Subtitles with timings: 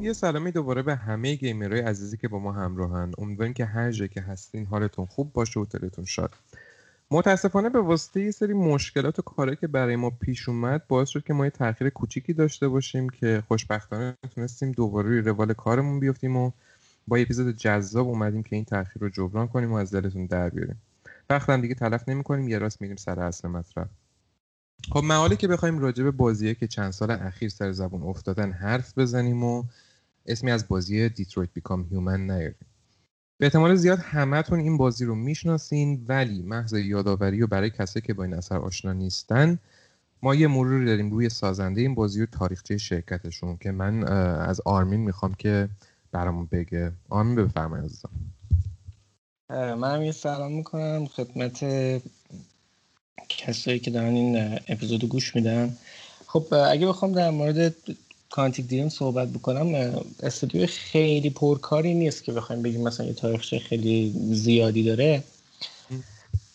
[0.00, 3.12] یه سلامی دوباره به همه گیمرهای عزیزی که با ما همراهن.
[3.18, 6.34] امیدواریم که هر جا که هستین حالتون خوب باشه و دلتون شاد.
[7.10, 11.24] متاسفانه به واسطه یه سری مشکلات و کاری که برای ما پیش اومد باعث شد
[11.24, 16.36] که ما یه تاخیر کوچیکی داشته باشیم که خوشبختانه تونستیم دوباره روی روال کارمون بیفتیم
[16.36, 16.50] و
[17.08, 20.48] با یه اپیزود جذاب اومدیم که این تاخیر رو جبران کنیم و از دلتون در
[20.48, 20.82] بیاریم.
[21.30, 23.88] وقت دیگه تلف نمی‌کنیم یه راست میریم سر اصل مطلب
[24.92, 28.98] خب مقاله که بخوایم راجع به بازیه که چند سال اخیر سر زبون افتادن حرف
[28.98, 29.64] بزنیم و
[30.26, 32.66] اسمی از بازی Detroit Become Human نیاریم.
[33.38, 38.14] به احتمال زیاد همهتون این بازی رو می‌شناسین ولی محض یادآوری و برای کسی که
[38.14, 39.58] با این اثر آشنا نیستن
[40.22, 44.04] ما یه مروری داریم روی سازنده این بازی و تاریخچه شرکتشون که من
[44.38, 45.68] از آرمین می‌خوام که
[46.12, 46.92] برامون بگه.
[47.08, 48.10] آرمین بفرمایید عزیزم.
[49.50, 51.64] منم یه سلام می‌کنم خدمت
[53.28, 55.76] کسایی که دارن این اپیزودو گوش میدن.
[56.26, 57.74] خب اگه بخوام در مورد
[58.30, 59.74] کانتیک دریم صحبت بکنم
[60.22, 65.22] استودیو خیلی پرکاری نیست که بخوایم بگیم مثلا یه تاریخچه خیلی زیادی داره.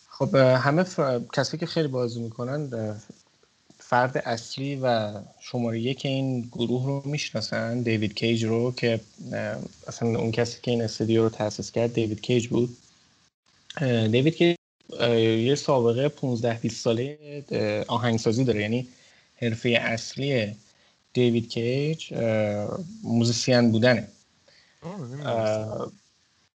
[0.09, 0.99] خب همه ف...
[1.33, 2.95] کسایی که خیلی بازی می‌کنن
[3.79, 7.81] فرد اصلی و شماره یک این گروه رو می‌شناسن.
[7.81, 8.99] دیوید کیج رو که
[9.87, 12.77] اصلا اون کسی که این استودیو رو تاسیس کرد دیوید کیج بود.
[14.11, 14.55] دیوید کیج
[15.19, 17.17] یه سابقه 15 20 ساله
[17.87, 18.87] آهنگسازی داره یعنی
[19.35, 20.55] حرفه اصلی
[21.16, 22.13] دیوید کیج
[23.03, 24.08] موزیسین بودنه.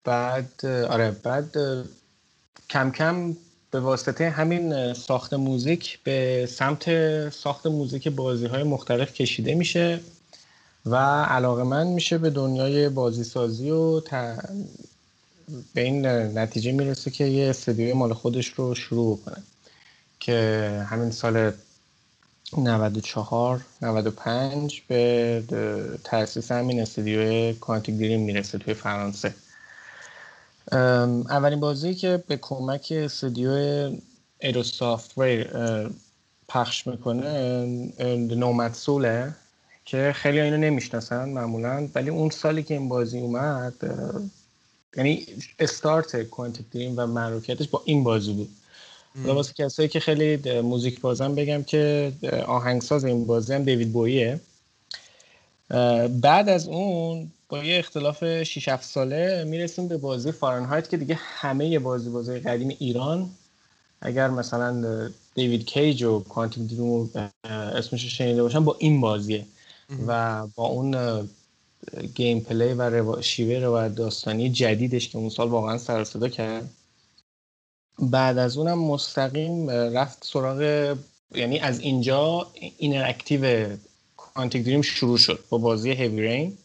[0.03, 1.55] بعد آره بعد
[2.69, 3.35] کم کم
[3.71, 6.85] به واسطه همین ساخت موزیک به سمت
[7.29, 9.99] ساخت موزیک بازی های مختلف کشیده میشه
[10.85, 14.01] و علاقه من میشه به دنیای بازی سازی و
[15.73, 16.05] به این
[16.37, 19.43] نتیجه می‌رسه که یه استدیوی مال خودش رو شروع کنه
[20.19, 20.35] که
[20.89, 21.51] همین سال
[22.57, 25.43] 94 95 به
[26.03, 29.33] تاسیس همین استدیو کوانتیک دریم می‌رسه توی فرانسه.
[31.29, 33.51] اولین بازی که به کمک استودیو
[34.39, 35.49] ایرو سافتویر
[36.47, 37.65] پخش می‌کنه
[38.35, 39.35] نومد سوله
[39.85, 43.73] که خیلی اینو نمی‌شناسن معمولا ولی اون سالی که این بازی اومد
[44.97, 45.25] یعنی
[45.59, 48.49] استارت کوانتیک دریم و معروفیتش با این بازی بود.
[49.15, 52.11] حالا واسه کسایی که خیلی موزیک بازم بگم که
[52.47, 54.39] آهنگساز این بازی هم دیوید بویه
[56.21, 61.15] بعد از اون با یه اختلاف 6 7 ساله می‌رسیم به بازی فارنهایت که دیگه
[61.19, 63.29] همه بازی بازی قدیم ایران.
[64.01, 69.45] اگر مثلا دیوید کیج و کوانتوم دریم اسمش شنیده باشن با این بازیه.
[70.07, 70.95] و با اون
[72.15, 73.21] gameplay و رو...
[73.21, 76.69] شیوه روایت داستانی جدیدش که اون سال واقعا سر صدا کرد.
[78.01, 80.95] بعد از اونم مستقیم رفت سراغ
[81.35, 83.67] یعنی از اینجا interactive
[84.17, 86.57] Quantic Dream شروع شد با بازی Heavy Rain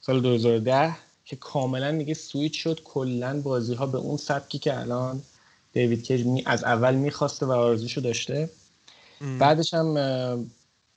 [0.00, 5.22] سال 2010 که کاملا دیگه سویچ شد کلا بازی ها به اون سبکی که الان
[5.72, 8.50] دیوید کیج از اول می‌خواسته و آرزوشو داشته
[9.20, 9.38] ام.
[9.38, 10.50] بعدش هم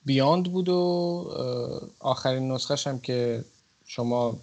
[0.06, 0.79] Beyond بود و
[2.00, 3.44] آخرین نسخهش هم که
[3.85, 4.40] شما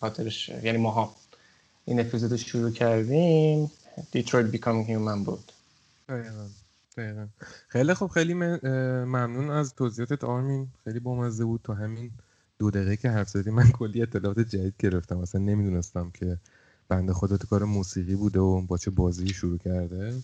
[0.00, 1.14] خاطرش یعنی ماها
[1.84, 3.70] این اپیزود شروع کردیم
[4.12, 5.52] Detroit Becoming Human بود.
[7.68, 10.68] خیلی خوب خیلی ممنون از توضیحاتت آرمین.
[10.84, 12.10] خیلی بامزه بود تو همین
[12.58, 13.50] دو دقیقه که حرف زدی.
[13.50, 15.18] من کلی اطلاعات جدید گرفتم.
[15.18, 16.38] اصلا نمی‌دونستم که
[16.88, 20.14] بنده خدا تو کار موسیقی بوده و با چه بازی شروع کرده.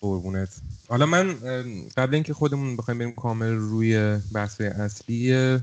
[0.00, 0.60] قربونت.
[0.88, 1.34] حالا من
[1.96, 5.58] قبل اینکه خودمون بخوایم بریم کامل روی بحث اصلی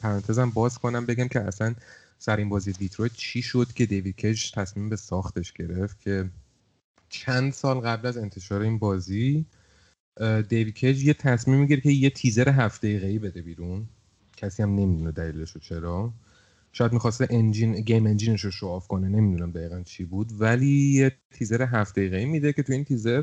[0.00, 1.74] پرانتزم باز کنم بگم که اصلا
[2.18, 6.30] سر این بازی دیترویت چی شد که دیوید کیج تصمیم به ساختش گرفت که
[7.08, 9.46] چند سال قبل از انتشار این بازی
[10.48, 13.88] دیوید کیج یه تصمیم می‌گیره که یه تیزر هفت دقیقه‌ای بده بیرون.
[14.36, 16.12] کسی هم نمی‌دونه دلیلش رو چرا.
[16.72, 20.32] شاید می‌خواسته engine game engine ش رو show off کنه نمی‌دونم دقیقا چی بود.
[20.40, 23.22] ولی یه تیزر هفت دقیقه‌ای میده که تو این تیزر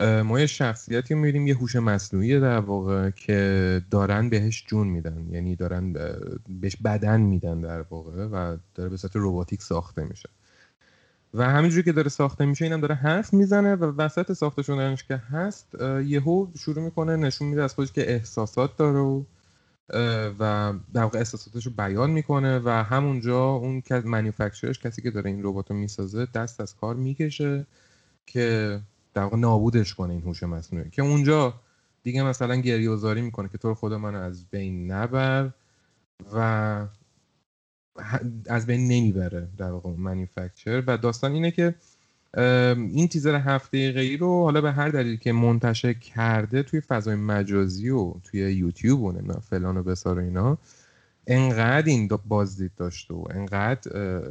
[0.00, 5.26] ما یه شخصیتی می‌بینیم یه هوش مصنوعی در واقع که دارن بهش جون میدن.
[5.30, 5.92] یعنی دارن
[6.60, 10.28] بهش بدن میدن در واقع و داره به صورت روباتیک ساخته میشه.
[11.34, 15.16] و همینجوری که داره ساخته میشه اینم داره حرف می‌زنه و وسط ساخته شدنش که
[15.16, 15.74] هست
[16.04, 19.24] یهو شروع می‌کنه نشون میده از خودش که احساسات داره
[20.38, 25.40] و در واقع احساساتش رو بیان می‌کنه و همونجا اون منیفکچرش کسی که داره این
[25.42, 27.66] ربات رو می‌سازه دست از کار می‌کشه
[28.26, 28.80] که
[29.14, 30.90] در واقع نابودش کنه این هوش مصنوعی.
[30.90, 31.54] که اونجا
[32.02, 35.50] دیگه مثلا گریه می‌کنه که تو خود من از بین نبر
[36.34, 36.38] و
[38.48, 41.74] از بین نمی‌بره در واقع منیفکچر و داستان اینه که
[42.76, 47.90] این تیزر هفته دقیقه‌ای رو حالا به هر دلیل که منتشر کرده توی فضای مجازی
[47.90, 50.58] و توی یوتیوب و فلان و بسار و اینا
[51.26, 54.22] انقدر این بازدید داشت و انقدر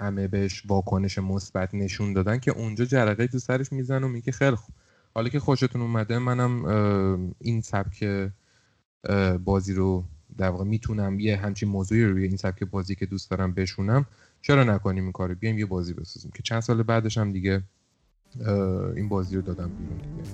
[0.00, 4.56] همه بهش واکنش مثبت نشون دادن که اونجا جرقه تو سرش میزن و میگه خیلی
[4.56, 4.74] خوب.
[5.14, 6.64] حالا که خوشتون اومده منم
[7.38, 8.30] این سبک
[9.44, 10.04] بازی رو
[10.38, 14.06] در واقع می‌تونم یه همچین موضوعی روی این سبک بازی که دوست دارم بشونم.
[14.42, 17.62] چرا نکنیم این کارو؟ بیایم یه بازی بسازیم که چند سال بعدش هم دیگه
[18.96, 20.30] این بازی رو دادم بیرون دیگه.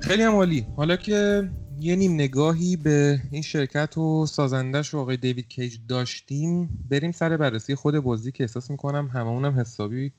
[0.00, 0.66] خیلی هم عالی.
[0.76, 1.50] حالا که
[1.80, 6.84] یه نیم نگاهی به این شرکت و سازندش و آقای دیوید کیج داشتیم.
[6.90, 10.12] بریم سر بررسی خود بازی که احساس می‌کنم هممونم حسابی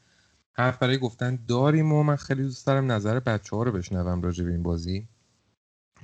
[0.51, 4.45] حرف برای گفتن داریم و من خیلی دوست دارم نظر بچه ها رو بشنوم راجع
[4.45, 5.07] به این بازی.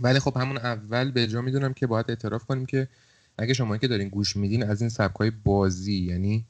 [0.01, 2.88] ولی خب همون اول به جا می‌دونم که باید اعتراف کنیم که
[3.38, 6.45] اگه شما که دارین گوش میدین از این سبک های بازی یعنی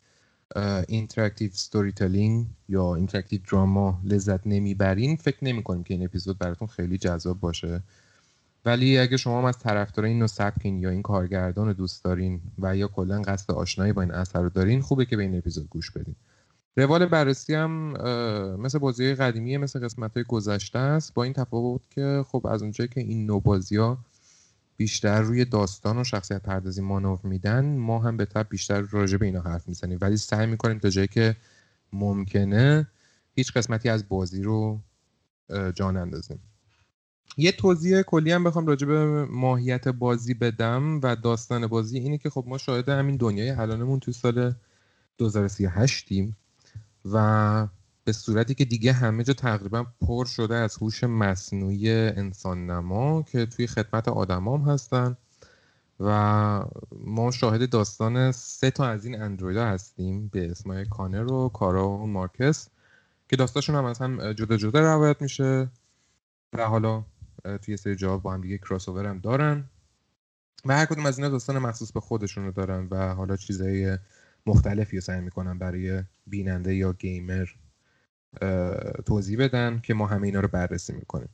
[0.87, 5.15] interactive storytelling یا interactive drama لذت نمی‌برین.
[5.15, 7.83] فکر نمی کنیم که این اپیزود براتون خیلی جذاب باشه.
[8.65, 12.41] ولی اگه شما هم از طرفدار این نوع سبکین یا این کارگردان رو دوست دارین
[12.59, 15.69] و یا کلا قصد آشنایی با این اثر رو دارین خوبه که به این اپیزود
[15.69, 16.15] گوش بدین.
[16.77, 17.71] روال بررسی هم
[18.61, 21.13] مثل بازی قدیمی مثل قسمت های گذشته است.
[21.13, 23.97] با این تفاوت که خب از اونجایی که این نوع بازی ها
[24.77, 29.25] بیشتر روی داستان و شخصیت پردازی مانور میدن ما هم به طب بیشتر راجع به
[29.25, 29.97] اینا حرف می‌زنیم.
[30.01, 31.35] ولی سعی می‌کنیم تا جایی که
[31.93, 32.87] ممکنه
[33.35, 34.79] هیچ قسمتی از بازی رو
[35.75, 36.39] جان اندازیم.
[37.37, 42.29] یه توضیح کلی هم بخوام راجع به ماهیت بازی بدم و داستان بازی اینه که
[42.29, 44.53] خب ما شاهد همین دنیای الانمون تو سال
[45.17, 46.37] 2038 تیم
[47.05, 47.67] و
[48.03, 53.45] به صورتی که دیگه همه جا تقریبا پر شده از هوش مصنوعی انسان نما که
[53.45, 55.17] توی خدمت آدمام هستن
[55.99, 61.89] و ما شاهد داستان سه تا از این اندرویدا هستیم به اسمای کانر و کارا
[61.89, 62.69] و مارکس
[63.29, 65.69] که داستانشون هم از هم جدا جدا روایت میشه
[66.53, 67.03] و حالا
[67.61, 69.63] توی سری جواب با هم دیگه کراس هم دارن.
[70.65, 73.97] و هر کدوم از اینا داستان مخصوص به خودشون رو دارن و حالا چیزای
[74.45, 77.47] مختلفی رو سعی می‌کنن برای بیننده یا گیمر
[79.05, 81.29] توضیح بدن که ما همه اینا رو بررسی می‌کنیم.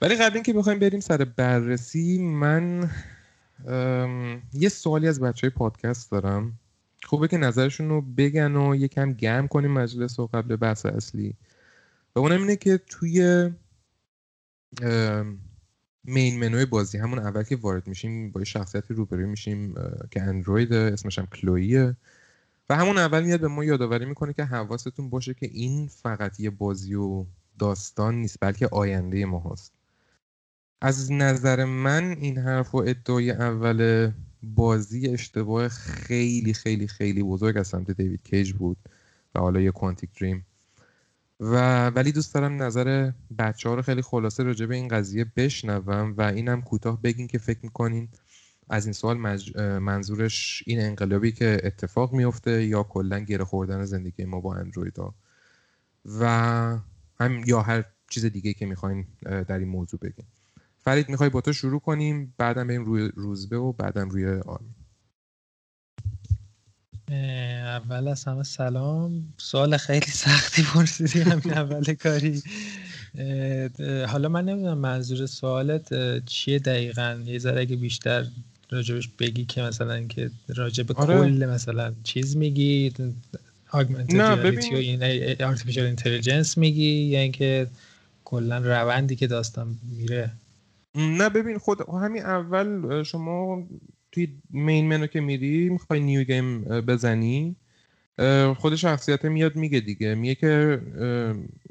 [0.00, 2.90] ولی قبل اینکه بخوایم بریم سر بررسی من
[4.52, 6.58] یه سوالی از بچه های پادکست دارم.
[7.04, 11.34] خوبه که نظرشون رو بگن و یکم گرم کنیم مجلس و قبل بحث اصلی.
[12.16, 13.50] و اونم اینه که توی
[16.04, 16.98] مین منوی بازی.
[16.98, 19.74] همون اول که وارد میشیم با شخصیت روبروی میشیم
[20.10, 21.96] که اندروید اسمش هم کلویه
[22.70, 26.50] و همون اول میاد به ما یادآوری می‌کنه که حواستون باشه که این فقط یه
[26.50, 27.24] بازی و
[27.58, 29.72] داستان نیست بلکه آینده ما هست
[30.82, 34.10] از نظر من این حرف و ادعای اول
[34.42, 38.76] بازی اشتباه خیلی خیلی خیلی بزرگ از سمت دیوید کیج بود.
[39.34, 40.46] و حالا یه کوانتیک دریم.
[41.42, 46.14] و ولی دوست دارم نظر بچه ها رو خیلی خلاصه راجع به این قضیه بشنوم
[46.18, 48.08] و اینم کوتاه بگین که فکر می‌کنین
[48.68, 49.16] از این سوال
[49.78, 55.14] منظورش این انقلابی که اتفاق میفته یا کلا گره خوردن زندگی ما با اندروید ها.
[56.20, 56.26] و
[57.20, 60.26] هم یا هر چیز دیگه که می‌خواین در این موضوع بگین.
[60.78, 64.74] فرید می‌خوای با تو شروع کنیم؟ بعدم بریم روی روزبه و بعدم روی آرمین.
[67.12, 69.32] اول از همه سلام.
[69.36, 72.42] سوال خیلی سختی پرسیدی همین اول کاری.
[74.08, 75.94] حالا من نمی‌دونم منظور سوالت
[76.26, 78.26] چیه دقیقا؟ یه ذره اگه بیشتر
[78.70, 81.18] راجبش بگی که مثلا که راجب آره.
[81.18, 82.92] کل مثلا چیز میگی
[83.72, 87.66] augmented reality و این artificial intelligence میگی یا اینکه
[88.24, 90.30] کلا روندی که داستان میره؟
[90.94, 93.66] نه ببین خود همین اول شما
[94.12, 97.56] توی مین منو که میری می‌خوای نیو گیم بزنی.
[98.56, 100.14] خود شخصیت میاد میگه دیگه.
[100.14, 100.80] میگه که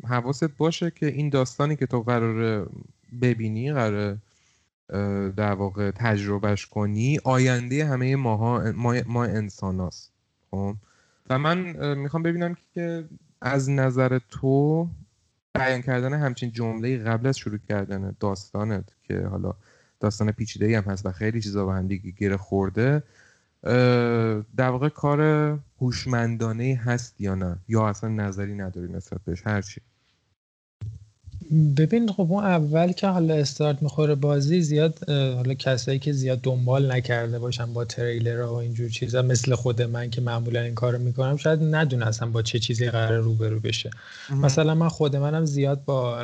[0.07, 2.69] حواست باشه که این داستانی که تو قرار
[3.21, 4.17] ببینی قرار
[5.29, 10.11] در واقع تجربهش کنی آینده همه ماها ما, ما انسان هست.
[10.51, 10.75] خب؟
[11.29, 13.05] و من می‌خوام ببینم که
[13.41, 14.87] از نظر تو
[15.55, 19.53] بیان کردن همچین جمله قبل از شروع کردن داستانت که حالا
[20.01, 23.03] داستان پیچیده هم هست و خیلی چیزا با هم دیگه گره خورده.
[24.57, 25.21] در واقع کار
[25.81, 29.81] هوشمندانه هست یا نه؟ یا اصلا نظری نداری نسبت بهش؟ هرچی
[31.77, 36.91] ببین خب اون اول که حالا استارت می‌خوره بازی زیاد حالا کسایی که زیاد دنبال
[36.91, 41.37] نکرده باشن با تریلر و اینجور چیزا مثل خود من که معمولا این کارو می‌کنم
[41.37, 43.89] شاید ندونستم با چه چیزی قرار روبرو بشه.
[44.29, 46.23] مثلا من خود منم زیاد با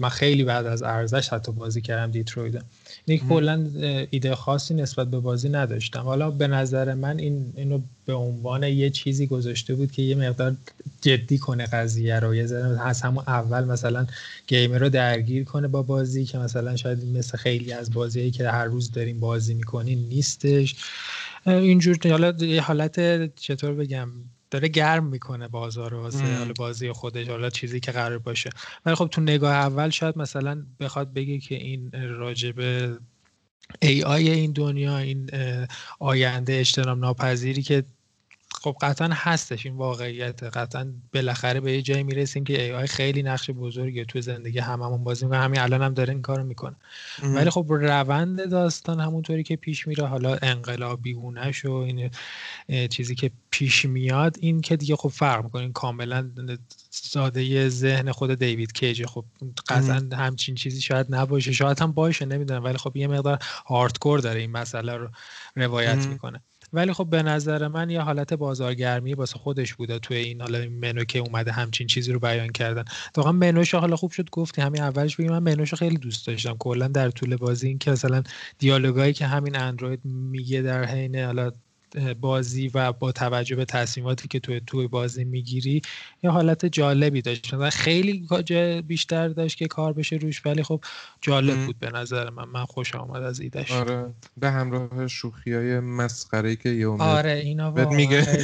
[0.00, 2.62] من خیلی بعد از ارزش حتی بازی کردم دیتروید
[3.06, 3.66] یک کلا
[4.10, 6.00] ایده خاصی نسبت به بازی نداشتم.
[6.00, 10.56] حالا به نظر من این اینو به عنوان یه چیزی گذاشته بود که یه مقدار
[11.00, 12.34] جدی کنه قضیه رو.
[12.34, 14.06] یه ذره از همون اول مثلا
[14.46, 18.64] گیمر رو درگیر کنه با بازی که مثلا شاید مثل خیلی از بازیهایی که هر
[18.64, 20.76] روز داریم بازی می‌کنین نیستش.
[21.46, 24.08] اینجور حالا یه حالت چطور بگم
[24.56, 28.50] داره گرم می‌کنه بازار واسه حالا بازی خودش حالا چیزی که قرار باشه.
[28.86, 32.98] ولی خب تو نگاه اول شاید مثلا بخواد بگه که این راجبه
[33.82, 35.30] ای آی این دنیا این
[35.98, 37.84] آینده اجتناب ناپذیری که
[38.50, 40.42] خب قطعا هستش این واقعیت.
[40.42, 45.04] قطعا بالاخره به یه جایی می‌رسیم که ای آی خیلی نقش بزرگی تو زندگی هممون
[45.04, 45.40] بازی می‌کنه.
[45.40, 46.76] همین الان هم داره این کارو می‌کنه.
[47.22, 52.10] ولی خب روند داستان همونطوری که پیش میره حالا انقلابی هونش و این
[52.88, 55.62] چیزی که پیش میاد این که دیگه خب فرق می‌کنه.
[55.62, 56.30] این کاملا
[56.90, 59.06] ساده ذهن خود دیوید کیج.
[59.06, 59.24] خب
[59.68, 61.52] قطعا همچین چیزی شاید نباشه.
[61.52, 62.64] شاید هم باشه نمی‌دونم.
[62.64, 65.08] ولی خب یه مقدار هاردکور داره این مسئله رو
[65.56, 66.42] روایت می‌کنه.
[66.72, 71.04] ولی خب به نظر من یه حالت بازارگرمی واسه خودش بوده توی این حالا منو
[71.04, 72.84] که اومده همچین چیزی رو بیان کردن.
[73.16, 76.56] واقعا منوش حالا خوب شد گفتی همین اولش بگیم من منوش خیلی دوست داشتم.
[76.58, 78.22] کلا در طول بازی این که مثلا
[78.58, 81.52] دیالوگایی که همین اندروید میگه در حین حالا
[82.20, 85.82] بازی و با توجه به تصمیماتی که توی توی بازی می‌گیری
[86.22, 87.54] یه حالت جالبی داشت.
[87.54, 88.28] و خیلی
[88.86, 90.80] بیشتر داشت که کار بشه روش ولی خب
[91.20, 92.44] جالب بود به نظر من.
[92.44, 94.14] من خوشم اومد از ایدش آره.
[94.36, 98.26] به همراه شوخی های مسخره که یه آره اینا میگه.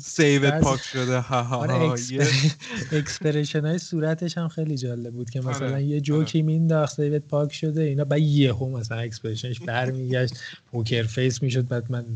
[0.00, 1.20] save پاک شده.
[1.20, 1.74] ها ها آره
[2.92, 5.82] expression های صورتش هم خیلی جالب بود که مثلا آره.
[5.82, 6.46] یه جوکی آره.
[6.46, 10.34] مینداخت save ت پاک شده اینا بعد یهو مثلا expression ش برمیگشت
[10.72, 12.06] پوکر فیس می‌شد بعد من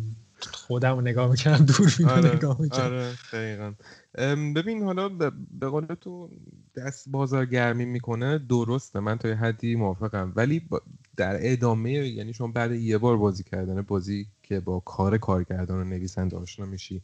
[0.52, 3.74] خودم رو نگاه می‌کنم دور آره، نگاه می‌کنم آره دقیقا.
[4.54, 5.08] ببین حالا
[5.60, 6.30] به قول تو
[6.76, 10.32] دست بازارگرمی می‌کنه درسته من تا یه حدی موافقم.
[10.36, 10.68] ولی
[11.16, 15.84] در ادامه یعنی شما بعد یه بار بازی کردن بازی که با کار کارگردان و
[15.84, 17.02] نویسنده آشنا میشی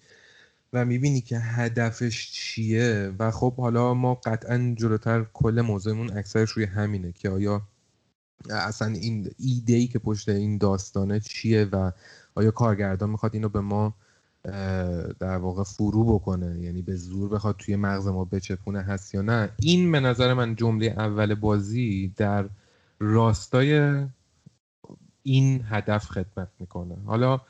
[0.72, 6.64] و می‌بینی که هدفش چیه و خب حالا ما قطعا جلوتر کل موضوعمون اکثرش روی
[6.64, 7.62] همینه که آیا
[8.50, 11.92] اصلا این ایده ای که پشت این داستانه چیه و
[12.36, 13.94] آیا کارگردان می‌خواد اینو به ما
[15.20, 19.48] در واقع فرو بکنه؟ یعنی به زور بخواد توی مغز ما بچپونه هست یا نه؟
[19.60, 22.48] این به نظر من جمله اول بازی در
[23.00, 24.02] راستای
[25.22, 26.96] این هدف خدمت می‌کنه.
[27.06, 27.40] حالا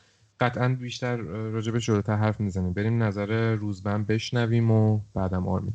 [0.40, 2.72] قطعا بیشتر راجع به جلوتر حرف می‌زنیم.
[2.72, 5.74] بریم نظر روزبن بشنویم و بعدم آرمین.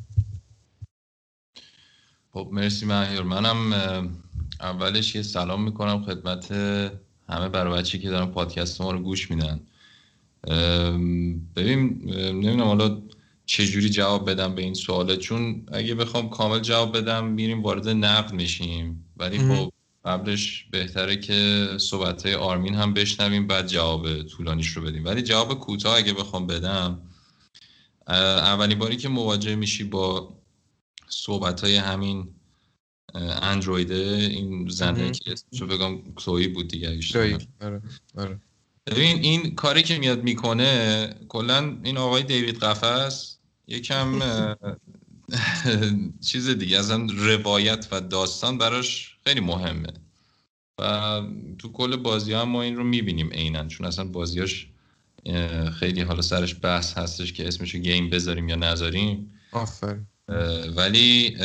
[2.32, 3.72] خب مرسی مهیر منم
[4.60, 6.52] اولش یه سلام می‌کنم خدمت
[7.28, 9.60] همه برای بچه که دارن پادکست ما رو گوش میدن.
[11.56, 13.02] ببین نمی‌دونم حالا
[13.46, 18.32] چجوری جواب بدم به این سواله چون اگه بخوام کامل جواب بدم میریم وارد نقد
[18.32, 19.04] میشیم.
[19.16, 19.72] ولی خب
[20.04, 25.04] قبلش بهتره که صحبت آرمین هم بشنویم بعد جواب طولانیش رو بدیم.
[25.04, 27.02] ولی جواب کوتاه اگه بخوام بدم
[28.08, 30.36] اولین باری که مواجه میشی با
[31.08, 32.28] صحبت های همین
[33.14, 37.00] اندرویده این زنه که اسمشو بگم کلوی بود دیگه
[37.60, 37.80] آره
[38.16, 38.40] آره.
[38.86, 44.18] ببین این کاری که میاد می‌کنه کلا این آقای دیوید قفس یکم
[46.28, 49.92] چیز دیگه اصلا روایت و داستان براش خیلی مهمه.
[50.78, 51.20] و
[51.58, 54.68] تو کل بازی هم ما این رو می‌بینیم عینا چون اصلا بازیاش
[55.78, 59.40] خیلی حالا سرش بحث هستش که اسمشو game بذاریم یا نذاریم.
[59.52, 59.98] آفر
[60.76, 61.36] ولی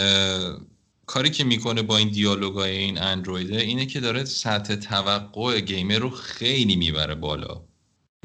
[1.08, 6.10] کاری که می‌کنه با این دیالوگای این اندرویده اینه که داره سطح توقع گیمر رو
[6.10, 7.64] خیلی می‌بره بالا.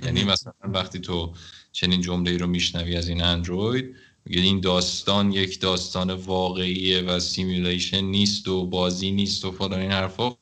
[0.05, 1.35] یعنی مثلا وقتی تو
[1.73, 8.01] چنین جمله رو میشنوی از این اندروید میگه این داستان یک داستان واقعیه و simulation
[8.01, 10.37] نیست و بازی نیست و فلان این حرفا.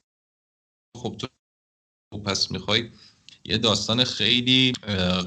[0.97, 1.27] خب تو
[2.19, 2.91] پس می‌خوای
[3.45, 4.73] یه داستان خیلی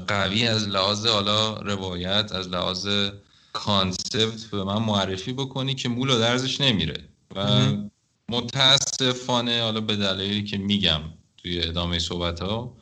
[0.08, 2.88] قوی از لحاظ حالا روایت از لحاظ
[3.54, 7.08] کانسپت به من معرفی بکنی که مول و درزش نمیره.
[7.36, 7.66] و
[8.28, 11.00] متاسفانه حالا به دلایلی که میگم
[11.36, 12.76] توی ادامه صحبت ها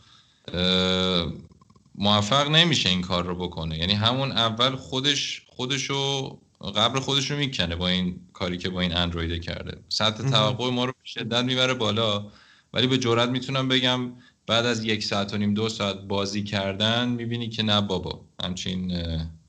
[1.95, 3.79] موفق نمیشه این کار رو بکنه.
[3.79, 6.39] یعنی همون اول خودش خودشو
[6.77, 9.79] قبل خودش رو می‌کنه با این کاری که با این اندرویده کرده.
[9.89, 12.27] سطح توقع ما رو شدت می‌بره بالا.
[12.73, 14.13] ولی به جرات می‌تونم بگم
[14.47, 18.93] بعد از یک ساعت و نیم دو ساعت بازی کردن می‌بینی که نه بابا همچین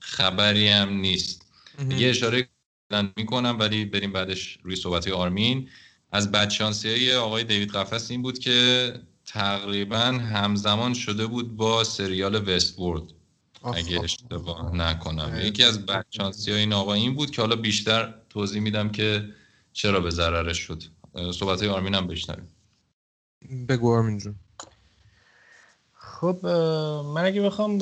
[0.05, 1.45] خبری هم نیست.
[1.89, 2.47] یه اشاره
[3.17, 5.69] می‌کنم ولی بریم بعدش روی صحبت آرمین.
[6.11, 8.93] از بدشانسی آقای دیوید قفس این بود که
[9.25, 13.03] تقریبا همزمان شده بود با سریال وستورد.
[13.73, 15.39] اگه اشتباه نکنم.
[15.41, 19.29] یکی از بدشانسی های این آقا این بود که حالا بیشتر توضیح میدم که
[19.73, 20.83] چرا به ضررش شد.
[21.33, 22.47] صحبت های آرمین هم بشنویم.
[23.69, 24.35] بگو آرمین جون.
[25.93, 26.45] خب
[27.05, 27.79] من اگه بخوام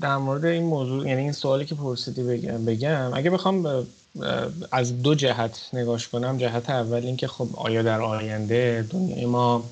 [0.00, 3.86] در مورد این موضوع یعنی این سوالی که پرسیدی بگم, بگم اگه بخوام
[4.72, 9.64] از دو جهت نگاش کنم جهت اول اینکه خب آیا در آینده دنیای ما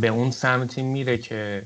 [0.00, 1.62] به اون سمتی میره که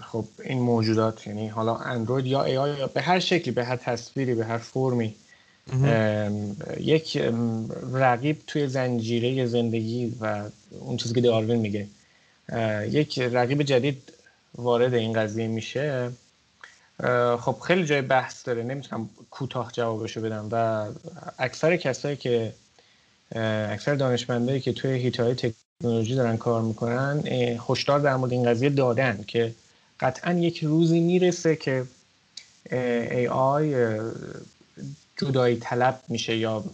[0.00, 4.34] خب این موجودات یعنی حالا اندروید یا ای آی به هر شکلی به هر تصویری
[4.34, 5.14] به هر فرمی
[6.80, 7.16] یک
[7.92, 10.44] رقیب توی زنجیره زندگی و
[10.80, 11.86] اون چیزی که داروین میگه
[12.90, 14.12] یک رقیب جدید
[14.54, 16.10] وارد این قضیه میشه.
[17.40, 18.62] خب خیلی جای بحث داره.
[18.62, 20.48] نمی‌تونم کوتاه جوابشو بدم.
[20.52, 20.86] و
[21.38, 22.52] اکثر کسایی که
[23.70, 27.22] اکثر دانشمندایی که توی هیتای تکنولوژی دارن کار می‌کنن
[27.68, 29.54] هشدار در مورد این قضیه دادن که
[30.00, 31.84] قطعا یک روزی می‌رسه که
[32.70, 33.98] ای آی
[35.16, 36.64] جدایی طلب میشه یا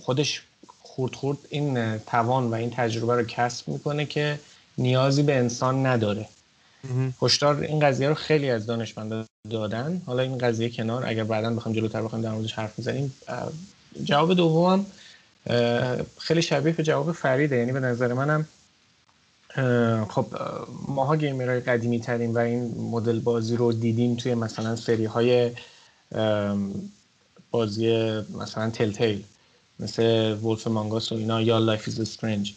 [0.00, 0.42] خودش
[0.82, 4.38] خورد خورد این توان و این تجربه رو کسب می‌کنه که
[4.78, 6.28] نیازی به انسان نداره.
[7.22, 10.02] هشدار این قضیه رو خیلی از دانشمندا دادن.
[10.06, 13.14] حالا این قضیه کنار اگر بعدا بخوام جلوتر بخوایم در موردش حرف می‌زنیم
[14.04, 14.86] جواب دومم
[16.18, 18.46] خیلی شبیه به جواب فریده یعنی به نظر منم
[20.08, 20.26] خب
[20.88, 25.50] ماها گیمرهای قدیمی ترین و این مدل بازی رو دیدیم توی مثلا سری های
[27.50, 29.24] بازی مثلا Telltale
[29.80, 32.54] مثل Wolf Among Us و اینا یا Life is Strange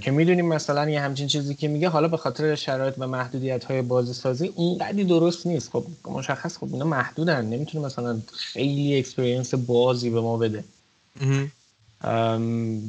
[0.00, 3.82] که می‌دونیم مثلا یه همچین چیزی که میگه حالا به خاطر شرایط و محدودیت های
[3.82, 5.70] بازی سازی اونقدی درست نیست.
[5.70, 7.44] خب مشخص خب اینا محدودن.
[7.44, 10.64] نمی‌تونه مثلا خیلی experience بازی به ما بده.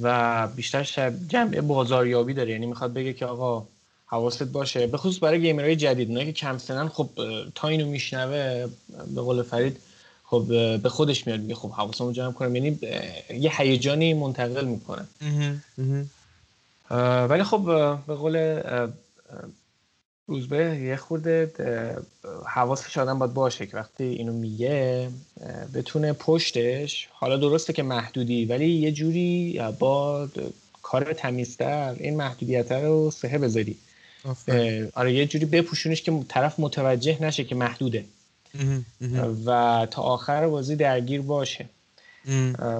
[0.02, 2.52] و بیشتر شب جمع بازاریابی داره.
[2.52, 3.68] یعنی می‌خواد بگه که آقا
[4.06, 4.88] حواست باشه.
[4.88, 6.08] به خصوص برای گیمرهای جدید.
[6.08, 7.10] اونایی که کم سنن خب
[7.56, 8.68] تا اینو میشنوه
[9.16, 9.78] به قول فرید
[10.24, 10.44] خب
[10.78, 12.56] به خودش میاد میگه خب حواسمو جمع کنم.
[12.56, 12.80] یعنی
[13.40, 15.06] یه هیجانی منتقل می‌کنه.
[17.30, 17.64] ولی خب
[18.08, 18.62] به قول
[20.28, 21.52] روزبه یه خورده
[22.46, 25.10] حواسش آدم باید باشه که وقتی اینو میگه
[25.74, 30.28] بتونه پشتش حالا درسته که محدودی ولی یه جوری با
[30.82, 33.78] کار تمیزتر این محدودیت رو سهه بذاری.
[34.94, 38.06] آره یه جوری بپوشونش که طرف متوجه نشه که محدوده.
[39.46, 41.66] و تا آخر بازی درگیر باشه.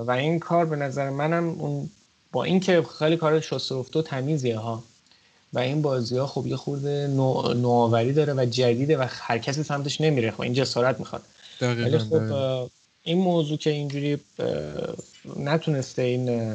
[0.06, 1.90] و این کار به نظر منم اون
[2.32, 4.84] با اینکه خیلی کار شسته و تمیزیه ها.
[5.54, 7.08] و این بازی ها خب یه خورده
[7.56, 10.32] نوآوری داره و جدیده و هر کسی سمتش نمیره.
[10.32, 11.22] خب این جسارت می‌خواد.
[11.62, 12.70] ولی خب
[13.04, 14.18] این موضوع که اینجوری
[15.40, 16.52] نتونسته این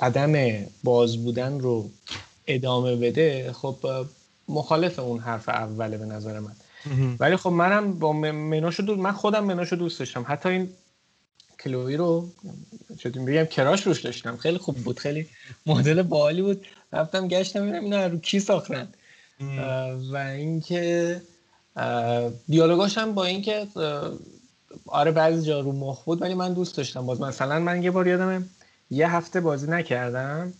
[0.00, 1.90] عدم باز بودن رو
[2.46, 3.76] ادامه بده خب
[4.48, 6.52] مخالف اون حرف اوله به نظر من.
[7.20, 10.24] ولی خب منم با مناشو دوست من خودم مناشو دوست داشتم.
[10.28, 10.68] حتی این
[11.64, 12.28] کلوی رو
[12.98, 14.36] چطور بگم کراش روش داشتم.
[14.36, 15.26] خیلی خوب بود خیلی
[15.66, 16.66] مدل بالی بود.
[16.92, 18.88] رفتم گشتم ببینم اینا رو کی ساختن.
[20.12, 21.20] و اینکه
[22.48, 23.66] دیالوگاش هم با اینکه
[24.86, 27.06] آره بعضی جا رو مخ بود ولی من دوست داشتم.
[27.06, 28.42] باز مثلا من یه بار یادمه
[28.90, 30.52] یه هفته بازی نکردم.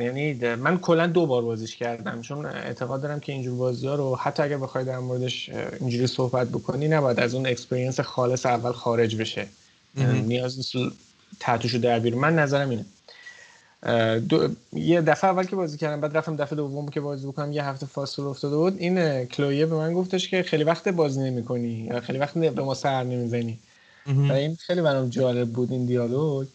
[0.00, 2.22] یعنی من کلا دو بار بازیش کردم.
[2.22, 5.50] چون اعتقاد دارم که اینجور بازی ها رو حتی اگر بخوای در موردش
[5.80, 9.46] اینجوری صحبت بکنی نباید از اون experience خالص اول خارج بشه.
[9.96, 10.96] نیاز نیست
[11.40, 12.84] ته‌تهشو در بیاری من نظرم اینه.
[14.18, 14.48] دو...
[14.72, 17.86] یه دفعه اول که بازی کردم بعد رفتم دفعه دوم که بازی بکنم یه هفته
[17.86, 18.78] فاصله افتاده بود.
[18.78, 23.04] این کلویه به من گفتش که خیلی وقت بازی نمی‌کنی خیلی وقت به ما سر
[23.04, 23.58] نمی‌زنی.
[24.06, 26.46] و این خیلی برام جالب بود این دیالوگ.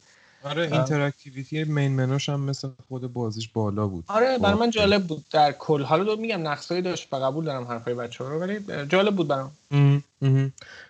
[0.43, 4.04] آره interactivity main menu ش هم مثل خود بازیش بالا بود.
[4.08, 5.84] آره برای من جالب بود در کل.
[5.84, 9.28] حالا دو میگم نقصایی داشت و قبول دارم حرفای بچه ها رو ولی جالب بود
[9.28, 9.52] برام.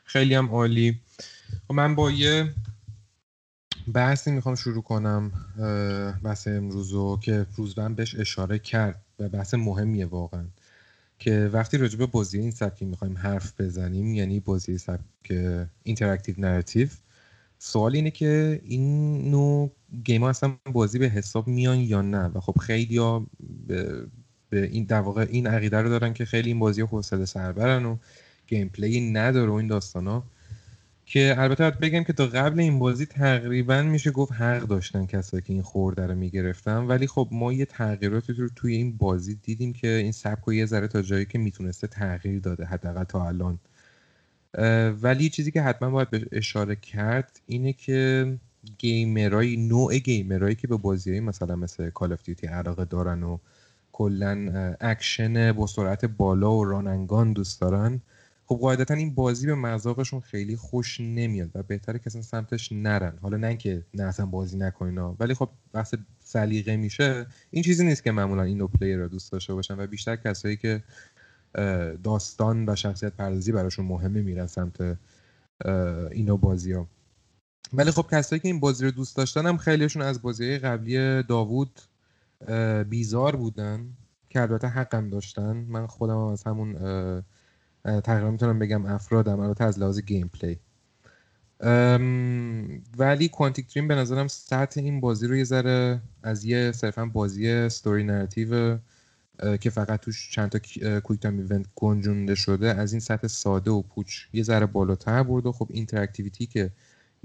[0.06, 1.00] خیلی هم عالی.
[1.68, 2.54] خب من با یه
[3.94, 5.32] بحثی می‌خوام شروع کنم
[6.24, 10.46] بحث امروزو که روزبه بهش اشاره کرد و بحث مهمیه واقعا.
[11.20, 15.32] که وقتی راجع به بازی این سبکی می‌خوایم حرف بزنیم یعنی بازی سبک
[15.84, 16.90] interactive narrative
[17.60, 19.72] سوال اینه که این نوع
[20.04, 23.28] game ها اصلا بازی به حساب میان یا نه؟ و خب خیلی ها
[23.68, 24.08] به,
[24.52, 27.98] این در واقع این عقیده رو دارن که خیلی این بازی حوصله سربرن و
[28.48, 30.24] gameplay نداره و این داستان ها
[31.12, 35.44] که البته باید بگم که تا قبل این بازی تقریبا میشه گفت حق داشتن کسایی
[35.44, 36.78] که این خرده رو می‌گرفتن.
[36.78, 40.66] ولی خب ما یه تغییراتی رو توی این بازی دیدیم که این سبک و یه
[40.66, 43.60] ذره تا جایی که می‌تونسته تغییر داده حداقل تا الان.
[45.02, 48.38] ولی چیزی که حتما باید اشاره کرد اینه که
[48.78, 53.38] گیمرای نوع گیمرایی که به بازی مثلا مثل Call of Duty علاقه دارن و
[53.92, 58.02] کلا اکشن با سرعت بالا و run and gun دوست دارن
[58.52, 63.18] خب قاعدتا این بازی به مذاقشون خیلی خوش نمیاد و بهتره که سمتش نرن.
[63.22, 67.26] حالا نه که نه اصلا بازی نکنین ولی خب بحث سلیقه میشه.
[67.52, 70.84] این چیزی نیست که معمولا اینو پلیر رو دوست داشته باشن و بیشتر کسایی که
[72.04, 74.98] داستان و شخصیت پردازی براشون مهمه میرن سمت
[76.12, 76.88] اینو بازی ها
[77.74, 81.80] ولی خب کسایی که این بازی رو دوست داشتن هم خیلیشون از بازی قبلی داوود
[82.90, 83.90] بیزار بودن
[84.30, 85.66] که البته حقم داشتن.
[85.70, 86.76] من خودم هم از همون
[87.84, 90.60] تقریبا می‌تونم بگم افرادم البته از لحاظ gameplay
[92.98, 97.50] ولی Quantic Dream به نظرم سطح این بازی رو یه ذره از یه صرفا بازی
[97.50, 98.78] story narrative
[99.62, 100.60] که فقط توش چند تا
[101.00, 105.46] quick time event گنجونده شده از این سطح ساده و پوچ یه ذره بالاتر برد
[105.46, 106.72] و خب interactivity که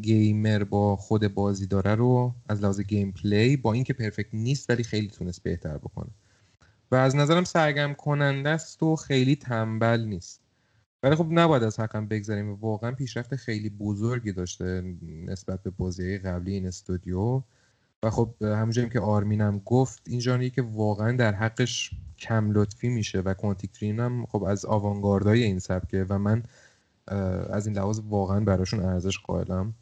[0.01, 5.09] گیمر با خود بازی داره رو از لحاظ gameplay با اینکه perfect نیست ولی خیلی
[5.09, 6.11] تونست بهتر بکنه.
[6.91, 10.44] و از نظرم سرگرم کننده است و خیلی تنبل نیست.
[11.05, 12.55] ولی خب نباید از حقم بگذاریم.
[12.55, 17.43] واقعا پیشرفت خیلی بزرگی داشته نسبت به بازی قبلی این استودیو.
[18.03, 23.21] و خب همونجوری که آرمینم گفت این ژانری که واقعا در حقش کم لطفی میشه
[23.21, 26.07] و کوانتیک هم خب از آوانگاردای این سبکه.
[26.09, 26.43] و من
[27.51, 29.75] از این لحاظ واقعا براشون ارزش قائلم.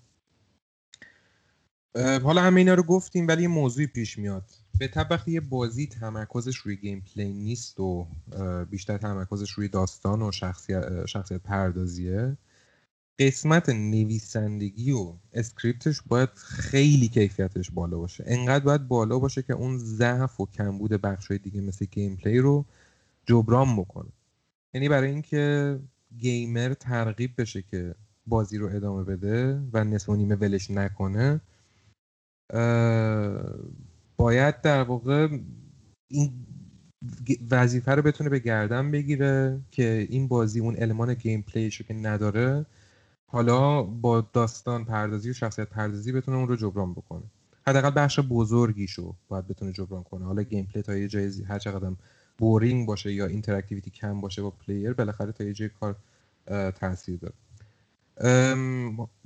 [1.97, 4.45] حالا همه اینا رو گفتیم ولی یه موضوعی پیش میاد.
[4.79, 8.07] به طبع وقتی یه بازی تمرکزش روی gameplay نیست و
[8.71, 12.37] بیشتر تمرکزش روی داستان و شخصیت, شخصیت پردازیه.
[13.19, 18.25] قسمت نویسندگی و script ش باید خیلی کیفیتش بالا باشه.
[18.27, 22.65] انقدر باید بالا باشه که اون ضعف و کمبود بخشای دیگه مثل gameplay رو
[23.27, 24.11] جبران بکنه.
[24.75, 25.79] یعنی برای اینکه
[26.19, 27.95] گیمر ترغیب بشه که
[28.27, 31.41] بازی رو ادامه بده و نصفه ولش نکنه
[34.17, 35.29] باید در واقع
[36.09, 36.33] این
[37.51, 42.67] وظیفه رو بتونه به گردن بگیره که این بازی اون المان gameplay شو که نداره
[43.27, 47.23] حالا با داستان پردازی و شخصیت پردازی بتونه اون رو جبران بکنه.
[47.67, 50.25] حداقل بخش بزرگیشو باید بتونه جبران کنه.
[50.25, 51.93] حالا gameplay تا یه جای هر چقدر
[52.39, 55.97] boring باشه یا interactivity کم باشه با player بالاخره تا یه جای کار
[56.71, 57.35] تاثیر داره.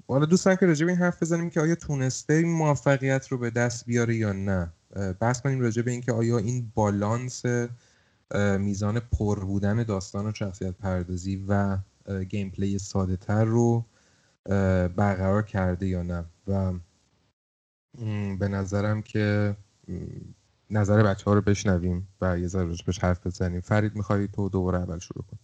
[0.09, 3.39] حالا دوست دارم که راجع به این حرف بزنیم که آیا تونسته این موفقیت رو
[3.39, 4.73] به دست بیاره یا نه.
[5.21, 7.43] بحث کنیم راجع به اینکه آیا این بالانس
[8.59, 11.79] میزان پر بودن داستان و شخصیت پردازی و
[12.29, 13.85] گیم پلی ساده تر رو
[14.97, 16.25] برقرار کرده یا نه.
[16.47, 16.73] و
[18.39, 19.57] به نظرم که
[20.71, 23.61] نظر بچه ها رو بشنویم و یه ذره بهش حرف بزنیم.
[23.61, 25.39] فرید میخوایی تو دوباره اول شروع کن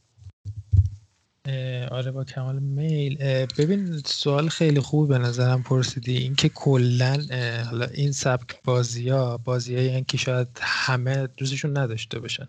[1.90, 3.16] آره با کمال میل.
[3.58, 6.16] ببین سوال خیلی خوب به نظرم پرسیدی.
[6.16, 7.24] اینکه کلا
[7.70, 12.48] حالا این سبک بازی ها بازی های که شاید همه دوستشون نداشته باشن.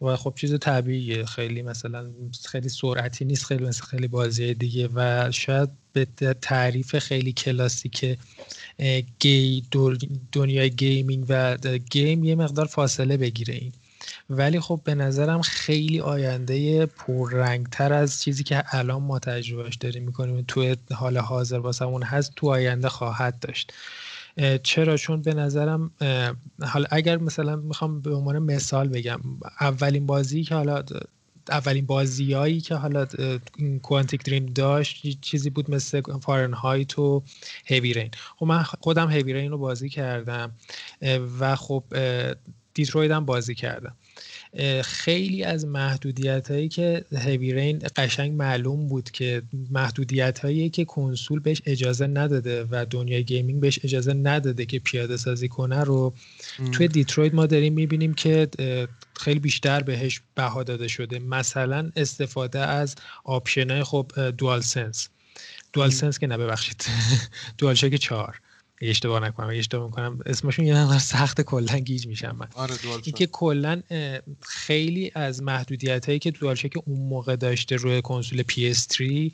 [0.00, 1.24] و خب چیز طبیعیه.
[1.24, 2.10] خیلی مثلا
[2.44, 4.88] خیلی سرعتی نیست خیلی مثل خیلی بازی دیگه.
[4.94, 6.04] و شاید به
[6.40, 9.66] تعریف خیلی کلاسیکی
[10.32, 11.58] دنیای gaming و
[11.90, 13.72] game یه مقدار فاصله بگیره این.
[14.30, 20.44] ولی خب به نظرم خیلی آینده پررنگتر از چیزی که الان ما تجربهش داریم می‌کنیم.
[20.48, 23.72] تو حال حاضر واسمون هست تو آینده خواهد داشت.
[24.62, 25.90] چرا؟ چون به نظرم
[26.62, 29.20] حالا اگر مثلا می‌خوام به عنوان مثال بگم
[29.60, 30.82] اولین بازی که حالا
[31.48, 33.06] اولین بازیایی که حالا
[33.82, 37.22] کوانتیک دریم داشت چیزی بود مثل فارنهایت و
[37.64, 40.52] هیوی رین خب من خودم هیوی رین رو بازی کردم
[41.40, 41.84] و خب
[42.74, 43.96] دیترویت هم بازی کردم
[44.84, 51.40] خیلی از محدودیت هایی که Heavy Rain قشنگ معلوم بود که محدودیت هایی که کنسول
[51.40, 56.14] بهش اجازه نداده و دنیای gaming بهش اجازه نداده که پیاده سازی کنه رو
[56.72, 58.48] توی دیترویت ما داریم می‌بینیم که
[59.16, 61.18] خیلی بیشتر بهش بها داده شده.
[61.18, 65.08] مثلا استفاده از option های خب DualSense.
[65.72, 66.86] DualSense که نه ببخشید.
[67.58, 68.40] DualShock 4
[68.90, 70.18] اشتباه نکنم اشتباه می‌کنم.
[70.26, 72.48] اسمشون یه مقدار سخت کلا گیج میشم من.
[72.54, 73.82] آره اینکه کلا
[74.40, 79.30] خیلی از محدودیت هایی که DualShock اون موقع داشته روی کنسول PS3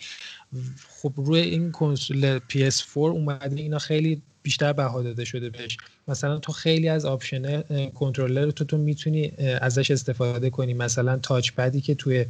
[0.88, 5.76] خب روی این کنسول PS4 اومده اینا خیلی بیشتر بها داده شده بهش.
[6.08, 10.74] مثلا تو خیلی از option controller تو تو می‌تونی ازش استفاده کنی.
[10.74, 12.26] مثلا touchpad ی که توی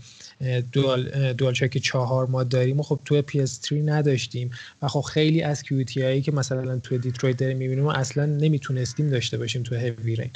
[0.72, 4.50] Dual DualShock چهار ما داریم و خب توی PS3 نداشتیم.
[4.82, 9.10] و خب خیلی از کیوتی هایی که مثلا توی دیترویت داریم می‌بینیم و اصلا نمی‌تونستیم
[9.10, 10.30] داشته باشیم توی Heavy Rain.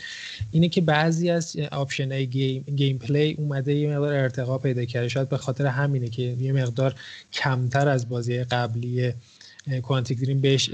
[0.50, 5.08] اینه که بعضی از option های game, gameplay اومده یه مقدار ارتقا پیدا کرده.
[5.08, 6.94] شاید به خاطر همینه که یه مقدار
[7.32, 9.12] کمتر از بازی قبلی
[9.82, 10.70] Quantic Dream بهش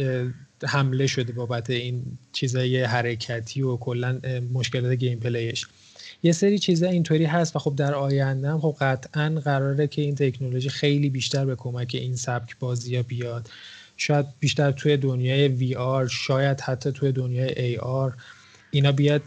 [0.66, 4.20] حمله شده بابت این چیزای حرکتی و کلا
[4.52, 5.66] مشکلات gameplay ش.
[6.22, 10.14] یه سری چیزا اینطوری هست و خب در آینده هم خب قطعا قراره که این
[10.14, 13.50] تکنولوژی خیلی بیشتر به کمک این سبک بازی ها بیاد.
[13.96, 18.14] شاید بیشتر توی دنیای VR شاید حتی توی دنیای AR.
[18.70, 19.22] اینا بیاد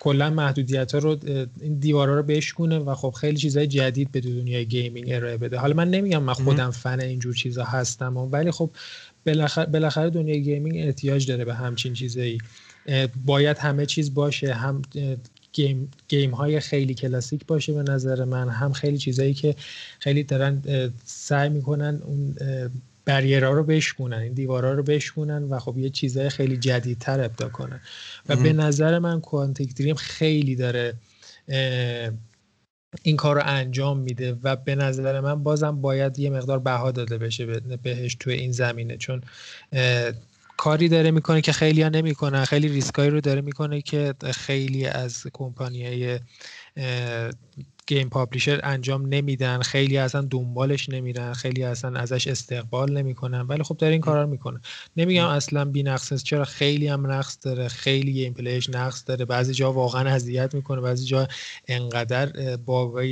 [0.00, 1.18] کلا محدودیت ها رو
[1.60, 5.58] این دیوارا رو بشکونه و خب خیلی چیزهای جدید به دنیای gaming ارائه بده.
[5.58, 8.70] حالا من نمیگم من خودم فن اینجور چیزا هستم ولی خب
[9.72, 12.38] بالاخره دنیای gaming احتیاج داره به همچین چیزایی
[13.24, 14.82] باید همه چیز باشه هم
[15.52, 19.54] گیم, گیم های خیلی کلاسیک باشه به نظر من هم خیلی چیزایی که
[19.98, 20.62] خیلی دارن
[21.04, 22.36] سعی می‌کنن اون
[23.04, 27.80] بریرها رو بشکونن این دیوارا رو بشکونن و خب یه چیزای خیلی جدیدتر ابدا کنن.
[28.28, 30.94] و به نظر من کوانتیک دریم خیلی داره
[33.02, 37.18] این کار رو انجام میده و به نظر من بازم باید یه مقدار بها داده
[37.18, 37.46] بشه
[37.82, 38.96] بهش توی این زمینه.
[38.96, 39.22] چون
[40.56, 42.44] کاری داره می‌کنه که خیلی ها نمی‌کنن.
[42.44, 46.18] خیلی ریسکایی رو داره می‌کنه که خیلی از کمپانی
[47.88, 53.76] game publisher انجام نمیدن خیلی اصلا دنبالش نمیرن خیلی اصلا ازش استقبال نمی‌کنن ولی خب
[53.76, 54.60] داره این کارا رو می‌کنه.
[54.96, 59.54] نمیگم اصلا بی نقص چرا خیلی هم نقص داره خیلی gameplay ش نقص داره بعضی
[59.54, 61.28] جا واقعا اذیت می‌کنه بعضی جا
[61.68, 63.02] انقدر با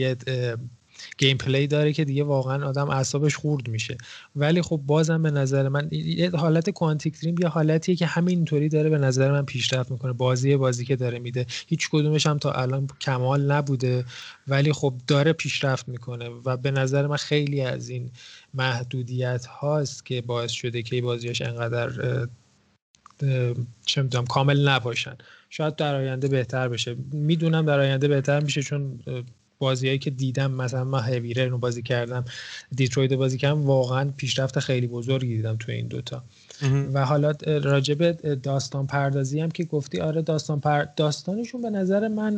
[1.19, 3.97] gameplay داره که دیگه واقعا آدم اعصابش خورد میشه.
[4.37, 5.91] ولی خب بازم به نظر من
[6.35, 10.13] حالت کوانتیک دریم یه حالتیه که همینطوری داره به نظر من پیشرفت می‌کنه.
[10.13, 11.47] بازی بازی که داره میده.
[11.67, 14.05] هیچ کدومش هم تا الان کمال نبوده
[14.49, 18.11] ولی خب داره پیشرفت می‌کنه و به نظر من خیلی از این
[18.55, 21.91] محدودیت هاست که باعث شده که بازیاش انقدر
[23.87, 25.17] چه می‌دونم کامل نباشن.
[25.51, 26.97] شاید در آینده بهتر بشه.
[27.13, 29.01] می‌دونم در آینده بهتر میشه چون
[29.59, 32.25] بازیهایی که دیدم مثلا من هویره رو بازی کردم
[32.75, 36.23] دیترویت بازی کردم واقعا پیشرفت خیلی بزرگی دیدم تو این دوتا
[36.92, 40.85] و حالا راجب داستان پردازی هم که گفتی آره داستان پر...
[40.97, 42.33] داستانشون به نظر من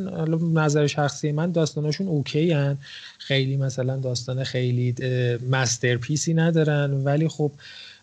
[0.54, 2.78] نظر شخصی من داستانشون okay هن.
[3.18, 4.94] خیلی مثلا داستان خیلی
[5.50, 7.52] masterpiece ی ندارن ولی خب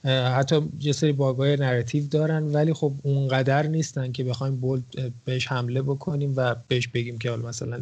[0.06, 4.84] حتی یه سری bug ای narrative دارن ولی خب اونقدر نیستن که بخوایم bold
[5.26, 7.82] بهش حمله بکنیم و بهش بگیم که حالا مثلا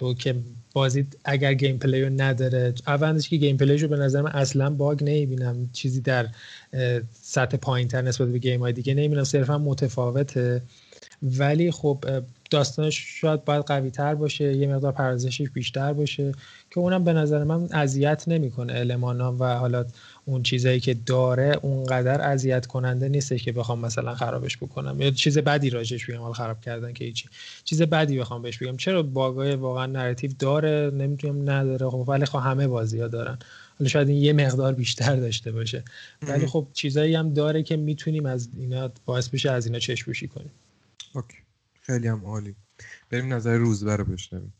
[0.00, 0.34] تو که
[0.72, 5.70] بازی اگر gameplay نداره اولش که gameplay رو به نظر من اصلا bug نمی‌بینم.
[5.72, 6.28] چیزی در
[7.12, 9.24] سطح پایین تر نسبت به game های دیگه نمی‌بینم.
[9.24, 10.62] صرفا متفاوته.
[11.22, 12.04] ولی خب
[12.50, 16.32] داستانش شاید باید قوی تر باشه یه مقدار پردازشش بیشتر باشه
[16.70, 19.84] که اونم به نظر من اذیت نمی‌کنه المانا و حالا
[20.30, 25.00] اون چیزایی که داره اونقدر اذیت کننده نیستش که بخوام مثلا خرابش بکنم.
[25.00, 27.28] یا چیز بدی راجبش بگم حال خراب کردن که هیچی.
[27.64, 28.76] چیز بدی بخوام بهش بگم.
[28.76, 31.90] چرا bug ای واقعا narrative داره؟ نمی‌تونم بگم نداره.
[31.90, 33.38] خب ولی خب همه بازی ها دارن.
[33.78, 35.84] حالا شاید این یه مقدار بیشتر داشته باشه.
[36.22, 40.50] ولی خب چیزایی هم داره که می‌تونیم از اینا باعث بشه از اینا چشم کنیم.
[41.14, 41.36] Okay.
[41.82, 42.54] خیلی هم عالی.
[43.10, 44.52] بریم نظر روزبه رو بشنویم.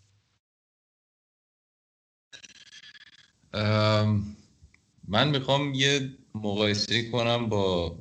[5.10, 7.96] من می‌خوام یه مقایسه کنم با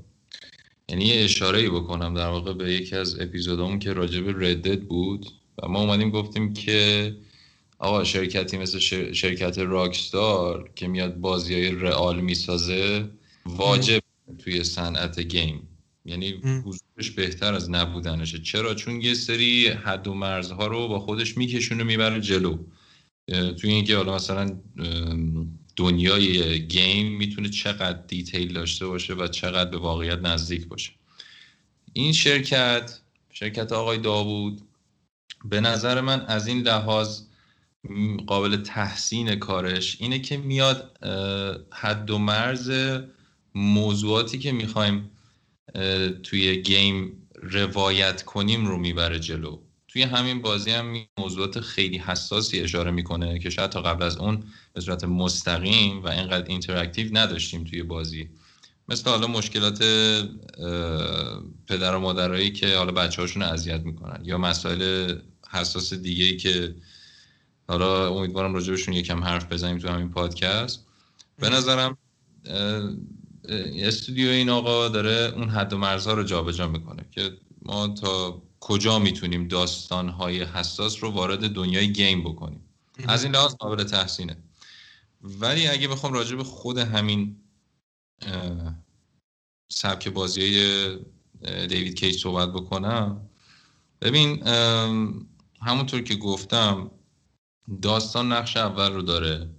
[0.89, 4.81] یعنی یه اشاره بکنم در واقع به یکی از اپیزودامون که راجع به Red Dead
[4.81, 5.25] بود.
[5.63, 7.15] و ما اومدیم گفتیم که
[7.79, 8.79] آقا شرکتی مثل
[9.13, 13.09] شرکت راکستار که میاد بازی های real می‌سازه
[13.45, 14.01] واجب
[14.37, 15.67] توی صنعت game
[16.05, 18.39] یعنی حضورش بهتر از نبودنشه.
[18.39, 22.57] چرا؟ چون یه سری حد و مرزها رو با خودش میکشونه می‌بره جلو.
[23.27, 24.59] توی اینکه حالا مثلا
[25.79, 30.91] دنیای game می‌تونه چقدر detail داشته باشه و چقدر به واقعیت نزدیک باشه.
[31.93, 32.99] این شرکت
[33.33, 34.61] شرکت آقای داوود
[35.45, 37.21] به نظر من از این لحاظ
[38.27, 40.97] قابل تحسین کارش اینه که میاد
[41.71, 42.71] حد و مرز
[43.55, 45.11] موضوعاتی که می‌خوایم
[46.23, 49.59] توی game روایت کنیم رو می‌بره جلو.
[49.91, 54.43] توی همین بازی هم موضوعات خیلی حساسی اشاره می‌کنه که شاید تا قبل از اون
[54.73, 58.29] به صورت مستقیم و اینقدر interactive نداشتیم توی بازی.
[58.89, 59.83] مثل حالا مشکلات
[61.67, 65.15] پدر و مادرایی که حالا بچه هاشون اذیت می‌کنن یا مسائل
[65.51, 66.75] حساس دیگه ای که
[67.67, 70.85] حالا امیدوارم راجبشون یکم حرف بزنیم تو همین پادکست.
[71.37, 71.97] به نظرم
[73.75, 78.99] استودیو این آقا داره اون حد و مرزها رو جابجا می‌کنه که ما تا کجا
[78.99, 82.65] می‌تونیم داستانهای حساس رو وارد دنیای گیم بکنیم؟
[83.07, 84.37] از این لحاظ قابل تحسینه.
[85.21, 87.35] ولی اگه بخوام راجع به خود همین
[89.71, 90.49] سبک بازی
[91.41, 93.29] دیوید کیج صحبت بکنم.
[94.01, 94.47] ببین
[95.61, 96.91] همونطور که گفتم
[97.81, 99.49] داستان نقش اول رو داره.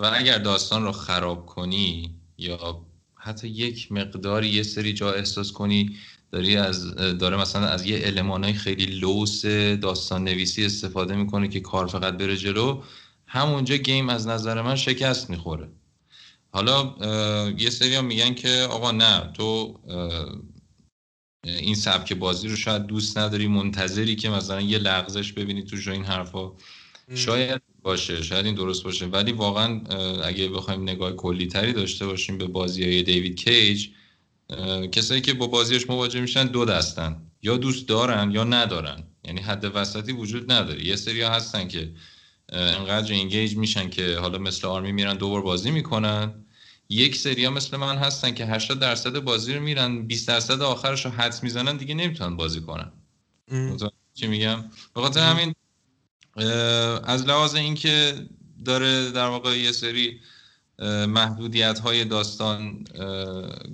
[0.00, 2.86] و اگر داستان رو خراب کنی یا
[3.24, 5.96] حتی یک مقداری یه سری جا احساس کنی
[6.32, 11.86] داری از داره مثلا از یه المانای خیلی لوس داستان نویسی استفاده می‌کنه که کار
[11.86, 12.82] فقط بره جلو.
[13.26, 15.68] همونجا گیم از نظر من شکست می‌خوره.
[16.50, 16.94] حالا
[17.58, 19.80] یه سری میگن که آقا نه تو
[21.44, 26.04] این سبک بازی رو شاید دوست نداری منتظری که مثلا یه لغزش ببینی تو این
[26.04, 26.52] حرفا.
[27.14, 29.06] شاید باشه شاید این درست باشه.
[29.06, 29.80] ولی واقعا
[30.24, 33.88] اگه بخوایم نگاه کلی تری داشته باشیم به بازی های دیوید کیج
[34.92, 37.22] کسایی که با بازیش مواجه میشن دو دستن.
[37.42, 39.04] یا دوست دارن یا ندارن.
[39.24, 40.86] یعنی حد وسطی وجود نداره.
[40.86, 41.92] یه سری هستن که
[42.52, 46.34] انقدر اینگیج میشن که حالا مثل آرمی میرن دوبار بازی می‌کنن.
[46.88, 51.04] یک سری ها مثل من هستن که 80 درصد بازی رو میرن 20 درصد آخرش
[51.04, 52.92] رو حدس می‌زنن دیگه نمی‌تونن بازی کنن.
[54.14, 54.64] چی میگم؟
[54.96, 55.54] بخاطر همین
[57.04, 58.14] از لحاظ اینکه
[58.64, 60.20] داره در واقع یه سری
[61.08, 62.84] محدودیت های داستان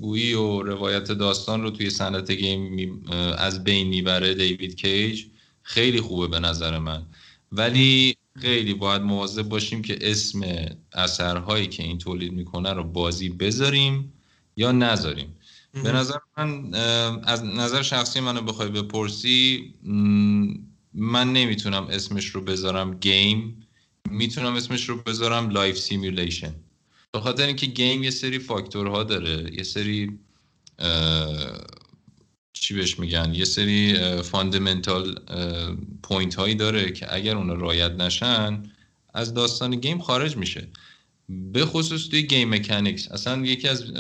[0.01, 3.03] گویی و روایت داستان رو توی صنعت گیم
[3.39, 5.25] از بین می‌بره دیوید کیج.
[5.63, 7.07] خیلی خوبه به نظر من.
[7.53, 10.41] ولی خیلی باید مواظب باشیم که اسم
[10.93, 14.13] اثرهایی که این تولید می‌کنه رو بازی بذاریم
[14.57, 15.37] یا نذاریم.
[15.85, 16.75] به نظر من
[17.25, 19.75] از نظر شخصی منو بخوای بپرسی
[20.95, 23.67] من نمی‌تونم اسمش رو بذارم game
[24.11, 26.55] می‌تونم اسمش رو بذارم life simulation.
[27.13, 30.19] به خاطر اینکه game یه سری فاکتورها داره یه سری
[32.53, 35.21] چی بهش میگن یه سری fundamental
[36.03, 38.63] point هایی داره که اگر اونا رعایت نشن
[39.15, 40.69] از داستان game خارج میشه.
[41.29, 43.93] به خصوص توی game mechanics اصلا یکی از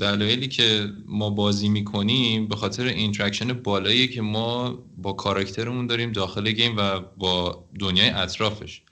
[0.00, 6.50] دلایلی که ما بازی می‌کنیم به خاطر interaction بالایی که ما با کاراکترمون داریم داخل
[6.50, 8.82] game و با دنیای اطرافش.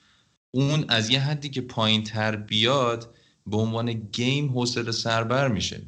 [0.51, 3.15] اون از یه حدی که پایین تر بیاد
[3.47, 5.83] به عنوان game حوصله سربر میشه.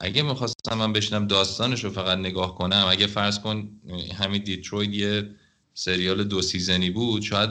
[0.00, 3.70] اگه می‌خواستم من بشنم داستانش رو فقط نگاه کنم اگه فرض کن
[4.18, 5.30] همین دیتروید یه
[5.74, 7.50] سریال دو سیزنی بود شاید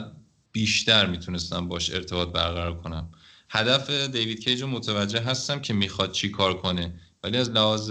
[0.52, 3.08] بیشتر می‌تونستم باش ارتباط برقرار کنم.
[3.50, 6.94] هدف دیوید کیج رو متوجه هستم که می‌خواد چی کار کنه.
[7.24, 7.90] ولی از لحاظ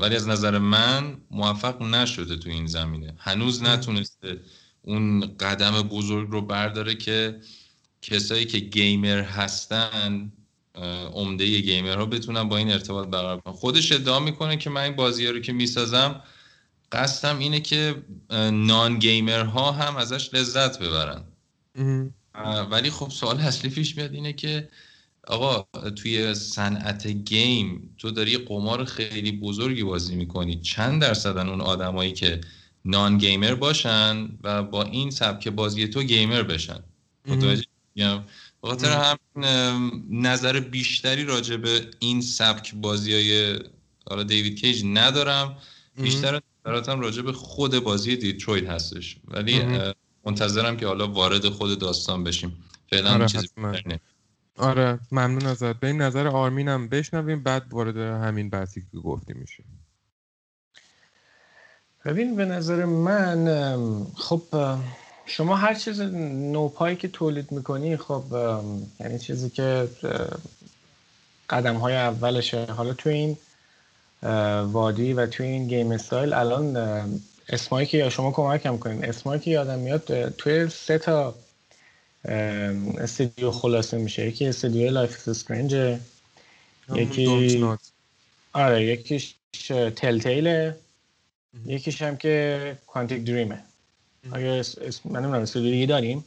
[0.00, 3.14] ولی از نظر من موفق نشده تو این زمینه.
[3.18, 4.40] هنوز نتونسته
[4.82, 7.40] اون قدم بزرگ رو برداره که
[8.02, 10.32] کسایی که گیمر هستن
[11.12, 13.54] عمده گیمر ها بتونن با این ارتباط برقرار کنن.
[13.54, 16.22] خودش ادعا می‌کنه که من این بازی رو که می‌سازم
[16.92, 18.02] قصدم اینه که
[18.52, 21.24] نان گیمر ها هم ازش لذت ببرن.
[22.70, 24.68] ولی خب سوال اصلی پیش میاد اینه که
[25.26, 30.60] آقا توی صنعت گیم تو داری قمار خیلی بزرگی بازی می‌کنی.
[30.60, 32.40] چند درصدن اون آدمایی که
[32.84, 36.82] نان گیمر باشن و با این سبک بازی تو گیمر بشن؟
[37.26, 37.64] متوجه
[38.62, 39.18] خاطر هم
[40.10, 43.58] نظر بیشتری راجع به این سبک بازی های
[44.10, 45.56] حالا دیوید کیج ندارم.
[46.02, 49.16] بیشتر نظراتم راجع به خود بازی دیترویت هستش.
[49.28, 49.62] ولی
[50.24, 52.64] منتظرم که حالا وارد خود داستان بشیم.
[52.90, 53.48] فعلا آره چیزی
[54.58, 55.76] آره ممنون ازت.
[55.76, 59.64] به این نظر آرمینم بشنویم بعد وارد همین بحثی که گفتیم میشه.
[62.04, 64.42] ببین به نظر من خب
[65.26, 68.24] شما هر چیز نوپایی که تولید می‌کنی خب
[69.00, 69.88] یعنی چیزی که
[71.50, 72.64] قدم های اولشه.
[72.64, 73.36] حالا تو این
[74.72, 76.76] وادی و تو این game style الان
[77.50, 81.34] اسمایی که یا شما کمکم کنین اسمایی که یادم میاد توی سه تا
[82.98, 84.26] استودیو خلاصه میشه.
[84.26, 85.98] یکی استودیو Life Strange
[86.94, 87.64] یکی
[88.52, 89.34] آره یکیش
[89.96, 90.76] Telltale ه
[91.66, 93.62] یکیش هم که کوانتیک دریمه
[94.32, 96.24] آیا اسم من نمی‌دونم استودیو داریم؟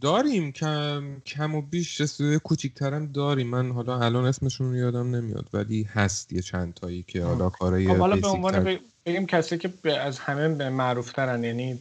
[0.00, 0.52] داریم.
[0.52, 3.46] کم کم و بیش استودیو کوچیک‌ترم داریم.
[3.46, 7.96] من حالا الان اسمشون یادم نمیاد ولی هست یه چند تایی که حالا کارای خب
[7.96, 11.80] حالا به عنوان بگیم کسی که از همه معروف ترن یعنی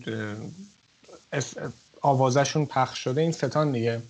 [2.01, 4.01] آوازشون پخش شده این ستان دیگه.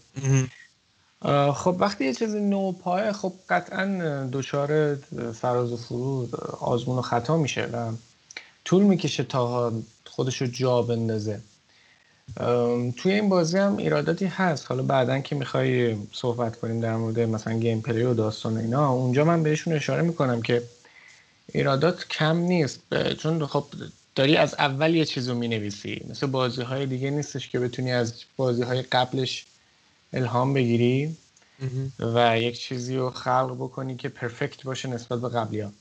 [1.53, 3.85] خب وقتی یه چیزی نو پایه خب قطعا
[4.31, 4.95] دچار
[5.33, 7.91] فراز و فرود آزمون و خطا میشه و
[8.65, 9.73] طول می‌کشه تا
[10.05, 11.41] خودش رو جا بندازه.
[12.97, 14.65] توی این بازی هم ایراداتی هست.
[14.67, 19.25] حالا بعدا که می‌خوای صحبت کنیم در مورد مثلا گیم پلی و داستان اینا اونجا
[19.25, 20.63] من بهشون اشاره می‌کنم که
[21.47, 22.79] ایرادات کم نیست
[23.19, 23.65] چون خب
[24.15, 26.05] داری از اول یه چیز رو می‌نویسی.
[26.09, 29.45] مثل بازی های دیگه نیستش که بتونی از بازی های قبلش
[30.13, 31.17] الهام بگیری
[31.99, 35.71] و یک چیزی رو خلق بکنی که perfect باشه نسبت به قبلی ها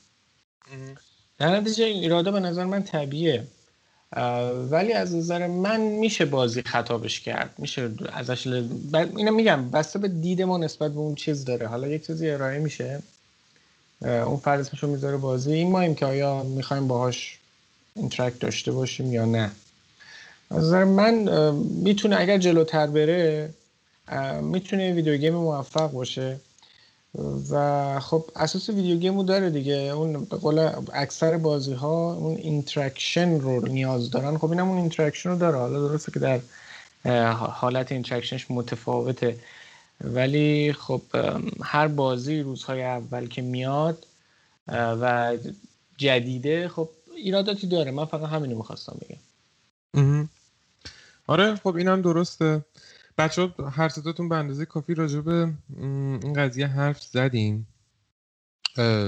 [1.37, 3.47] در نتیجه این ایراده به نظر من طبیعیه
[4.71, 7.53] ولی از نظر من میشه بازی خطابش کرد.
[7.57, 8.69] میشه ازش ل...
[8.93, 11.67] اینو میگم بسته به دید ما نسبت به اون چیز داره.
[11.67, 13.01] حالا یک چیزی ارائه میشه.
[14.01, 15.53] اون فرد اسمشو می‌ذاره بازی.
[15.53, 17.37] این ماییم که آیا می‌خوایم باهاش
[17.95, 19.51] interact داشته باشیم یا نه.
[20.51, 21.13] از نظر من
[21.83, 23.49] می‌تونه اگر جلوتر بره
[24.41, 26.39] می‌تونه video game موفق باشه.
[27.51, 29.73] و خب اساس video game و داره دیگه.
[29.73, 34.37] اون به قول اکثر بازی ها اون interaction رو نیاز دارن.
[34.37, 35.57] خب اینم اون interaction رو داره.
[35.57, 36.39] حالا درسته که در
[37.31, 39.37] حالت interaction ش متفاوته.
[40.03, 41.01] ولی خب
[41.63, 44.07] هر بازی روزهای اول که میاد
[44.67, 45.37] و
[45.97, 47.91] جدیده خب ایراداتی داره.
[47.91, 50.29] من فقط همینو می‌خواستم بگم.
[51.27, 52.65] آره خب اینم درسته.
[53.17, 57.67] بچه ها هر ستاتون به اندازه کافی راجع به این قضیه حرف زدیم.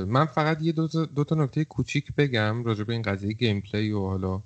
[0.07, 3.91] من فقط یه دو تا, دو تا نکته کوچیک بگم راجع به این قضیه gameplay
[3.91, 4.41] و حالا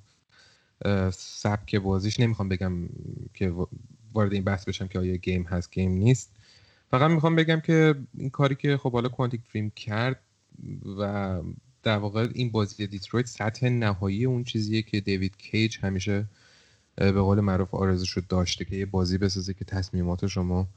[1.12, 2.20] سبک بازیش.
[2.20, 2.74] نمی‌خوام بگم
[3.34, 3.54] که
[4.14, 6.32] وارد این بحث بشم که آیا game هست game نیست.
[6.92, 10.22] فقط می‌خوام بگم که این کاری که خب حالا Quantic Dream کرد
[11.00, 11.42] و
[11.84, 16.26] در واقع این بازی دیترویت سطح نهایی اون چیزیه که دیوید کیج همیشه
[16.96, 20.68] به قول معروف آرزوش رو داشته که یه بازی بسازه که تصمیمات شما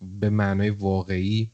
[0.00, 1.50] به معنای واقعی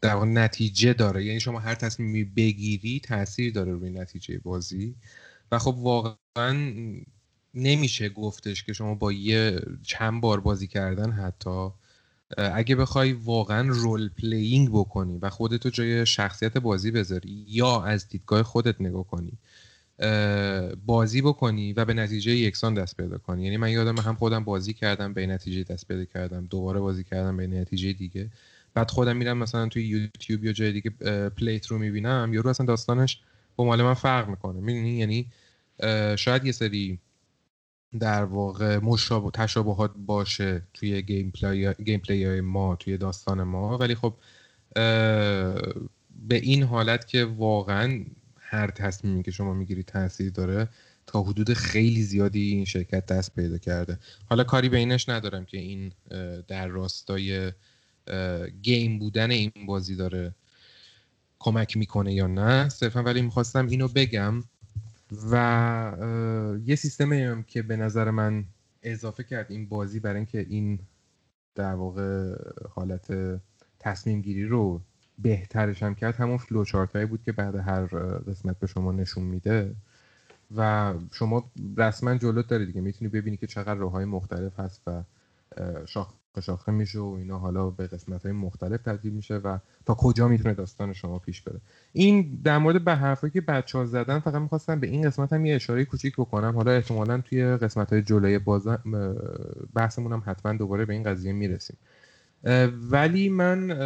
[0.00, 1.24] در واقع نتیجه داره.
[1.24, 4.94] یعنی شما هر تصمیمی بگیری تاثیر داره روی نتیجه بازی.
[5.52, 6.72] و خب واقعا
[7.54, 11.68] نمیشه گفتش که شما با یه چند بار بازی کردن حتی
[12.36, 18.42] اگه بخوای واقعا role playing بکنی و خودتو جای شخصیت بازی بذاری یا از دیدگاه
[18.42, 19.32] خودت نگاه کنی
[20.86, 23.44] بازی بکنی و به نتیجه یکسان دست پیدا کنی.
[23.44, 27.36] یعنی من یادم هم خودم بازی کردم به نتیجه دست پیدا کردم دوباره بازی کردم
[27.36, 28.30] به نتیجه دیگه.
[28.74, 30.90] بعد خودم میرم مثلا توی یوتیوب یا جای دیگه
[31.28, 32.30] play ت رو می‌بینم.
[32.34, 33.20] یارو اصلا داستانش
[33.56, 34.60] با مال من فرق می‌کنه.
[34.60, 35.26] می‌دونی؟ یعنی
[36.16, 36.98] شاید یه سری
[38.00, 43.78] در واقع مشابه تشابهات باشه توی gameplay gameplay های ما توی داستان ما.
[43.78, 44.14] ولی خب
[46.28, 48.04] به این حالت که واقعا
[48.38, 50.68] هر تصمیمی که شما می‌گیری تاثیر داره
[51.06, 53.98] تا حدود خیلی زیادی این شرکت دست پیدا کرده.
[54.26, 55.92] حالا کاری به اینش ندارم که این
[56.48, 57.52] در راستای
[58.62, 60.34] game بودن این بازی داره
[61.38, 62.68] کمک می‌کنه یا نه.
[62.68, 64.42] صرفا ولی می‌خواستم اینو بگم.
[65.30, 68.44] و یه سیستمی که به نظر من
[68.82, 70.78] اضافه کرد این بازی برای اینکه این
[71.54, 72.36] در واقع
[72.70, 73.38] حالت
[73.78, 74.80] تصمیم گیری رو
[75.18, 77.86] بهترش هم کرد همون فلوچارت هایی بود که بعد هر
[78.18, 79.74] قسمت به شما نشون میده.
[80.56, 82.80] و شما رسما جلوت داری دیگه.
[82.80, 85.02] می‌تونی ببینی که چقدر راه مختلف هست و
[85.86, 90.28] شاخ شاخه میشه و اینا حالا به قسمت های مختلف تبدیل میشه و تا کجا
[90.28, 91.60] می‌تونه داستان شما پیش بره.
[91.92, 95.46] این در مورد به حرفایی که بچه ها زدن فقط می‌خواستم به این قسمت هم
[95.46, 96.56] یه اشاره کوچیک بکنم.
[96.56, 98.68] حالا احتمالا توی قسمت های جلوی باز
[99.74, 101.76] بحثمون هم حتما دوباره به این قضیه می‌رسیم.
[102.90, 103.76] ولی من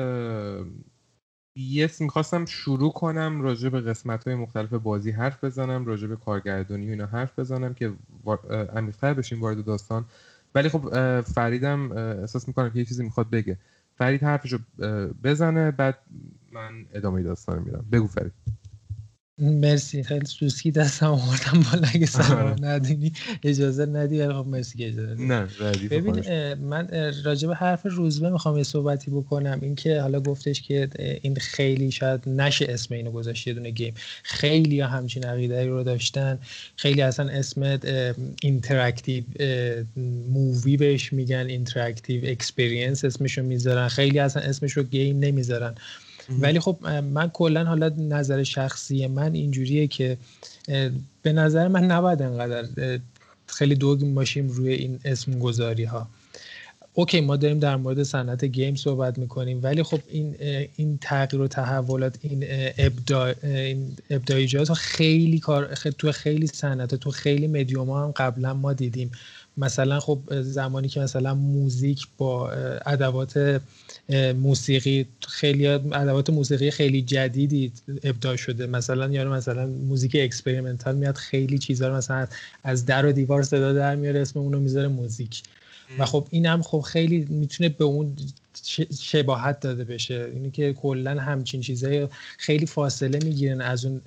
[1.57, 6.87] یس می‌خواستم شروع کنم راجع به قسمت های مختلف بازی حرف بزنم راجع به کارگردانی
[6.87, 7.93] و اینا حرف بزنم که
[8.75, 10.05] عمیق‌تر بشیم وارد داستان.
[10.57, 13.59] ولی خب فریدم احساس می‌کنم که یه چیزی می‌خواد بگه.
[13.99, 14.59] فرید حرفشو
[15.25, 15.99] بزنه بعد
[16.53, 18.33] من ادامه داستان میرم بگو فرید.
[19.39, 22.55] مرسی خیلی سوسکی دستم آوردم بالا اگه سلام آره.
[22.61, 23.13] ندینی
[23.43, 25.47] اجازه ندی ولی خب مرسی که اجازه نه
[25.91, 26.89] ببین من
[27.25, 29.59] راجع به حرف روزبه می‌خوام یه صحبتی بکنم.
[29.63, 30.89] اینکه حالا گفتش که
[31.23, 33.95] این خیلی شاید نشه اسم اینو گذاشت یه دونه game.
[34.23, 36.39] خیلی همچین عقیده رو داشتن.
[36.77, 37.79] خیلی اصلا اسم
[38.43, 39.25] interactive
[40.31, 43.89] movie بهش میگن interactive experience اسمشو می‌ذارن.
[43.89, 45.75] خیلی اصلا اسمش رو game نمی‌ذارن.
[46.29, 50.17] ولی خب من کلا حالا نظر شخصی من اینجوریه که
[51.23, 52.69] به نظر من نباید انقدر
[53.47, 56.09] خیلی دگم باشیم روی این اسم گذاری ها
[56.99, 60.35] اوکی ما داریم در مورد صنعت game صحبت می‌کنیم ولی خب این
[60.77, 62.45] این تغییر و تحولات این
[62.79, 68.73] ابداع این ابداعیات خیلی کار تو خیلی صنعت تو خیلی مدیوم ها هم قبلا ما
[68.73, 69.11] دیدیم.
[69.57, 72.51] مثلا خب زمانی که مثلا موزیک با
[72.87, 73.61] ادوات
[74.37, 78.67] موسیقی خیلی ادوات موسیقی خیلی جدیدی ابداع شده.
[78.67, 82.27] مثلا یا مثلا موزیک experimental میاد خیلی چیزا رو مثلا
[82.65, 85.43] از در و دیوار صدا در میاره اسم اونو می‌ذاره موزیک.
[85.99, 88.17] و خب این هم خب خیلی می‌تونه به اون
[89.01, 90.31] شباهت داده بشه.
[90.35, 94.01] اینی که کلا همچین چیزای خیلی فاصله می‌گیرن از اون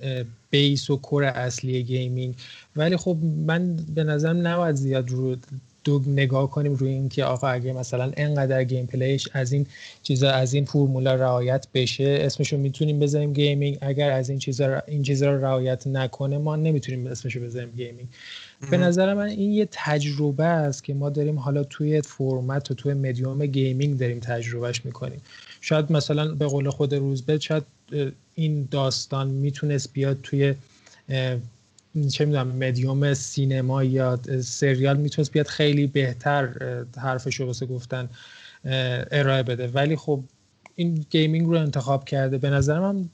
[0.50, 2.34] base و core اصلی gaming.
[2.76, 5.36] ولی خب من به نظرم نباید زیاد رو
[5.84, 9.66] دو نگاه کنیم روی اینکه آقا اگه مثلا انقدر gameplay ش از این
[10.02, 13.78] چیزا از این فرمولا رعایت بشه اسمشو می‌تونیم بذاریم gaming.
[13.80, 18.08] اگر از این چیزا این چیزا رو رعایت نکنه ما نمی‌تونیم اسمشو بذاریم gaming.
[18.70, 22.94] به نظر من این یه تجربه است که ما داریم حالا توی فرمت و توی
[22.94, 25.20] medium gaming داریم تجربهش می‌کنیم.
[25.60, 27.62] شاید مثلا به قول خود روزبه شاید
[28.34, 30.54] این داستان می‌تونست بیاد توی
[32.12, 36.48] چه می‌دونم مدیوم سینما یا سریال می‌تونست بیاد خیلی بهتر
[36.96, 38.08] حرفش رو واسه گفتن
[39.10, 39.68] ارائه بده.
[39.68, 40.24] ولی خب
[40.76, 42.38] این gaming رو انتخاب کرده.
[42.38, 43.08] به نظر من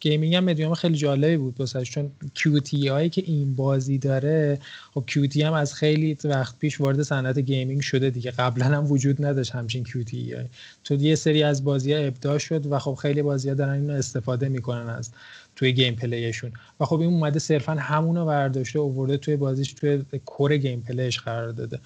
[0.00, 4.58] gaming هم مدیوم خیلی جالبی بود واسه چون QTE هایی که این بازی داره
[4.94, 8.30] خب QTE هم از خیلی وقت پیش وارد صنعت gaming شده دیگه.
[8.30, 10.48] قبلا هم وجود نداشت همچین QTE هایی
[10.84, 13.92] تو یه سری از بازی ها ابداع شد و خب خیلی بازی ها دارن اینو
[13.92, 15.10] استفاده می‌کنن از
[15.56, 16.52] توی gameplay شون.
[16.80, 21.52] و خب این اومده صرفا همونو برداشته اوورده توی بازیش توی core gameplay ش قرار
[21.52, 21.78] داده.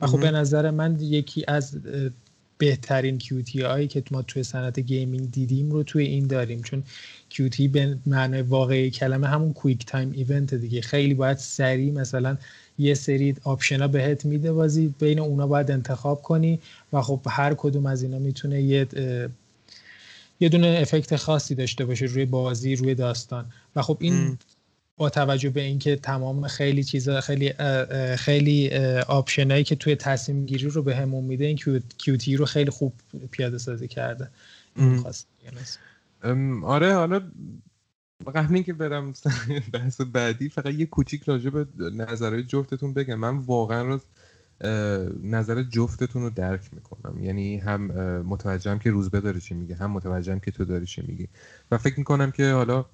[0.00, 1.78] و خب به نظر من یکی از
[2.58, 6.62] بهترین QTE هایی که ما توی صنعت gaming دیدیم رو توی این داریم.
[6.62, 6.82] چون
[7.28, 10.80] QTE به معنای واقعی کلمه همون quick time event دیگه.
[10.80, 12.36] خیلی باید سریع مثلا
[12.78, 16.58] یه سری option ها بهت میده بازی بین اونا باید انتخاب کنی
[16.92, 18.86] و خب هر کدوم از اینا می‌تونه یه
[20.40, 23.52] یه دونه افکت خاصی داشته باشه روی بازی روی داستان.
[23.76, 24.38] و خب این
[24.96, 27.52] با توجه به اینکه تمام خیلی چیزا خیلی
[28.16, 28.70] خیلی
[29.08, 31.56] آپشنایی که توی تصمیم گیری رو به همون میده این
[31.98, 32.92] کیوتی رو خیلی خوب
[33.30, 34.30] پیاده سازی کرده.
[36.64, 37.22] آره حالا
[38.34, 39.12] قبل که برم
[39.72, 43.14] بحث بعدی فقط یه کوچیک راجع به نظرهای جفتتون بگم.
[43.14, 44.00] من واقعا رو
[45.22, 47.24] نظر جفتتون رو درک می‌کنم.
[47.24, 47.80] یعنی هم
[48.22, 51.28] متوجهم که روزبه داره چی میگه هم متوجهم که تو داری چی میگی.
[51.70, 52.84] و فکر می‌کنم که حالا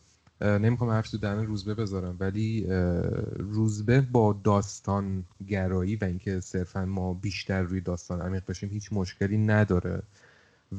[0.40, 2.66] نمی‌خوام حرف تو دهن روزبه بذارم ولی
[3.36, 9.38] روزبه با داستان گرایی و اینکه صرفا ما بیشتر روی داستان عمیق بشیم هیچ مشکلی
[9.38, 10.02] نداره.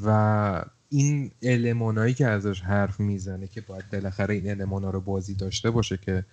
[0.06, 5.72] و این المانایی که ازش حرف می‌زنه که باید بالاخره این المانا رو بازی داشته
[5.72, 6.26] باشه که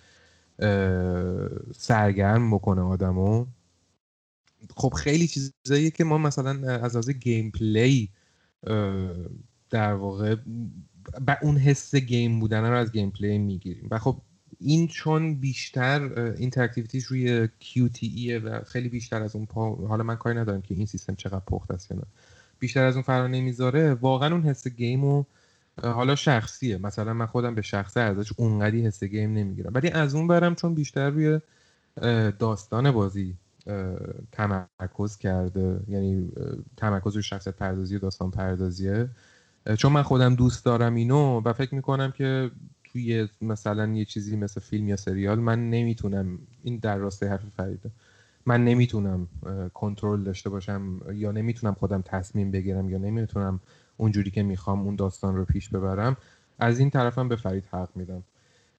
[1.77, 3.45] سرگرم بکنه آدمو
[4.77, 8.09] خب خیلی چیزاییه که ما مثلا از از gameplay
[9.69, 10.35] در واقع
[11.41, 13.87] اون حس game بودن رو از gameplay می‌گیریم.
[13.91, 14.17] و خب
[14.59, 19.75] این چون بیشتر interactivity ش روی QTE و خیلی بیشتر از اون پا...
[19.75, 22.01] حالا من کاری ندارم که این سیستم چقدر پخته است نه.
[22.59, 23.93] بیشتر از اون فرا نمی‌ذاره.
[23.93, 25.23] واقعا اون حس game و
[25.83, 26.77] حالا شخصیه.
[26.77, 29.71] مثلا من خودم به شخصه ازش اونقدی حس game نمی‌گیرم.
[29.73, 31.39] ولی از اون ورم چون بیشتر روی
[32.39, 33.35] داستان بازی
[34.31, 35.79] تمرکز کرده.
[35.87, 36.31] یعنی
[36.77, 39.09] تمرکز روی شخصیت پردازی و داستان پردازیه.
[39.77, 42.51] چون من خودم دوست دارم اینو و فکر می‌کنم که
[42.83, 47.91] توی مثلا یه چیزی مثل فیلم یا سریال من نمی‌تونم این در راسته حرف فریده.
[48.45, 49.27] من نمی‌تونم
[49.73, 53.59] کنترل داشته باشم یا نمی‌تونم خودم تصمیم بگیرم یا نمی‌تونم
[53.97, 56.17] اونجوری که می‌خوام اون داستان رو پیش ببرم.
[56.59, 58.23] از این طرفم به فرید حق میدم.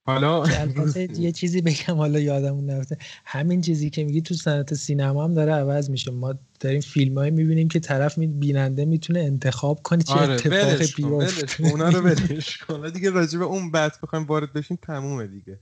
[0.07, 0.45] حالا
[1.19, 2.97] یه چیزی بگم حالا یادمون نرفته.
[3.25, 6.11] همین چیزی که میگی تو صنعت سینما هم داره عوض میشه.
[6.11, 10.93] ما داریم فیلم های می‌بینیم که طرف می بیننده می‌تونه انتخاب کنه چه آره اتفاقی
[10.95, 11.65] بیفته.
[11.65, 12.89] اونا رو ولش کن.
[12.89, 15.59] دیگه راجع به اون بحث بخوایم وارد بشیم تمومه دیگه.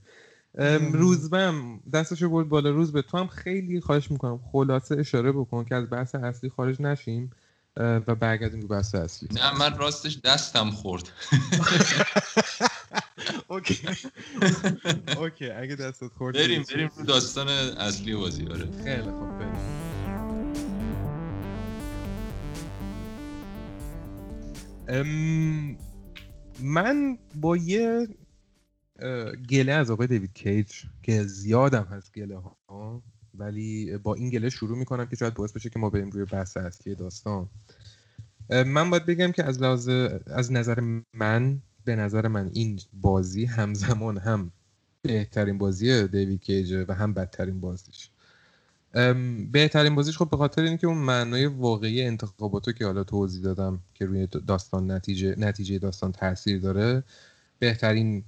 [0.92, 2.70] روزبم دستشو برد بالا.
[2.70, 4.40] روز به تو هم خیلی خواهش می‌کنم.
[4.52, 7.30] خلاصه اشاره بکن که از بحث اصلی خارج نشیم
[7.76, 9.28] و برگردیم رو بحث اصلی.
[9.32, 11.02] نه من راستش دستم خورد.
[13.48, 13.88] okay.
[15.18, 18.68] okay اگه دستت خورد بریم بریم رو داستان اصلی بازی آره.
[18.84, 19.84] خیلی خوب بریم.
[26.60, 28.08] من با یه
[29.50, 30.72] گله از آقای دیوید کیج
[31.02, 33.02] که زیادم هست گله ها
[33.34, 36.56] ولی با این گله شروع می‌کنم که شاید باعث بشه که ما بریم روی بحث
[36.56, 37.48] اصلی داستان.
[38.50, 39.88] من باید بگم که از لحاظ
[40.26, 44.50] از نظر من به نظر من این بازی همزمان هم
[45.02, 48.10] بهترین بازی دیوید کیج و هم بدترین بازیش.
[49.52, 54.06] بهترین بازیش خب به خاطر اینکه اون معنای واقعی انتخاباتو که حالا توضیح دادم که
[54.06, 57.02] روی داستان نتیجه نتیجه داستان تاثیر داره
[57.58, 58.24] بهترین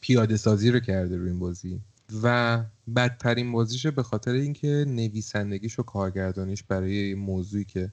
[0.00, 1.80] پیاده سازی رو کرده روی این بازی.
[2.22, 2.62] و
[2.96, 7.92] بدترین بازیشه به خاطر اینکه نویسندگیش و کارگردانیش برای موضوعی که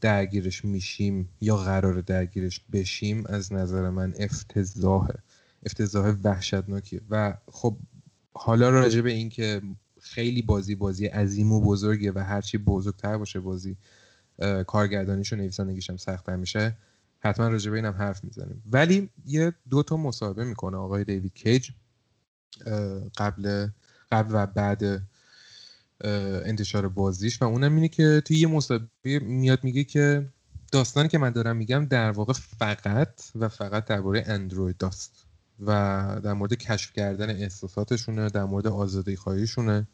[0.00, 5.14] درگیرش میشیم یا قرار درگیرش بشیم از نظر من افتضاحه
[5.66, 7.76] افتضاح وحشتناکیه و خب
[8.32, 9.62] حالا راجع به اینکه
[10.00, 13.76] خیلی بازی بازی عظیم و بزرگه و هرچی بزرگتر باشه بازی
[14.66, 16.76] کارگردانیش و نویسندگیش هم سختتر میشه
[17.20, 18.62] حتما راجع به اینم حرف می‌زنیم.
[18.72, 21.70] ولی یه دو تا مصاحبه می‌کنه آقای دیوید کیج
[23.16, 23.68] قبل
[24.12, 25.07] قبل و بعد
[26.04, 30.28] انتشار بازیش و اونم اینه که توی یه مسابقه میاد میگه که
[30.72, 35.26] داستانی که من دارم میگم در واقع فقط و فقط درباره اندروید است
[35.60, 35.70] و
[36.24, 39.88] در مورد کشف کردن احساساتشونه در مورد آزادی خواهیشونه.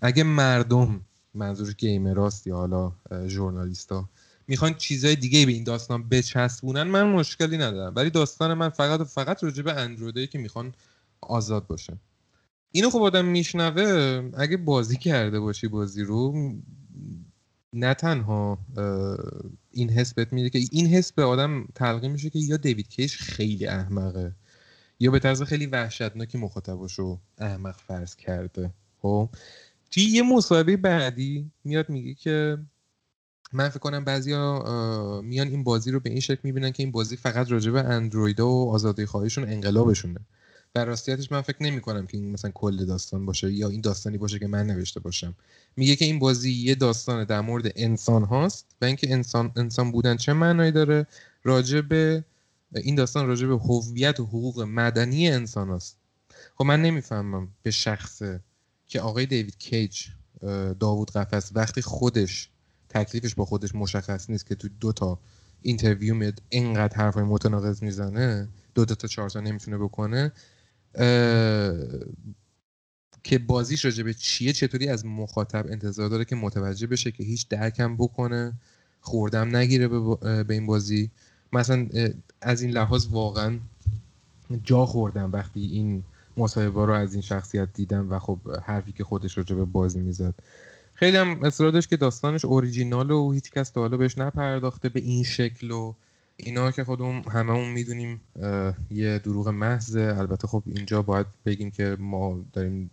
[0.00, 1.00] اگه مردم
[1.34, 2.92] منظور گیمراست یا حالا
[3.26, 4.08] ژورنالیستا
[4.48, 7.92] می‌خوان چیزای دیگه به این داستان بچسبونن من مشکلی ندارم.
[7.96, 10.74] ولی داستان من فقط و فقط راجع به اندرویدی که می‌خوان
[11.20, 11.96] آزاد باشه.
[12.72, 16.52] اینو خب آدم میشنوه اگه بازی کرده باشی بازی رو
[17.72, 18.58] نه تنها
[19.70, 23.16] این حس بهت میده که این حس به آدم تلقی میشه که یا دیوید کیش
[23.16, 24.32] خیلی احمقه
[25.00, 28.70] یا به طرز خیلی وحشتناکی مخاطباشو احمق فرض کرده.
[29.02, 29.28] خب؟
[29.90, 32.58] توی یه مصاحبه بعدی میاد میگه که
[33.52, 34.62] من فکر کنم بعضیا
[35.24, 38.40] میان این بازی رو به این شکل می‌بینن که این بازی فقط راجع به اندروید
[38.40, 40.20] و آزادی خواهیشون انقلابشونه.
[40.76, 44.18] در راستیتش من فکر نمی کنم که این مثلا کل داستان باشه یا این داستانی
[44.18, 45.34] باشه که من نوشته باشم.
[45.76, 50.16] میگه که این بازی یه داستان در مورد انسان هاست و اینکه انسان انسان بودن
[50.16, 51.06] چه معنایی داره؟
[51.44, 51.82] راجع
[52.74, 55.98] این داستان راجع به هویت و حقوق مدنی انسان هاست.
[56.54, 58.40] خب من نمی‌فهمم به شخصه
[58.86, 60.06] که آقای دیوید کیج
[60.80, 62.50] داوود قفس وقتی خودش
[62.88, 65.18] تکلیفش با خودش مشخص نیست که تو دو تا
[65.62, 70.32] interview میاد اینقدر حرفای متناقض می‌زنه دو, دو تا چهار تا نمی‌تونه بکنه
[73.22, 77.48] که بازیش راجع به چیه چطوری از مخاطب انتظار داره که متوجه بشه که هیچ
[77.48, 78.52] درکم بکنه
[79.00, 81.10] خوردم نگیره به این بازی.
[81.52, 81.88] مثلا
[82.40, 83.58] از این لحاظ واقعا
[84.64, 86.02] جا خوردم وقتی این
[86.36, 90.34] مصاحبه رو از این شخصیت دیدم و خب حرفی که خودش راجع به بازی می‌زد.
[90.94, 95.00] خیلی هم اصرار داشت که داستانش اوریجینال و هیچ کس تا حالا بهش نپرداخته به
[95.00, 95.94] این شکل و
[96.36, 98.20] اینا که خودمون هممون می‌دونیم
[98.90, 100.14] یه دروغ محضه.
[100.18, 102.90] البته خب اینجا باید بگیم که ما داریم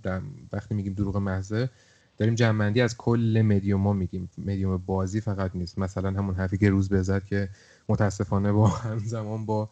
[0.54, 1.70] وقتی میگیم دروغ محضه
[2.18, 4.30] داریم جمع‌بندی از کل مدیوم میگیم.
[4.38, 5.80] مدیوم بازی فقط نیست.
[5.80, 7.50] مثلا همون حرفی که روزبه زد که
[7.90, 9.70] متاسفانه با همزمان با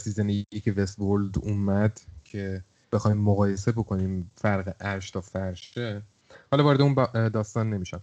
[0.00, 6.02] season یک Westworld اومد که بخوایم مقایسه بکنیم فرق عرش تا فرشه.
[6.50, 6.94] حالا وارد اون
[7.28, 8.02] داستان نمیشم.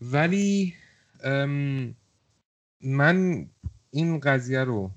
[0.00, 0.74] ولی
[2.80, 3.46] من
[3.90, 4.90] این قضیه رو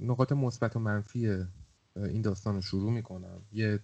[0.00, 1.44] نقاط مثبت و منفی
[1.96, 3.42] این داستان رو شروع می‌کنم.
[3.52, 3.80] یه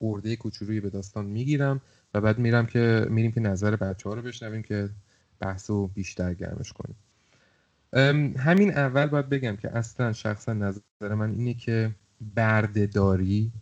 [0.00, 1.80] برده کوچولویی به داستان می‌گیرم
[2.14, 4.90] و بعد میرم که میریم که نظر بچه ها رو بشنویم که
[5.40, 6.96] بحث رو بیشتر گرمش کنیم.
[8.38, 11.94] همین اول باید بگم که اصلا شخصا نظر من اینه که
[12.34, 13.52] بردهداری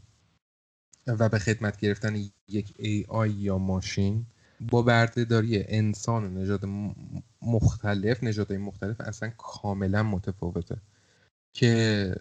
[1.07, 2.17] و به خدمت گرفتن
[2.49, 4.27] یک AI یا ماشین
[4.61, 6.65] با بردهداری انسان و نژاد
[7.43, 10.77] مختلف نژادهای مختلف اصلا کاملا متفاوته
[11.53, 12.15] که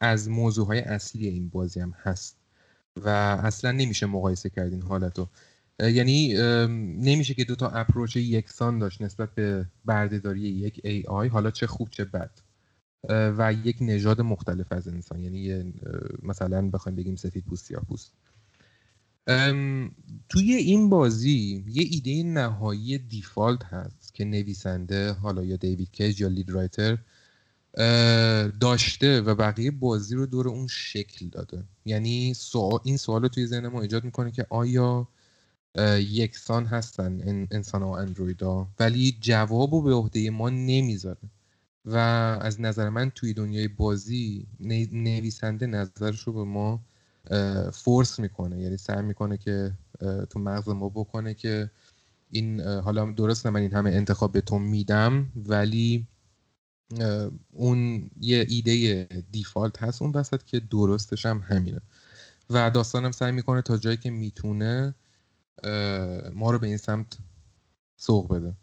[0.00, 2.36] از موضوع اصلی این بازی هم هست
[2.96, 3.08] و
[3.44, 5.28] اصلا نمیشه مقایسه کرد این حالتو.
[5.80, 6.34] یعنی
[6.98, 11.90] نمیشه که دو تا اپروچ یکسان داشت نسبت به بردهداری یک AI حالا چه خوب
[11.90, 12.30] چه بد
[13.08, 15.20] و یک نژاد مختلف از انسان.
[15.20, 15.72] یعنی
[16.22, 18.12] مثلا بخوایم بگیم سفید پوست یا پوست.
[20.28, 26.28] توی این بازی یه ایده نهایی دیفالت هست که نویسنده حالا یا دیوید کیج یا
[26.28, 26.98] لید رایتر
[28.60, 31.64] داشته و بقیه بازی رو دور اون شکل داده.
[31.84, 32.34] یعنی
[32.84, 35.08] این سوال رو توی ذهن ما ایجاد می‌کنه که آیا
[35.98, 41.30] یکسان هستن انسان و اندرویدا ولی جواب رو به عهده ما نمی‌ذاره.
[41.84, 41.96] و
[42.42, 44.46] از نظر من توی دنیای بازی
[44.92, 46.80] نویسنده نظرش رو به ما
[47.72, 48.60] فورس می‌کنه.
[48.60, 49.72] یعنی سعی می‌کنه که
[50.30, 51.70] تو مغز ما بکنه که
[52.30, 56.06] این حالا درست من این همه انتخاب به تو میدم ولی
[57.52, 61.80] اون یه ایده دیفالت هست اون وسط که درستش هم همینه.
[62.50, 64.94] و داستانم سعی می‌کنه تا جایی که می‌تونه
[66.34, 67.18] ما رو به این سمت
[67.96, 68.54] سوق بده.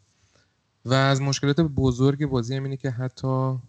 [0.86, 3.59] و از مشکلات بزرگ بازی هم اینه که حتی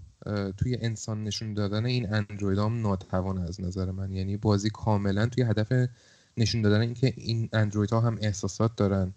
[0.57, 4.12] توی انسان نشون دادن این اندروید هم ناتوان از نظر من.
[4.12, 5.89] یعنی بازی کاملا توی هدف
[6.37, 9.14] نشون دادن اینکه این اندروید ها هم احساسات دارن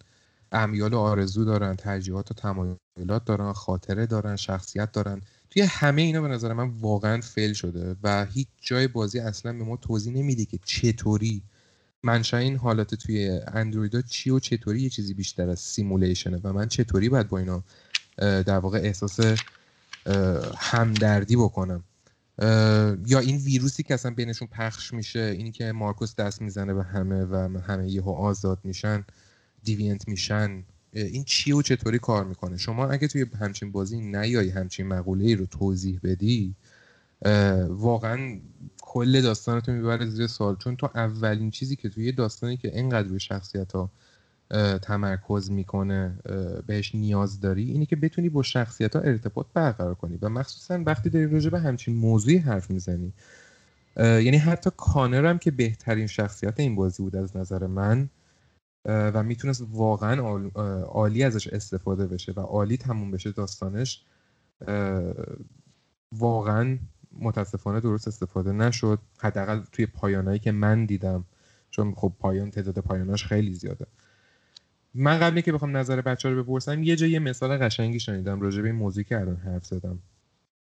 [0.52, 5.22] امیال و آرزو دارن ترجیحات و تمایلات دارن خاطره دارن شخصیت دارن.
[5.50, 9.64] توی همه اینا به نظر من واقعا فیل شده و هیچ جای بازی اصلا به
[9.64, 11.44] ما توضیح نمیده که چطوری.
[12.04, 16.54] منشأ این حالت توی اندروید ها چی و چطوری یه چیزی بیشتر از سیمولیشنه و
[16.54, 17.64] من چطوری باید با اینا
[18.18, 19.20] در واقع احساس
[20.58, 21.84] همدردی بکنم.
[23.08, 27.24] یا این ویروسی که اصلا بینشون پخش میشه اینی که مارکوس دست می‌زنه به همه
[27.24, 29.06] و همه یهو آزاد میشن
[29.64, 34.88] دیوینت میشن این چی و چطوری کار می‌کنه؟ شما اگه توی همچین بازی نیایی همچین
[34.88, 36.56] مقوله ای رو توضیح بدی
[37.68, 38.40] واقعا
[38.82, 40.56] کل داستانتو می‌بره زیر سوال.
[40.56, 43.92] چون تو اولین چیزی که توی داستانی که اینقدر روی شخصیت ها
[44.82, 46.20] تمرکز می‌کنه
[46.68, 50.20] بهش نیاز داری اینه که بتونی با شخصیت ها ارتباط برقرار کنی.
[50.22, 53.14] و مخصوصا وقتی داری راجع به همچین موضوعی حرف می‌زنی.
[53.98, 58.10] یعنی حتی کانر هم که بهترین شخصیت این بازی بود از نظر من
[58.86, 60.48] و می‌تونست واقعا
[60.82, 64.06] عالی ازش استفاده بشه و عالی تموم بشه داستانش
[66.12, 66.78] واقعا
[67.20, 69.00] متاسفانه درست استفاده نشد.
[69.18, 71.26] حداقل توی پایانایی که من دیدم
[71.70, 73.86] چون خب پایان تعداد پایاناش خیلی زیاده.
[74.98, 78.62] من قبلی که بخوام نظر بچه رو بپرسم یه جا یه مثال قشنگی شنیدم راجع
[78.62, 80.00] به این موضوعی که الان حرف زدم.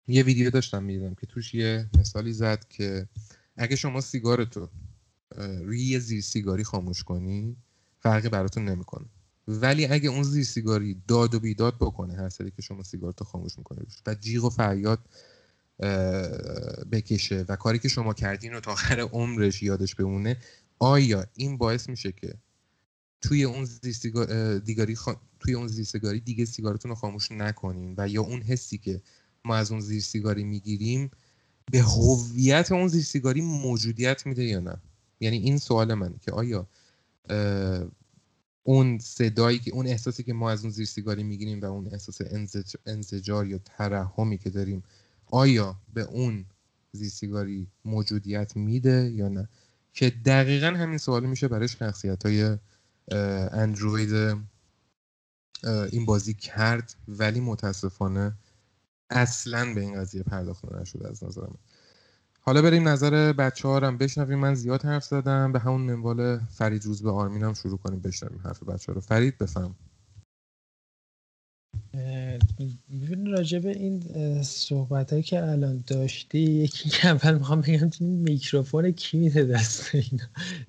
[0.07, 3.07] یه ویدیو داشتم می‌دیدم که توش یه مثالی زد که
[3.57, 4.69] اگه شما سیگارتو
[5.38, 7.55] روی یه زیر سیگاری خاموش کنی
[7.99, 9.05] فرقی براتون نمی‌کنه.
[9.47, 13.57] ولی اگه اون زیر سیگاری داد و بیداد بکنه هر سری که شما سیگارتو خاموش
[13.57, 14.99] می‌کنه و جیغ و فریاد
[16.91, 20.38] بکشه و کاری که شما کردین رو تا آخر عمرش یادش بمونه
[20.80, 22.34] آیا این باعث میشه که
[23.26, 23.67] توی اون
[24.65, 24.97] دیگاری
[25.39, 29.01] توی اون زیر سیگاری دیگه سیگارتون رو خاموش نکنین و یا اون حسی که
[29.45, 31.11] ما از اون زیر سیگاری می‌گیریم
[31.71, 34.78] به هویت اون زیر سیگاری موجودیت میده یا نه؟
[35.19, 36.67] یعنی این سوال منه که آیا
[38.63, 42.21] اون صدایی که اون احساسی که ما از اون زیر می‌گیریم و اون احساس
[42.86, 44.84] انزجار یا ترحمی که داریم
[45.26, 46.45] آیا به اون
[46.91, 49.49] زیر موجودیت میده یا نه؟
[49.93, 52.57] که دقیقا همین سوال میشه برای شخصیت های
[53.51, 54.38] اندروید
[55.91, 58.34] این بازی کرد ولی متاسفانه
[59.10, 61.58] اصلا به این قضیه پرداخته نشده از نظر من.
[62.41, 65.51] حالا بریم نظر بچه ها هم بشنویم من زیاد حرف زدم.
[65.51, 67.99] به همون منوال فرید روز به آرمین هم شروع کنیم.
[68.01, 69.01] بشنویم حرف بچه ها رو.
[69.01, 69.76] فرید بفهم.
[72.89, 74.03] ببین راجع به این
[74.43, 79.95] صحبت هایی که الان داشتی یکی که اول می‌خوام بگم این میکروفون کی میده دست
[79.95, 80.23] اینا؟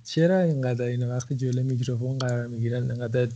[0.04, 3.28] چرا اینقدر اینا وقتی جلو میکروفون قرار می‌گیرن اینقدر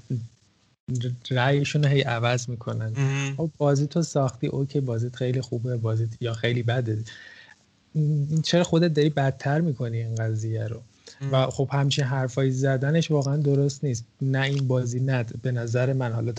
[1.31, 2.93] رأیشون هی عوض می‌کنن؟
[3.37, 6.99] خب بازی تو ساختی okay بازیت خیلی خوبه بازیت یا خیلی بده.
[8.45, 10.83] چرا خودت داری بدتر می‌کنی این قضیه رو؟
[11.33, 14.05] و خب همچین حرفایی زدنش واقعا درست نیست.
[14.23, 16.33] نه این بازی نه به نظر من حالا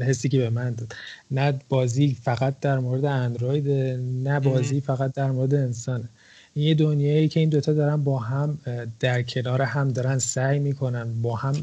[0.00, 0.92] حسی که به من داد.
[1.30, 3.68] نه بازی فقط در مورد اندروید
[4.24, 6.08] نه بازی فقط در مورد انسانه
[6.54, 8.58] این یه دنیایی که این دوتا دارن با هم
[9.00, 11.54] در کنار هم دارن سعی می‌کنن با هم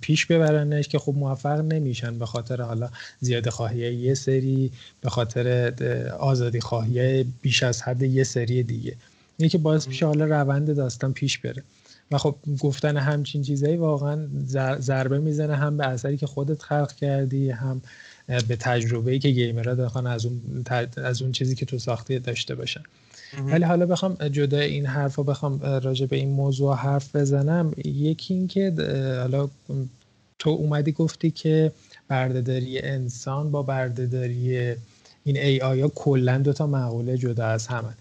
[0.00, 2.90] پیش ببرنش که خب موفق نمیشن به خاطر حالا
[3.20, 5.72] زیاده خواهی یه سری به خاطر
[6.18, 8.96] آزادی خواهی بیش از حد یه سری دیگه.
[9.38, 11.62] اینه که باعث میشه حالا روند داستان پیش بره.
[12.10, 14.28] و خب گفتن همچین چیزایی واقعا
[14.78, 17.82] ضربه می‌زنه هم به اثری که خودت خلق کردی هم
[18.26, 20.64] به تجربه ای که گیمرها دارن از اون
[20.96, 22.82] از اون چیزی که تو ساختی داشته باشن.
[23.46, 27.72] ولی حالا بخوام جدای این حرف بخوام راجع به این موضوع حرف بزنم.
[27.84, 28.74] یکی این که
[29.22, 29.48] حالا
[30.38, 31.72] تو اومدی گفتی که
[32.08, 34.74] بردهداری انسان با بردهداری
[35.24, 37.94] این ای آیا کلا دو تا مقوله جدا از همه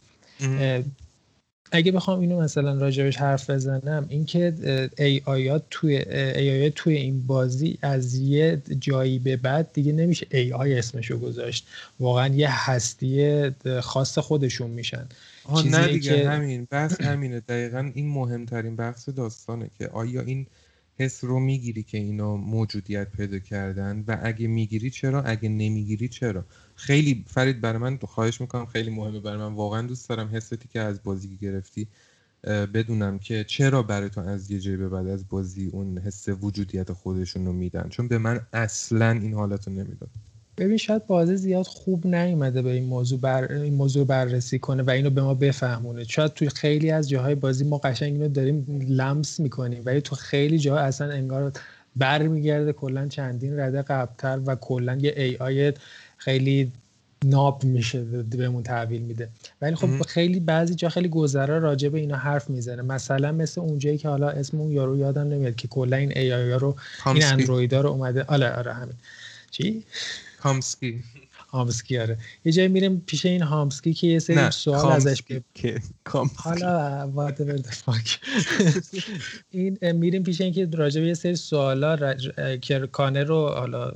[1.76, 4.54] اگه بخوام اینو مثلا راجبش حرف بزنم اینکه
[4.98, 10.28] ای آیات توی ای آیات توی این بازی از یه جایی به بعد دیگه نمیشه
[10.32, 11.68] ای آی اسمشو گذاشت.
[12.00, 13.52] واقعا یه هستی
[13.82, 15.06] خاص خودشون میشن.
[15.66, 16.30] نه دیگه که...
[16.30, 17.40] همین بحث همینه.
[17.40, 20.48] دقیقا این مهمترین بحث داستانه که آیا این
[20.98, 26.46] حس رو می‌گیری که اینا موجودیت پیدا کردن و اگه می‌گیری چرا؟ اگه نمی‌گیری چرا؟
[26.76, 29.54] خیلی فرید برای من خواهش می‌کنم خیلی مهمه برای من.
[29.54, 31.88] واقعا دوست دارم حستی که از بازی گرفتی
[32.44, 36.94] بدونم که چرا برای تو از یه جایی به بعد از بازی اون حس وجودیت
[36.94, 37.90] خودشون رو میدن.
[37.90, 40.10] چون به من اصلا این حالت رو نمی‌داد.
[40.58, 44.90] ببین شاید بازی زیاد خوب نیومده به این موضوع بر این موضوع بررسی کنه و
[44.90, 46.04] اینو به ما بفهمونه.
[46.04, 50.60] شاید توی خیلی از جاهای بازی ما قشنگ اینو داریم لمس می‌کنیم ولی تو خیلی
[50.60, 51.52] جاها اصلا انگار
[51.96, 55.74] برمیگرده کلا چندین رده قبلتر و کلا یه ای آی
[56.18, 56.72] خیلی
[57.26, 59.30] ناب میشه بهمون تحویل میده.
[59.62, 62.82] ولی خب خیلی بعضی جا خیلی گذرا راجع به اینا حرف می‌زنه.
[62.82, 66.52] مثلا مثل اونجایی که حالا اسم اون یارو یادم نمیاد که کلا این ای آی
[66.52, 66.76] رو
[67.06, 68.24] این اندرویدا رو اومده.
[68.24, 68.96] آره آره همین.
[69.52, 69.84] چی؟
[70.46, 71.04] هامسکی.
[71.50, 72.18] هامسکی آره.
[72.46, 75.42] یه جایی میریم پیش این هامسکی که یه سری سوال ازش ب...
[76.36, 78.20] حالا وات فاک
[79.52, 82.16] این میریم پیش این که راجع به یه سری سوالا.
[82.62, 83.92] که کانه رو حالا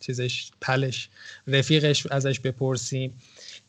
[0.00, 1.08] چیزش پلش
[1.46, 3.12] رفیقش ازش بپرسیم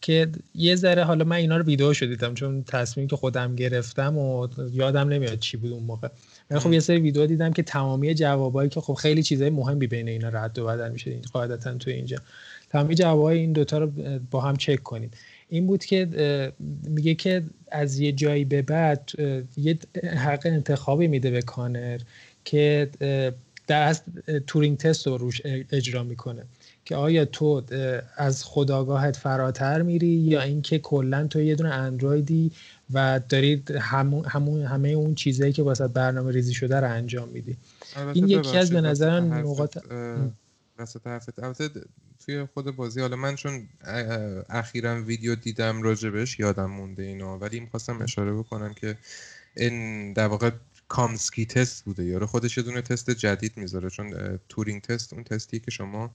[0.02, 4.48] که یه ذره حالا من اینا رو ویدیو دیدم چون تصمیم که خودم گرفتم و
[4.72, 6.08] یادم نمیاد چی بود اون موقع.
[6.50, 10.08] ولی خب یه سری ویدیو دیدم که تمامی جوابایی که خب خیلی چیزای مهمی بین
[10.08, 12.18] اینا رد و بدل میشه قاعدتا تو اینجا.
[12.70, 13.92] تمامی جوابای این دوتا رو
[14.32, 15.18] با هم چک کنید.
[15.50, 16.08] این بود که
[16.84, 19.12] میگه که از یه جایی به بعد
[19.58, 19.78] یه
[20.18, 22.00] حق انتخابی میده به کانر
[22.46, 22.90] که
[23.68, 24.02] در از
[24.48, 25.42] تورینگ تست رو روش
[25.72, 26.44] اجرا می‌کنه.
[26.86, 27.64] که آیا تو
[28.18, 32.52] از خداگاهت فراتر میری یا اینکه کلا تو یه دونه اندرویدی
[32.94, 37.58] و داری همون, همون همه اون چیزهایی که واسه برنامه ریزی شده رو انجام میدی.
[38.14, 39.78] این یکی از به نظر نقاط
[41.44, 41.70] البته
[42.26, 43.68] توی خود بازی حالا من چون
[44.50, 48.98] اخیرا ویدیو دیدم راجبش یادم مونده اینا ولی می‌خواستم اشاره بکنم که
[49.58, 50.52] این در واقع
[50.88, 55.60] Kamski test بوده یارو خودش یه دونه تست جدید می‌ذاره چون Turing test اون تستی
[55.60, 56.12] که شما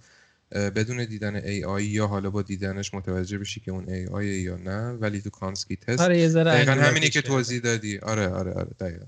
[0.53, 5.21] بدون دیدن AI یا حالا با دیدنش متوجه بشی که اون AI یا نه ولی
[5.21, 6.01] تو Kamski test.
[6.01, 7.99] آره دقیقا همینی که توضیح دادی.
[7.99, 9.05] آره آره آره دقیقا.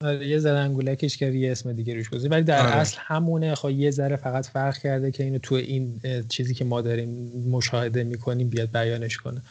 [0.00, 2.76] آره یه ذره انگولکش که یه اسم دیگه روش گذاشته ولی در آره.
[2.76, 3.54] اصل همونه.
[3.54, 8.04] خب یه ذره فقط فرق کرده که اینو تو این چیزی که ما داریم مشاهده
[8.04, 9.42] می‌کنیم بیاد بیانش کنه.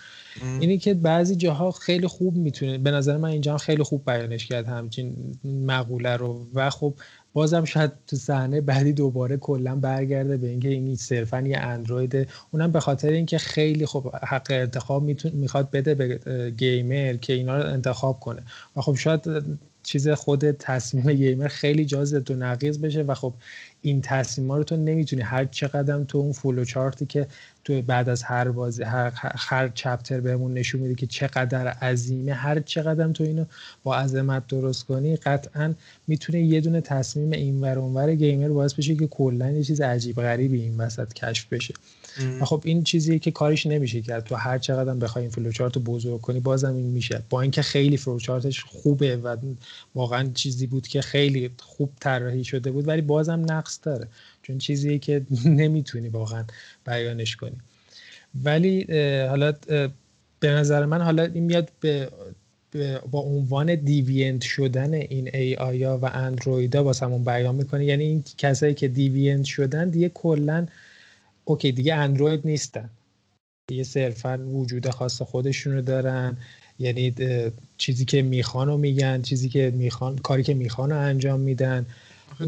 [0.60, 4.68] اینی که بعضی جاها خیلی خوب می‌تونه به نظر من اینجا خیلی خوب بیانش کرد
[4.68, 6.48] همچین مقوله رو.
[6.54, 6.94] و خب
[7.34, 12.72] بازم شاید تو صحنه بعدی دوباره کلا برگرده به اینکه این صرفا یه اندروید اونم
[12.72, 15.04] به خاطر اینکه خیلی خب حق انتخاب
[15.34, 16.20] می‌خواد بده به
[16.58, 18.44] گیمر که اینا رو انتخاب کنه.
[18.76, 19.22] و خب شاید
[19.84, 23.34] چیز خود تصمیم گیمر خیلی جاز و نقیض بشه و خب
[23.82, 27.28] این تصمیم رو تو نمی‌تونی هر چقدر تو اون فولو چارتی که
[27.64, 32.60] تو بعد از هر بازی هر, هر چپتر بهمون نشون میده که چقدر عظیمه هر
[32.60, 33.46] چقدر تو اینو
[33.84, 35.74] با عظمت درست کنی قطعا
[36.08, 40.16] می‌تونه یه دونه تصمیم این ور اونور گیمر باعث بشه که کلا یه چیز عجیب
[40.16, 41.74] غریبی این وسط کشف بشه.
[42.42, 44.24] و خب این چیزیه که کارش نمیشه کرد.
[44.24, 47.24] تو هر چقدر بخوای این فلوچارت رو بزرگ کنی بازم این میشه.
[47.30, 49.38] با اینکه خیلی فلوچارتش خوبه و
[49.96, 54.08] واقعا چیزی بود که خیلی خوب طراحی شده بود ولی بازم نقص داره.
[54.42, 56.44] چون چیزیه که نمی‌تونی واقعا
[56.86, 57.56] بیانش کنی.
[58.44, 58.84] ولی
[59.28, 59.54] حالا
[60.40, 62.10] به نظر من حالا این میاد به
[63.12, 67.86] با عنوان deviant شدن این AI ا و اندرویدا واسمون بیان می‌کنه.
[67.86, 70.68] یعنی این کسایی که deviant شدن دیگه کلا
[71.46, 72.90] okay دیگه اندروید نیستن.
[73.72, 76.38] یه صرفا وجود خاص خودشونو دارن.
[76.80, 77.14] یعنی
[77.78, 81.86] چیزی که می‌خوان رو میگن چیزی که می‌خوان کاری که می‌خوان رو انجام میدن.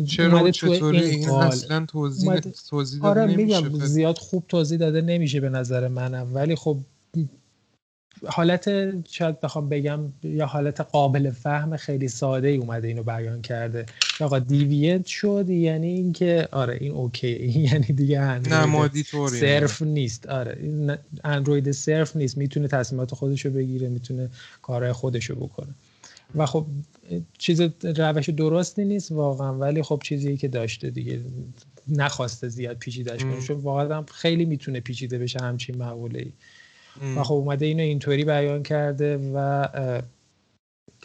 [0.08, 2.40] چرا چطوری؟ این, اصلا توضیح,
[2.70, 6.32] توضیح داده آره میگم زیاد خوب توضیح داده نمیشه به نظر منم.
[6.34, 6.78] ولی خب
[8.28, 8.70] حالت
[9.08, 13.86] شاید بخوام بگم یا حالت قابل فهم خیلی ساده ای اومده اینو بیان کرده.
[14.20, 17.28] آقا دیوینت شد یعنی اینکه آره این اوکی.
[17.28, 20.28] این یعنی دیگه اندروید صرف نیست.
[20.28, 20.58] آره
[21.24, 22.38] اندروید صرف نیست.
[22.38, 24.30] می‌تونه تصمیمات خودشو بگیره می‌تونه
[24.62, 25.76] کارهای خودشو بکنه.
[26.36, 26.66] و خب
[27.38, 29.54] چیز روش درستی نیست واقعا.
[29.54, 31.20] ولی خب چیزی که داشته دیگه
[31.88, 33.42] نخواسته زیاد پیچیدهش کنه.
[33.42, 36.32] چون واقعا خیلی می‌تونه پیچیده بشه همچین مقوله ای
[37.18, 39.68] و خب اومده اینو اینطوری بیان کرده و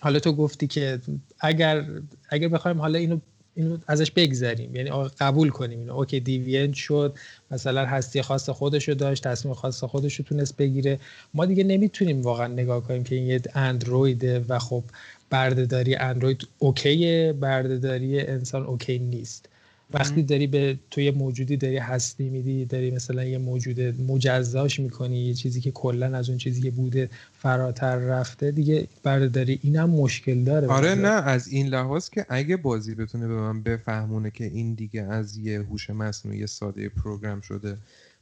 [0.00, 1.00] حالا تو گفتی که
[1.40, 1.84] اگر
[2.28, 3.18] اگر بخوایم حالا اینو
[3.54, 5.94] اینو ازش بگذریم یعنی قبول کنیم اینو.
[5.94, 7.18] اوکی دیوینت شد
[7.50, 10.98] مثلا هستی خاص خودش رو داشت تصمیم خاص خودش رو تونست بگیره.
[11.34, 14.84] ما دیگه نمی‌تونیم واقعا نگاه کنیم که این یه اندرویده و خب
[15.30, 19.48] بردهداری اندروید اوکیه بردهداری انسان اوکی نیست.
[19.94, 25.18] وقتی داری به تو یه موجودی داری هستی میدی داری مثلا یه موجود مجزاش می‌کنی
[25.18, 30.44] یه چیزی که کلا از اون چیزی که بوده فراتر رفته دیگه برداری اینم مشکل
[30.44, 34.74] داره آره نه از این لحاظ که اگه بازی بتونه به من بفهمونه که این
[34.74, 37.76] دیگه از یه هوش مصنوعی ساده پروگرام شده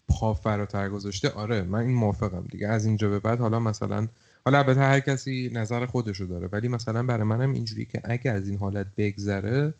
[0.08, 2.68] پا فراتر گذاشته آره من این موافقم دیگه.
[2.68, 4.08] از اینجا به بعد حالا مثلا
[4.44, 8.48] حالا البته هر کسی نظر خودشو داره ولی مثلا برای منم اینجوری که اگه از
[8.48, 9.74] این حالت بگذره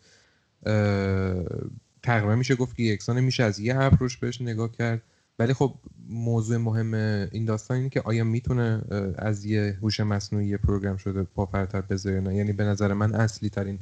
[2.03, 5.01] تقریبا میشه گفت که یکسانه میشه از یه اپروش بهش نگاه کرد.
[5.39, 5.73] ولی خب
[6.09, 6.93] موضوع مهم
[7.31, 8.81] این داستان اینه که آیا می‌تونه
[9.17, 12.35] از یه هوش مصنوعی پروگرام شده پا فرتر بذاره نه.
[12.35, 13.79] یعنی به نظر من اصلی ترین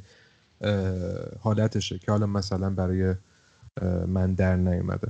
[1.40, 3.14] حالتشه که حالا مثلا برای
[4.06, 5.08] من در نیومده.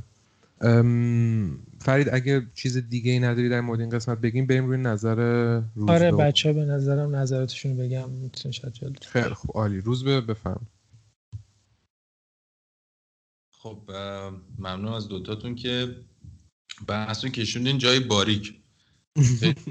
[1.81, 5.91] فرید اگه چیز دیگه ای نداری در مورد این قسمت بگیم بریم روی نظر روز
[5.91, 8.55] آره بچه به نظرم نظراتشون بگم می‌تونه
[9.03, 9.81] خیلی خوب عالی.
[9.81, 10.61] روز به بفهم
[13.63, 13.91] خب
[14.59, 15.97] ممنون از دوتاتون که
[16.87, 18.55] بحثون کشوندین جای باریک.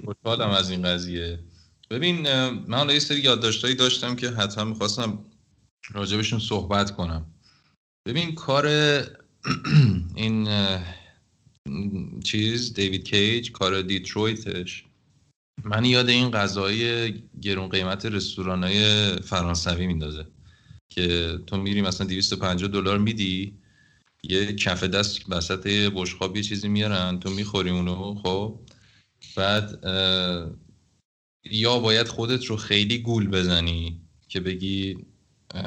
[0.05, 1.39] خوشحالم از این قضیه.
[1.89, 2.21] ببین
[2.51, 5.25] من حالا یه سری یادداشتایی داشتم که حتما می‌خواستم
[5.91, 7.25] راجبشون صحبت کنم.
[8.05, 8.67] ببین کار
[10.15, 10.47] این
[12.23, 14.83] چیز دیوید کیج کار دیترویتش
[15.63, 20.27] من یاد این غذای گرون قیمت رستوران های فرانسوی میندازه
[20.89, 23.57] که تو میری مثلا 250 دلار میدی
[24.23, 28.59] یه کف دست وسط بشقاب یه چیزی میارن تو می‌خوری اونو خب.
[29.35, 29.79] بعد
[31.51, 34.97] یا باید خودت رو خیلی گول بزنی که بگی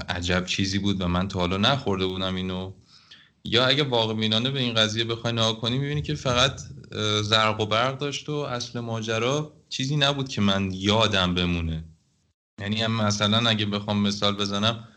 [0.09, 2.73] عجب چیزی بود و من تا حالا نخورده بودم اینو.
[3.45, 6.61] یا اگه واقع بینانه به این قضیه بخوای نگاه کنی می‌بینی که فقط
[7.23, 11.85] زرق و برق داشت و اصل ماجرا چیزی نبود که من یادم بمونه.
[12.61, 14.89] یعنی مثلا اگه بخوام مثال بزنم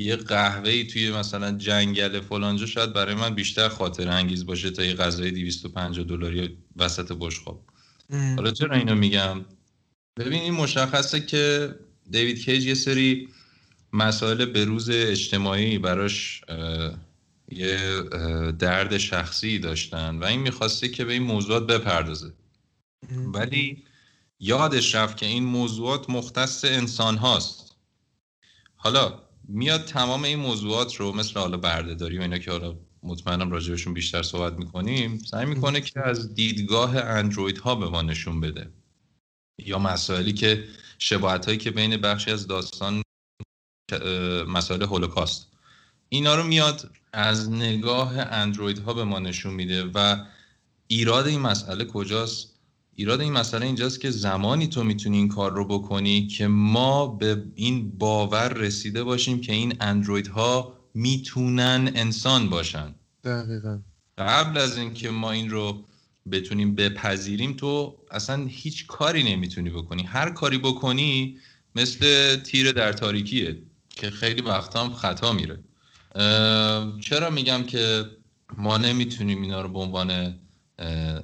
[0.00, 4.84] یه قهوه ای توی مثلا جنگل فلانجا شاید برای من بیشتر خاطر انگیز باشه تا
[4.84, 7.64] یه غذای 250 دلاری وسط بشقاب.
[8.10, 9.44] حالا چرا اینو میگم؟
[10.16, 11.74] ببین این مشخصه که
[12.10, 13.28] دیوید کیج یه سری
[13.92, 16.42] مسائل بروز اجتماعی براش
[17.48, 18.02] یه
[18.58, 22.32] درد شخصی داشتن و این می‌خواسته که به این موضوعات بپردازه.
[23.10, 23.84] ولی
[24.40, 27.76] یادش رفت که این موضوعات مختص انسان هاست.
[28.76, 33.94] حالا میاد تمام این موضوعات رو مثل حالا بردهداری و اینا که حالا مطمئنم راجبشون
[33.94, 38.72] بیشتر صحبت می‌کنیم سعی می‌کنه که از دیدگاه اندروید ها به ما نشون بده.
[39.58, 40.64] یا مسائلی که
[40.98, 43.02] شباهت هایی که بین بخشی از داستان
[44.48, 45.52] مسائل هولوکاست.
[46.08, 50.24] اینا رو میاد از نگاه اندروید ها به ما نشون میده و
[50.88, 52.57] ایراد این مسئله کجاست؟
[53.00, 57.44] ایراد این مسئله اینجاست که زمانی تو می‌تونی این کار رو بکنی که ما به
[57.54, 62.94] این باور رسیده باشیم که این اندروید ها می‌تونن انسان باشن.
[63.24, 63.78] دقیقا.
[64.18, 65.84] قبل از اینکه ما این رو
[66.32, 70.02] بتونیم بپذیریم تو اصلا هیچ کاری نمی‌تونی بکنی.
[70.02, 71.38] هر کاری بکنی
[71.74, 75.58] مثل تیر در تاریکیه که خیلی وقتا هم خطا میره.
[77.00, 78.04] چرا میگم که
[78.56, 80.38] ما نمی‌تونیم اینا رو به عنوان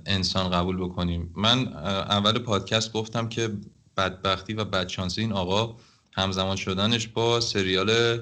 [0.06, 1.32] انسان قبول بکنیم.
[1.36, 3.50] من اول پادکست گفتم که
[3.96, 5.76] بدبختی و بدشانسی این آقا
[6.12, 8.18] همزمان شدنش با سریال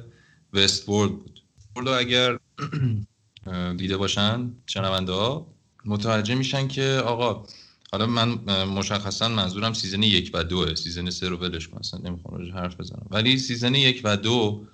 [0.52, 1.40] وست بود.
[1.74, 2.38] بود اگر
[3.76, 5.46] دیده باشن شنونده ها
[5.84, 7.46] متوجه میشن که آقا
[7.92, 8.28] حالا من
[8.64, 10.74] مشخصا منظورم season یک و دوه.
[10.74, 13.06] season سه رو ولش کن اصلا نمی‌خوام حرف بزنم.
[13.10, 14.66] ولی season یک و دو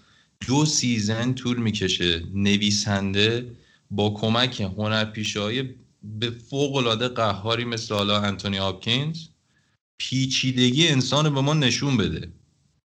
[0.47, 2.23] دو season طول می‌کشه.
[2.35, 3.57] نویسنده
[3.91, 5.75] با کمک هنرپیشه
[6.21, 9.19] به فوق العاده قهاری مثل حالا آنتونی هاپکینز
[9.99, 12.33] پیچیدگی انسان به ما نشون بده.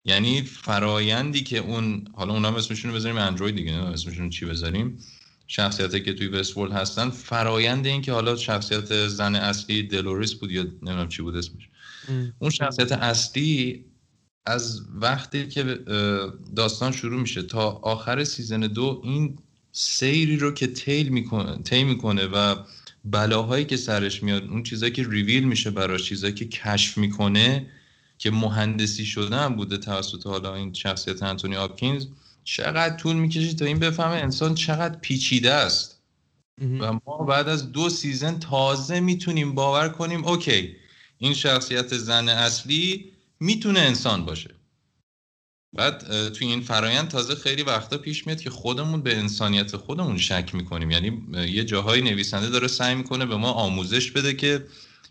[0.06, 4.98] یعنی فرایندی که اون حالا اونا اسمشون رو بذاریم اندروید دیگه نه؟ اسمشون چی بذاریم؟
[5.48, 7.10] شخصیتی که توی Westworld هستن.
[7.10, 11.70] فرایند این که حالا شخصیت زن اصلی دلوریس بود یا نمی‌دونم چی بود اسمش.
[12.40, 13.86] اون شخصیت اصلی
[14.46, 15.64] از وقتی که
[16.56, 19.38] داستان شروع میشه تا آخر season دو این
[19.72, 22.56] سیری رو که طی می‌کنه طی می‌کنه و
[23.06, 27.68] بلاهایی که سرش میاد اون چیزایی که ریویل میشه براش چیزایی که کشف می‌کنه
[28.18, 32.06] که مهندسی شده هم بوده توسط حالا این شخصیت آنتونی هاپکینز
[32.44, 36.00] چقدر طول می‌کشه تا این بفهمه انسان چقدر پیچیده است.
[36.80, 40.76] و ما بعد از دو season تازه می‌تونیم باور کنیم okay
[41.18, 44.56] این شخصیت زن اصلی می‌تونه انسان باشه.
[45.76, 50.56] بعد توی این فرایند تازه خیلی وقتا پیش میاد که خودمون به انسانیت خودمون شک
[50.56, 50.92] می‌کنیم.
[50.92, 54.66] یعنی یه جاهای نویسنده داره سعی می‌کنه به ما آموزش بده که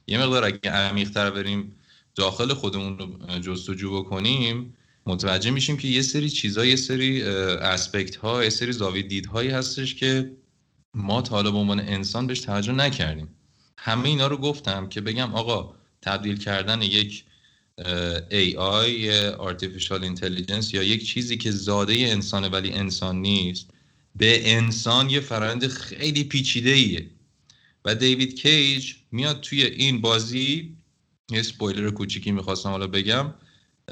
[0.07, 1.77] یه مقدار اگه عمیق‌تر بریم
[2.15, 4.75] داخل خودمون رو جستجو بکنیم
[5.07, 9.95] متوجه میشیم که یه سری چیزها یه سری اسپکت ها یه سری زاویه دیدهایی هستش
[9.95, 10.33] که
[10.95, 13.29] ما تا حالا به عنوان انسان بهش توجه نکردیم.
[13.79, 17.25] همه اینا رو گفتم که بگم آقا تبدیل کردن یک
[18.31, 23.67] AI یا Artificial Intelligence یا یک چیزی که زاده انسانه ولی انسان نیست
[24.17, 27.07] به انسان یه فرآیند خیلی پیچیده ایه
[27.85, 30.77] و دیوید کیج میاد توی این بازی
[31.31, 33.35] یه سپویلر کوچیکی می‌خواستم حالا بگم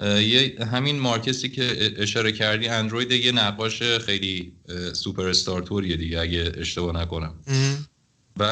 [0.03, 4.53] یه همین مارکسی که اشاره کردی اندروید یه نقاش خیلی
[4.93, 7.35] سوپر استارتوریه دیگه اگه اشتباه نکنم.
[8.37, 8.43] و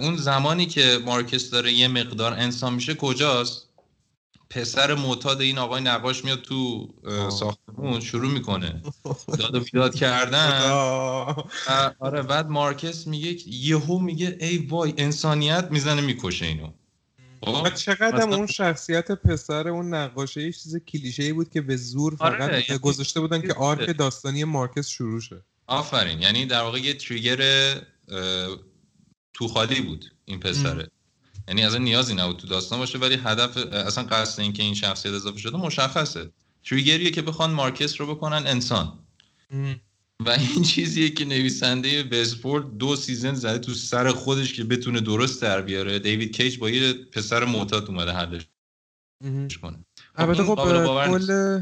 [0.00, 3.67] اون زمانی که مارکس داره یه مقدار انسان میشه کجاست؟
[4.50, 6.88] پسر معتاد این آقای نقاش میاد تو
[7.30, 8.82] ساختمون شروع می‌کنه.
[9.38, 10.70] داد و بیداد کردن.
[11.98, 16.72] آره بعد مارکس میگه یهو میگه ای وای انسانیت می‌زنه می‌کشه اینو.
[17.42, 22.16] خب؟ چقدر اون شخصیت پسر اون نقاشه یه چیز کلیشه ای بود که به زور
[22.16, 25.42] فقط آره، گذاشته بودن که arc داستانی مارکس شروع شه.
[25.66, 27.74] آفرین یعنی در واقع یه trigger
[29.32, 30.88] تو خالی بود این پسره.
[31.48, 35.12] یعنی اصلا نیازی نبود تو داستان باشه ولی هدف اصلا قصد این که این شخصیت
[35.12, 36.30] اضافه شده مشخصه.
[36.64, 38.98] trigger یه که بخوان مارکس رو بکنن انسان.
[40.20, 45.42] و این چیزیه که نویسنده وست‌ورلد دو season زده تو سر خودش که بتونه درست
[45.42, 45.98] در بیاره.
[45.98, 49.84] دیوید کیج با یه پسر معتاد اومده حلش کنه.
[50.14, 51.60] البته خب کل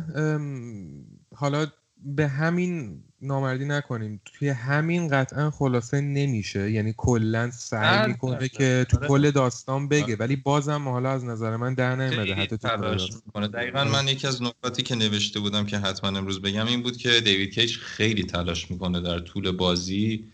[1.35, 1.67] حالا
[1.97, 4.21] به همین نامردی نکنیم.
[4.25, 6.71] توی همین قطعا خلاصه نمیشه.
[6.71, 9.09] یعنی کلا سعی می‌کنه که تو آره.
[9.09, 10.05] کل داستان بگه.
[10.05, 10.17] آره.
[10.17, 13.49] ولی بازم حالا از نظر من در نمیده حتی تلاش می‌کنه.
[13.49, 17.21] دقیقا من یکی از نکاتی که نوشته بودم که حتما امروز بگم این بود که
[17.21, 20.25] دیوید کیج خیلی تلاش می‌کنه در طول بازی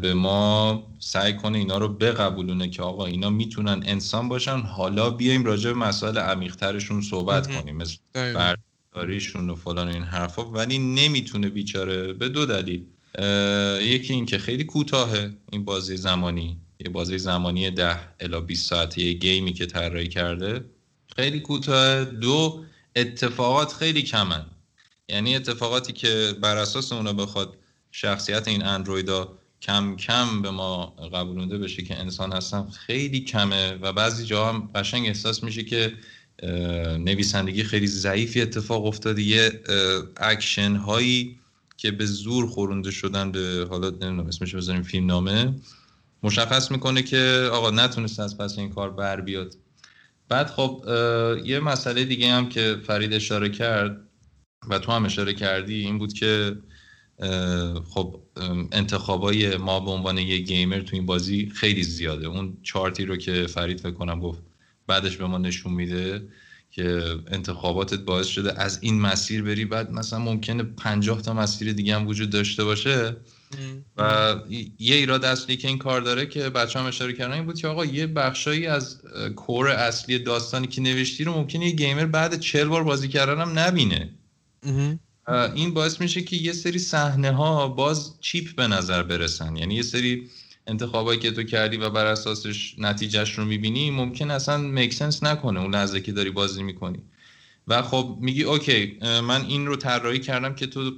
[0.00, 4.60] به ما سعی کنه اینا رو بقبولونه که آقا اینا می‌تونن انسان باشن.
[4.60, 7.76] حالا بیایم راجع به مسائل عمیقترشون صحبت کنیم.
[7.76, 7.96] مثل
[8.94, 12.84] برداریشون و فلان این حرفا ولی نمی‌تونه بیچاره به دو دلیل.
[13.82, 16.60] یکی این که خیلی کوتاهه این بازی زمانی.
[16.80, 20.64] یه بازی زمانی ده الا 20 ساعته گیمی که طراحی کرده.
[21.16, 22.04] خیلی کوتاه.
[22.04, 22.64] دو
[22.96, 24.46] اتفاقات خیلی کمن.
[25.08, 27.56] یعنی اتفاقاتی که بر اساس اونا بخواد
[27.90, 33.72] شخصیت این اندرویدا کم کم به ما قبولونده بشه که انسان هستن خیلی کمه.
[33.72, 35.94] و بعضی جاها هم قشنگ احساس میشه که
[36.98, 39.22] نویسندگی خیلی ضعیفی اتفاق افتاده.
[39.22, 39.60] یه
[40.16, 41.38] اکشن هایی
[41.76, 45.54] که به زور خورونده شدن به حالا نمی‌دونم اسمش بذاریم فیلم نامه
[46.22, 49.54] مشخص می‌کنه که آقا نتونست از پس این کار بر بیاد.
[50.28, 50.84] بعد خب
[51.44, 54.00] یه مسئله دیگه هم که فرید اشاره کرد
[54.68, 56.56] و تو هم اشاره کردی این بود که
[57.84, 58.20] خب
[58.72, 62.26] انتخابای ما به عنوان یه گیمر تو این بازی خیلی زیاده.
[62.26, 64.42] اون چارتی رو که فرید فکر کنم گفت
[64.86, 66.28] بعدش به ما نشون میده
[66.70, 69.64] که انتخاباتت باعث شده از این مسیر بری.
[69.64, 73.16] بعد مثلا ممکنه پنجاه تا مسیر دیگه هم وجود داشته باشه.
[73.96, 74.34] و
[74.78, 77.68] یه ایراد اصلی که این کار داره که بچه هم اشاره کردن این بود که
[77.68, 79.02] آقا یه بخشایی از
[79.36, 83.58] کور اصلی داستانی که نوشتی رو ممکنه یه گیمر بعد چل بار بازی کردن هم
[83.58, 84.10] نبینه.
[85.54, 89.56] این باعث میشه که یه سری صحنه ها باز چیپ به نظر برسن.
[89.56, 90.28] یعنی یه سری
[90.66, 95.60] انتخابایی که تو کردی و بر اساسش نتیجهش رو می‌بینی ممکن اصلا make sense نکنه
[95.60, 97.02] اون لحظه که داری بازی می‌کنی.
[97.68, 100.90] و خب میگی okay من این رو طراحی کردم که تو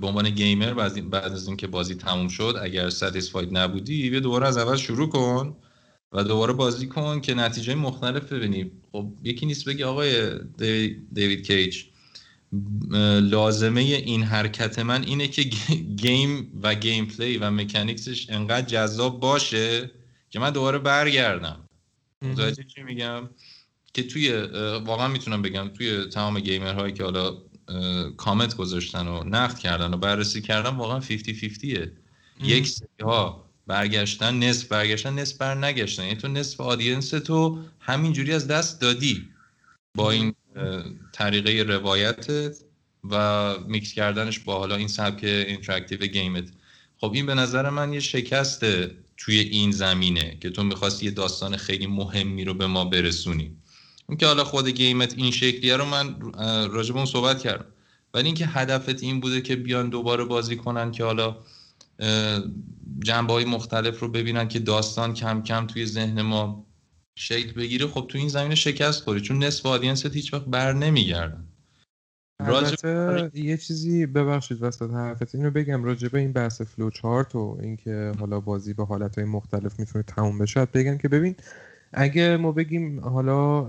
[0.00, 4.56] به عنوان گیمر بعد از اینکه بازی تموم شد اگر satisfied نبودی بیا دوباره از
[4.56, 5.56] اول شروع کن
[6.12, 8.70] و دوباره بازی کن که نتیجه مختلف ببینی.
[8.92, 10.38] خب یکی نیست بگی آقای
[11.12, 11.84] دیوید کیج
[13.20, 15.42] لازمه این حرکت من اینه که
[16.02, 19.90] game و gameplay و mechanics ش انقدر جذاب باشه
[20.30, 21.68] که من دوباره برگردم.
[22.22, 23.30] متوجه چی میگم؟
[23.94, 24.32] که توی
[24.84, 27.36] واقعا می‌تونم بگم توی تمام گیمر هایی که حالا
[28.16, 31.86] کامنت گذاشتن و نقد کردن و بررسی کردن واقعا 50 50
[32.42, 38.32] یک سری ها برگشتن نصف برگشتن نصف بر نگشتن یعنی تو نصف audience تو همینجوری
[38.32, 39.28] از دست دادی.
[39.94, 40.34] با این
[41.12, 42.26] طریقه روایت
[43.10, 46.48] و میکس کردنش با حالا این سبک interactive game ت
[46.98, 48.64] خب این به نظر من یه شکست
[49.16, 53.56] توی این زمینه که تو می‌خواستی یه داستان خیلی مهمی رو به ما برسونی.
[54.06, 56.32] اون که حالا خود game ت این شکلیه رو من
[56.70, 57.64] راجب اون صحبت کردم.
[58.14, 61.36] ولی اینکه هدفت این بوده که بیان دوباره بازی کنن که حالا
[63.04, 66.66] جنبه های مختلف رو ببینن که داستان کم کم توی ذهن ما
[67.14, 69.20] شکل بگیره خب تو این زمینه شکست خوری.
[69.20, 71.44] چون نصف audience ت هیچ وقت بر نمیگردن.
[72.40, 75.34] البته یه چیزی ببخشید وسط حرفت.
[75.34, 79.80] اینو بگم راجبه این بحث فلو چارت و اینکه حالا بازی به حالت های مختلف
[79.80, 81.34] می‌تونه تموم بشه بگم که ببین
[81.92, 83.68] اگه ما بگیم حالا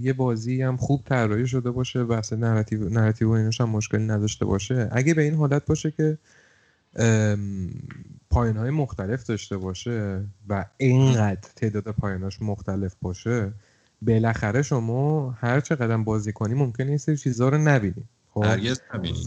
[0.00, 4.44] یه بازی هم خوب طراحی شده باشه بحث narrative narrative و اینش هم مشکلی نداشته
[4.44, 6.18] باشه اگه به این حالت باشه که
[8.36, 13.52] پایین های مختلف داشته باشه و اینقدر تعداد پاییناش مختلف باشه
[14.02, 18.04] بالاخره شما هر چه قدم بازی کنی ممکنه این سری چیزها رو نبینی.
[18.30, 18.44] خب؟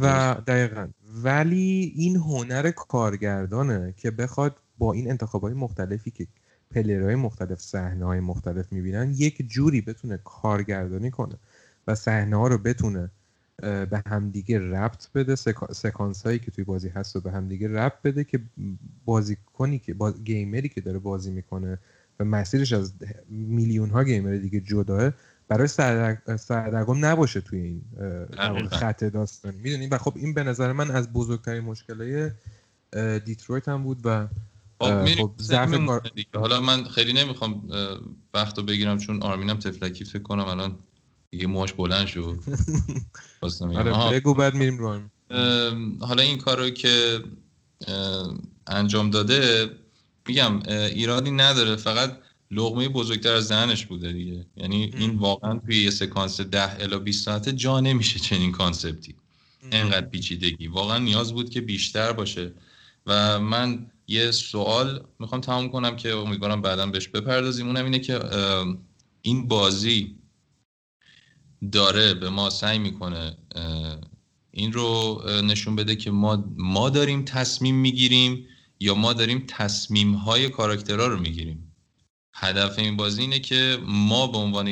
[0.02, 0.88] و دقیقا.
[1.24, 6.28] ولی این هنر کارگردانه که بخواد با این انتخاب های مختلفی که
[6.76, 11.36] های مختلف صحنه های مختلف می‌بینن یک جوری بتونه کارگردانی کنه
[11.88, 13.10] و صحنه ها رو بتونه
[13.62, 15.36] به همدیگه ربط بده.
[15.72, 18.40] سکانس هایی که توی بازی هست و به همدیگه ربط بده که
[19.06, 20.24] بازیکنی که باز...
[20.24, 21.80] گیمری که داره بازی می‌کنه
[22.20, 22.94] و مسیرش از
[23.30, 25.12] میلیون ها گیمر دیگه جداه
[25.48, 25.68] برای
[26.38, 27.82] سردرگم نباشه توی این
[28.72, 29.58] خط داستانی.
[29.58, 32.32] می‌دونی؟ و خب این به نظر من از بزرگترین مشکلای
[33.26, 34.28] دیترویت هم بود و
[34.80, 35.32] خب, خب
[36.34, 37.70] حالا من خیلی نمی‌خوام
[38.34, 40.76] وقت رو بگیرم چون آرمینم تفلکی فکر کنم الان
[41.32, 42.40] دیگه موش بلند شد.
[43.76, 45.00] آره بگو بعد میریم رو
[46.00, 47.24] حالا این کارو که
[48.68, 49.70] انجام داده
[50.28, 51.76] میگم ایرادی نداره.
[51.76, 52.18] فقط
[52.52, 54.46] لغمه بزرگتر از ذهنش بوده دیگه.
[54.58, 59.16] یعنی این واقعا توی یه سکانس 10 الا 20 ساعته جا نمیشه چنین کانسپتی.
[59.72, 60.68] انقدر پیچیدگی.
[60.68, 62.54] واقعا نیاز بود که بیشتر باشه.
[63.06, 67.68] و من یه سوال می‌خوام تمام کنم که امیدوارم بعدا بهش بپردازیم.
[67.68, 68.20] اونم اینه که
[69.22, 70.16] این بازی
[71.72, 73.38] داره به ما سعی می‌کنه
[74.52, 78.46] این رو نشون بده که ما ما داریم تصمیم می‌گیریم
[78.80, 81.76] یا ما داریم تصمیم های کاراکترها رو می‌گیریم.
[82.34, 84.70] هدف این بازی اینه که ما به عنوان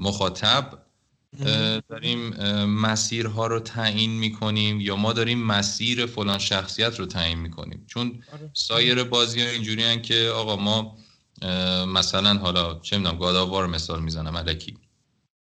[0.00, 0.82] مخاطب
[1.88, 2.28] داریم
[2.64, 7.84] مسیرها رو تعیین می‌کنیم یا ما داریم مسیر فلان شخصیت رو تعیین می‌کنیم.
[7.86, 8.50] چون آره.
[8.54, 10.98] سایر بازی ها اینجوری که آقا ما
[11.86, 14.74] مثلا حالا چه می‌دونم گاداوار مثال می‌زنم علکی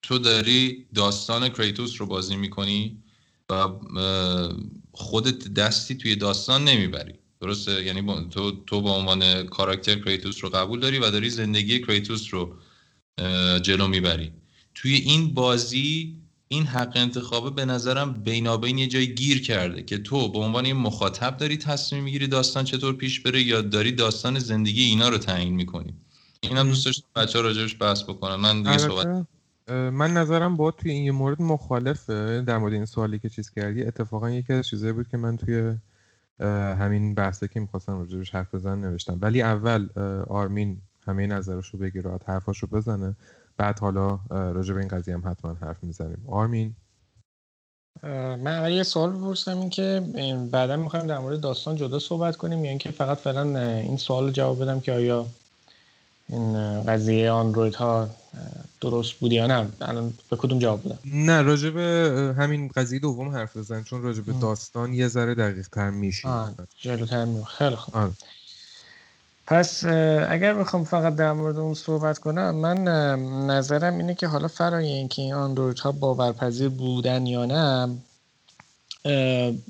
[0.01, 2.97] تو داری داستان کریتوس رو بازی می‌کنی
[3.49, 3.67] و
[4.91, 7.13] خودت دستی توی داستان نمی‌بری.
[7.41, 12.33] درسته؟ یعنی تو تو به عنوان کاراکتر کریتوس رو قبول داری و داری زندگی کریتوس
[12.33, 12.55] رو
[13.59, 14.31] جلو می‌بری.
[14.75, 16.15] توی این بازی
[16.47, 20.73] این حق انتخابه به نظرم بینابین یه جای گیر کرده که تو به عنوان یه
[20.73, 25.53] مخاطب داری تصمیم می‌گیری داستان چطور پیش بره یا داری داستان زندگی اینا رو تعیین
[25.53, 25.93] می‌کنی.
[26.41, 28.35] اینم دوست داشتم بچه ها راجبش بحث بکنن.
[28.35, 29.27] من دیگه صحبت
[29.67, 32.41] من نظرم با توی این مورد مخالفه.
[32.41, 35.75] در مورد این سوالی که چیز کردی اتفاقا یکی از چیزایی بود که من توی
[36.79, 39.17] همین بحثه که می‌خواستم راجبش حرف بزن نوشتم.
[39.21, 39.89] ولی اول
[40.27, 43.15] آرمین همه نظرش رو بگیره حرفاش رو بزنه.
[43.57, 46.23] بعد حالا راجع به این قضیه هم حتما حرف می‌زنیم.
[46.27, 46.75] آرمین؟
[48.03, 50.03] من اول یه سوال بپرسم این که
[50.51, 54.61] بعدا می‌خوایم در مورد داستان جدا صحبت کنیم یا اینکه فقط فعلا این سوال جواب
[54.61, 55.25] بدم که آیا
[56.29, 58.09] این قضیه آندروید ها
[58.81, 63.29] درست بود یا نه؟ الان به کدوم جواب بدم؟ نه راجع به همین قضیه دوم
[63.29, 66.27] حرف بزن چون راجع به داستان یه ذره دقیق تر میشه
[66.81, 67.95] جلوتر می خیلی خوب.
[67.95, 68.11] آه.
[69.47, 69.85] پس
[70.29, 72.83] اگر بخوام فقط در مورد اون صحبت کنم من
[73.47, 77.97] نظرم اینه که حالا فرای اینکه این اندروید ها باورپذیر بودن یا نه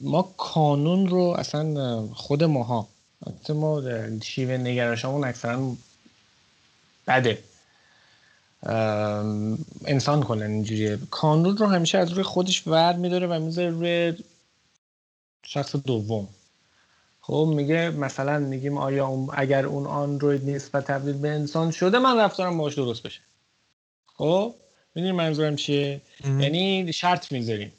[0.01, 2.87] ما کانون رو اصلا خود ماها
[3.49, 3.81] ما
[4.23, 5.75] شیوه نگرشمون اکثرا
[7.07, 7.43] بده.
[9.85, 10.99] انسان کلا اینجوریه.
[11.11, 14.13] کانون رو همیشه از روی خودش ور میداره و می‌ذاره روی
[15.43, 16.27] شخص دوم.
[17.21, 22.17] خب میگه مثلا میگیم آیا اگر اون آندروید نیست و تبدیل به انسان شده من
[22.17, 23.19] رفتارم باش درست بشه.
[24.05, 24.55] خب
[24.95, 27.71] می‌دونی منظورم چیه؟ یعنی شرط می‌ذاریم.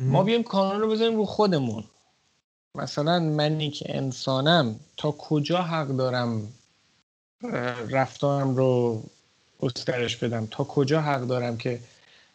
[0.00, 1.84] ما بیایم کانون رو بذاریم رو خودمون.
[2.74, 6.48] مثلا منی که انسانم تا کجا حق دارم
[7.90, 9.02] رفتارم رو
[9.60, 10.48] گسترش بدم.
[10.50, 11.78] تا کجا حق دارم که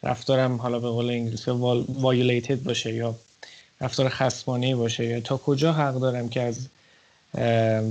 [0.03, 3.15] رفتارم حالا به قول انگلیسی وایلیتد باشه یا
[3.81, 6.67] رفتار خصمانه باشه؟ یا تا کجا حق دارم که از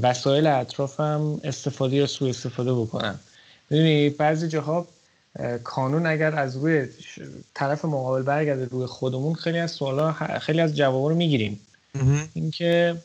[0.02, 3.20] وسایل اطرافم استفاده یا سوء استفاده بکنم؟
[3.70, 4.86] می‌دونی بعضی جاها
[5.64, 6.86] کانون اگر از روی
[7.55, 11.60] طرف مقابل برگرده روی خودمون خیلی از سوالا خیلی از جواب رو می‌گیریم.
[12.34, 12.97] اینکه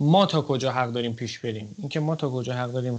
[0.00, 2.98] ما تا کجا حق داریم پیش بریم؟ اینکه ما تا کجا حق داریم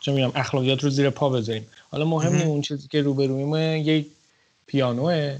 [0.00, 1.66] چه میگم اخلاقیات رو زیر پا بذاریم.
[1.90, 2.48] حالا مهم.
[2.48, 4.06] اون چیزی که روبرویمه یک
[4.66, 5.36] پیانوه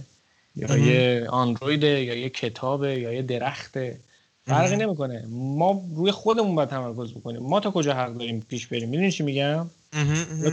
[0.56, 3.98] یا یه اندرویده یا یه کتابه یا یه درخته.
[4.46, 5.24] فرقی نمی‌کنه.
[5.30, 7.42] ما روی خودمون باید تمرکز بکنیم.
[7.42, 9.66] ما تا کجا حق داریم پیش بریم؟ می‌دونی چی میگم؟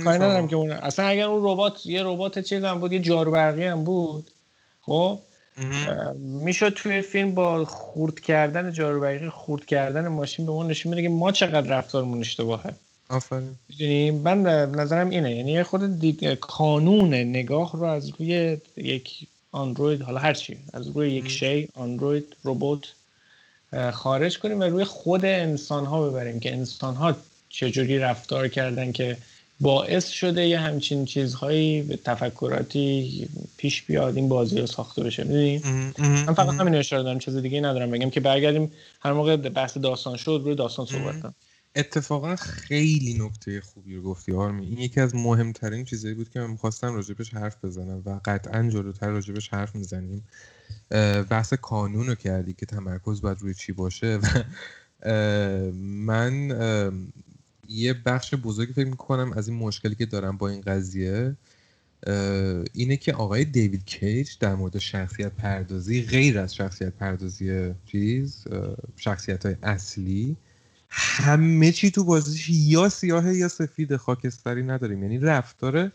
[0.03, 3.31] کاری ندارم که اون اصلا اگر اون ربات یه ربات چیز هم بود یه جارو
[3.31, 4.31] برقی هم بود
[4.81, 5.19] خب؟
[6.17, 11.01] می‌شد توی فیلم با خورد کردن جارو برقی خورد کردن ماشین به اون نشون میده
[11.01, 12.73] که ما چقدر رفتارمون اشتباهه.
[13.09, 13.55] آفرین.
[13.69, 15.35] می‌دونی؟ من نظرم اینه.
[15.35, 16.33] یعنی خود دید...
[16.33, 22.35] کانون نگاه رو از روی یک اندروید حالا هر چی از روی یک شی اندروید
[22.45, 22.93] ربات
[23.91, 27.15] خارج کنیم و روی خود انسان ها ببریم که انسان ها
[27.49, 29.17] چجوری رفتار کردن که
[29.61, 35.61] باعث شده یه همچین چیزهایی به تفکراتی پیش بیاد این بازی رو ساخته بشه می‌دونی؟
[35.99, 40.17] من فقط همین اشاره دارم چیز دیگه ندارم بگم که برگردیم هر موقع بحث داستان
[40.17, 41.35] شد روی داستان صحبت کنم
[41.75, 46.49] اتفاقا خیلی نکته خوبی رو گفتی آرمی این یکی از مهمترین چیزایی بود که من
[46.49, 50.23] می‌خواستم راجبش حرف بزنم و قطعا جلوتر راجبش حرف می‌زنیم.
[51.29, 54.43] بحث کانون رو کردی که تمرکز باید روی چی باشه و
[55.75, 56.51] من
[57.71, 61.35] یه بخش بزرگی فکر می‌کنم از این مشکلی که دارم با این قضیه
[62.73, 68.43] اینه که آقای دیوید کیج در مورد شخصیت پردازی غیر از شخصیت پردازی چیز
[68.97, 70.37] شخصیت های اصلی
[70.89, 75.03] همه چی تو بازیش یا سیاه یا سفید خاکستری نداریم.
[75.03, 75.91] یعنی رفتار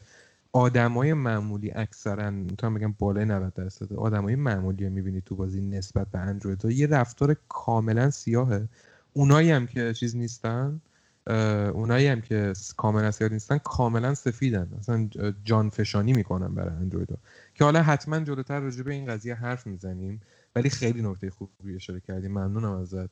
[0.53, 6.11] آدمای معمولی اکثرا می‌تونم بگم بالای 90 درصد آدمای معمولی رو می‌بینی تو بازی نسبت
[6.11, 8.69] به اندروید یه رفتار کاملا سیاهه.
[9.13, 10.81] اونایی هم که چیز نیستن.
[11.27, 14.69] اونایی هم که کاملا سیاه نیستن کاملا سفیدن.
[14.79, 15.09] مثلا
[15.45, 17.09] جان فشانی می‌کنن برای اندروید
[17.55, 20.21] که حالا حتما جلوتر راجع به این قضیه حرف می‌زنیم
[20.57, 22.31] ولی خیلی نکته خوبی اشاره کردیم.
[22.31, 23.11] ممنونم ازت.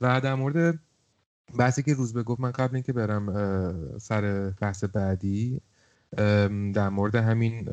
[0.00, 0.78] و در مورد
[1.58, 5.60] بحثی که روز به گفت من قبل اینکه برم سر بحث بعدی
[6.74, 7.68] در مورد همین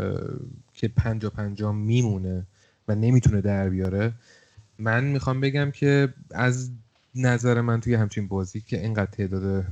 [0.74, 2.48] که پنجا پنجا میمونه
[2.88, 4.14] و نمی‌تونه در بیاره
[4.80, 6.72] من می‌خوام بگم که از
[7.16, 9.66] نظر من توی همچین بازی که اینقدر تعداد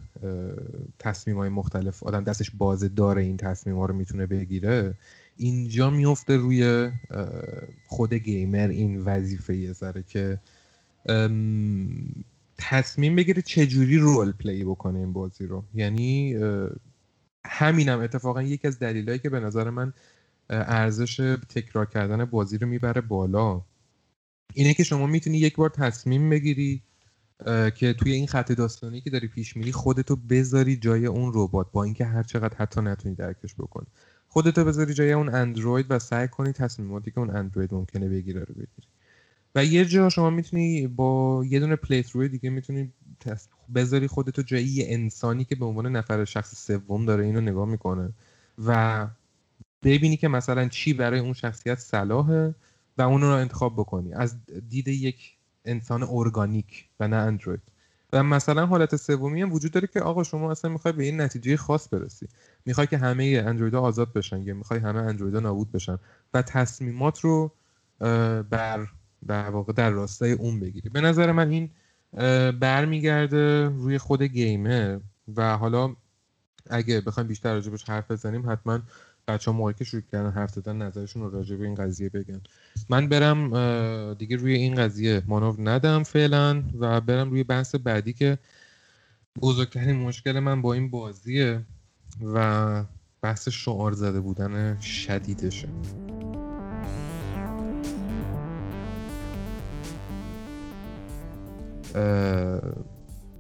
[1.00, 4.94] تصمیم های مختلف آدم دستش بازه داره این تصمیم ها رو می‌تونه بگیره
[5.38, 6.92] اینجا میفته روی
[7.88, 10.40] خود گیمر این وظیفه یه ذره که
[12.58, 15.64] تصمیم بگیره چجوری رول پلی بکنه این بازی رو.
[15.74, 16.36] یعنی
[17.46, 19.94] همینم اتفاقا یکی از دلایلی که به نظر من
[20.50, 23.62] ارزش تکرار کردن بازی رو می‌بره بالا.
[24.54, 26.82] اینه که شما می‌تونی یک بار تصمیم بگیری
[27.76, 31.84] که توی این خط داستانی که داری پیش میری خودتو بذاری جای اون ربات با
[31.84, 33.88] اینکه هر چقدر حتی نتونی درکش بکنی.
[34.28, 38.54] خودتو بذاری جای اون اندروید و سعی کنی تصمیماتی که اون اندروید ممکنه بگیره رو
[38.54, 38.88] بگیری.
[39.56, 42.92] و یه جا شما می‌تونی با یه دونه پلی دیگه می‌تونی
[43.76, 48.10] بذاری خودتو جایی انسانی که به عنوان نفر شخص سوم داره اینو نگاه می‌کنه
[48.66, 49.08] و
[49.84, 52.56] ببینی که مثلا چی برای اون شخصیت صلاحه
[52.98, 54.14] و اون رو انتخاب بکنی.
[54.14, 54.36] از
[54.70, 57.62] دید یک انسان ارگانیک و نه اندروید.
[58.14, 61.58] و مثلا حالت سومی هم وجود داره که آقا شما اصلا می‌خوای به این نتیجه
[61.58, 62.28] خاص برسی.
[62.66, 65.98] می‌خوای که همه اندرویدها آزاد بشن یا می‌خوای همه اندرویدها نابود بشن
[66.34, 67.52] و تصمیمات رو
[68.50, 68.88] بر
[69.28, 70.90] در واقع در راستای اون بگیری.
[70.90, 71.70] به نظر من این
[72.60, 75.00] برمیگرده روی خود گیمه
[75.36, 75.96] و حالا
[76.70, 78.80] اگه بخوایم بیشتر راجبش حرف بزنیم حتما
[79.28, 82.42] بچه ها موقعی که شروع کردن حرف دادن نظرشون رو راجع به این قضیه بگن.
[82.90, 88.38] من برم دیگه روی این قضیه مانور ندم فعلا و برم روی بحث بعدی که
[89.42, 91.62] بزرگترین مشکل من با این بازیه
[92.34, 92.84] و
[93.22, 95.68] بحث شعار زده بودن شدیدشه.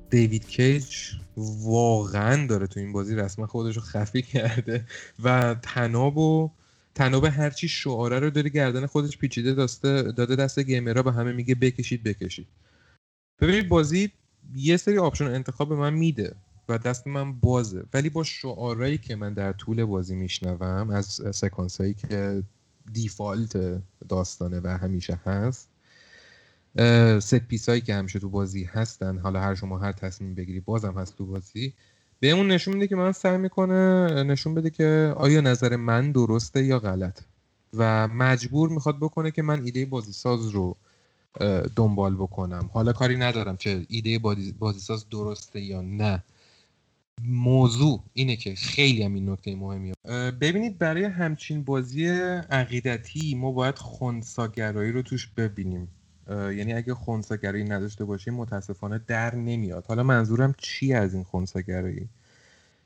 [0.09, 0.95] دیوید کیج
[1.37, 4.85] واقعا داره تو این بازی رسما خودش رو خفه کرده
[5.23, 6.51] و تناب و
[6.95, 11.55] تناب هرچی شعاره رو داره گردن خودش پیچیده داسته داده دست گیمرها به همه میگه
[11.55, 12.47] بکشید بکشید.
[13.41, 14.11] ببینید بازی
[14.55, 16.35] یه سری option انتخاب به من میده
[16.69, 17.83] و دست من بازه.
[17.93, 22.43] ولی با شعارهایی که من در طول بازی میشنوم از سکانس هایی که
[22.93, 25.72] default داستانه و همیشه هست
[27.19, 29.17] ست پیس هایی که همیشه تو بازی هستن.
[29.17, 31.73] حالا هر شما هر تصمیم بگیری بازم هست تو بازی.
[32.19, 36.79] بهمون نشون میده که من سعی می‌کنه نشون بده که آیا نظر من درسته یا
[36.79, 37.19] غلط.
[37.73, 40.75] و مجبور می‌خواد بکنه که من ایده بازی ساز رو
[41.75, 42.69] دنبال بکنم.
[42.73, 44.19] حالا کاری ندارم چه ایده
[44.59, 46.23] بازی ساز درسته یا نه.
[47.25, 49.93] موضوع اینه که خیلی هم این نکته مهمیه.
[50.41, 52.07] ببینید برای همچین بازی
[52.49, 55.87] عقیدتی ما باید خونساگرایی رو توش ببینیم.
[56.29, 59.85] یعنی اگه خونساگرایی نداشته باشیم متاسفانه در نمیاد.
[59.85, 62.09] حالا منظورم چی از این خونساگرایی؟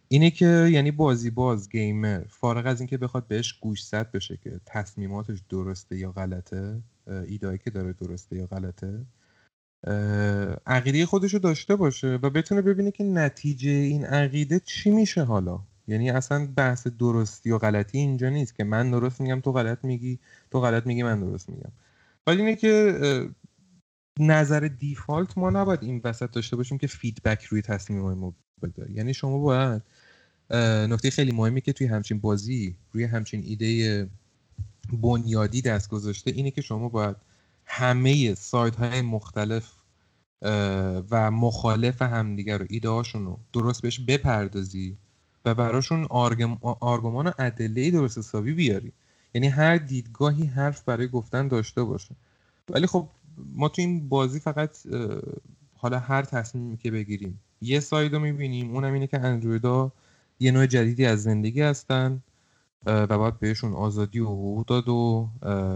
[0.07, 5.43] اینه که یعنی بازی باز گیمر فارغ از اینکه بخواد بهش گوشزد بشه که تصمیماتش
[5.49, 6.81] درسته یا غلطه
[7.27, 9.05] ایدایی که داره درسته یا غلطه
[10.65, 15.59] عقیده خودش رو داشته باشه و بتونه ببینه که نتیجه این عقیده چی میشه حالا.
[15.87, 20.19] یعنی اصلا بحث درستی و غلطی اینجا نیست که من درست میگم تو غلط میگی
[20.51, 21.71] تو غلط میگی من درست میگم.
[22.27, 23.29] ولی اینه که
[24.19, 28.91] نظر دیفالت ما نباید این وسط داشته باشیم که فیدبک روی تصمیم ما بده.
[28.91, 29.81] یعنی شما باید
[30.89, 34.09] نکته خیلی مهمی که توی همچین بازی روی همچین ایده
[35.01, 37.15] بنیادی دست گذاشته اینه که شما باید
[37.65, 39.73] همه سایت های مختلف
[41.11, 44.97] و مخالف همدیگر رو ایده رو درست بهش بپردازی
[45.45, 46.07] و براشون
[46.61, 48.93] آرگومان و ادله درست حسابی بیاری.
[49.37, 52.15] یعنی هر دیدگاهی حرف برای گفتن داشته باشه.
[52.69, 53.07] ولی خب
[53.53, 54.77] ما تو این بازی فقط
[55.75, 58.71] حالا هر تصمیمی که بگیریم یه ساید رو می‌بینیم.
[58.71, 59.91] اونم اینه که اندرویدا
[60.39, 62.23] یه نوع جدیدی از زندگی هستن
[62.85, 65.29] و باید بهشون آزادی و حقوق داد و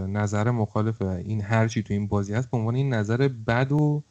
[0.08, 2.50] نظر مخالف این هر چی تو این بازی هست.
[2.50, 4.02] به عنوان این نظر بد و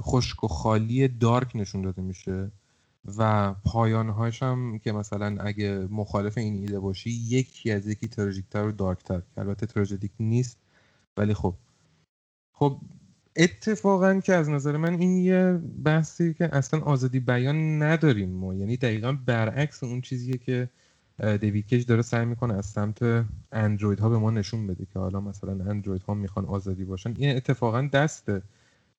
[0.00, 2.50] خشک و خالی دارک نشون داده میشه.
[3.18, 8.72] و پایانهاش هم که مثلا اگه مخالف این ایده باشی یکی از یکی تراژیکتر و
[8.72, 9.22] دارکتر.
[9.36, 10.58] البته تراژدیک نیست
[11.16, 11.54] ولی خب.
[12.52, 12.80] خب
[13.36, 18.54] اتفاقا که از نظر من این یه بحثی که اصلا آزادی بیان نداریم ما.
[18.54, 20.68] یعنی دقیقا برعکس اون چیزیه که
[21.40, 25.20] دیوید کش داره سعی می‌کنه از سمت اندروید ها به ما نشون بده که حالا
[25.20, 27.14] مثلا اندروید ها می‌خوان آزادی باشن.
[27.16, 28.30] این اتفاقا دست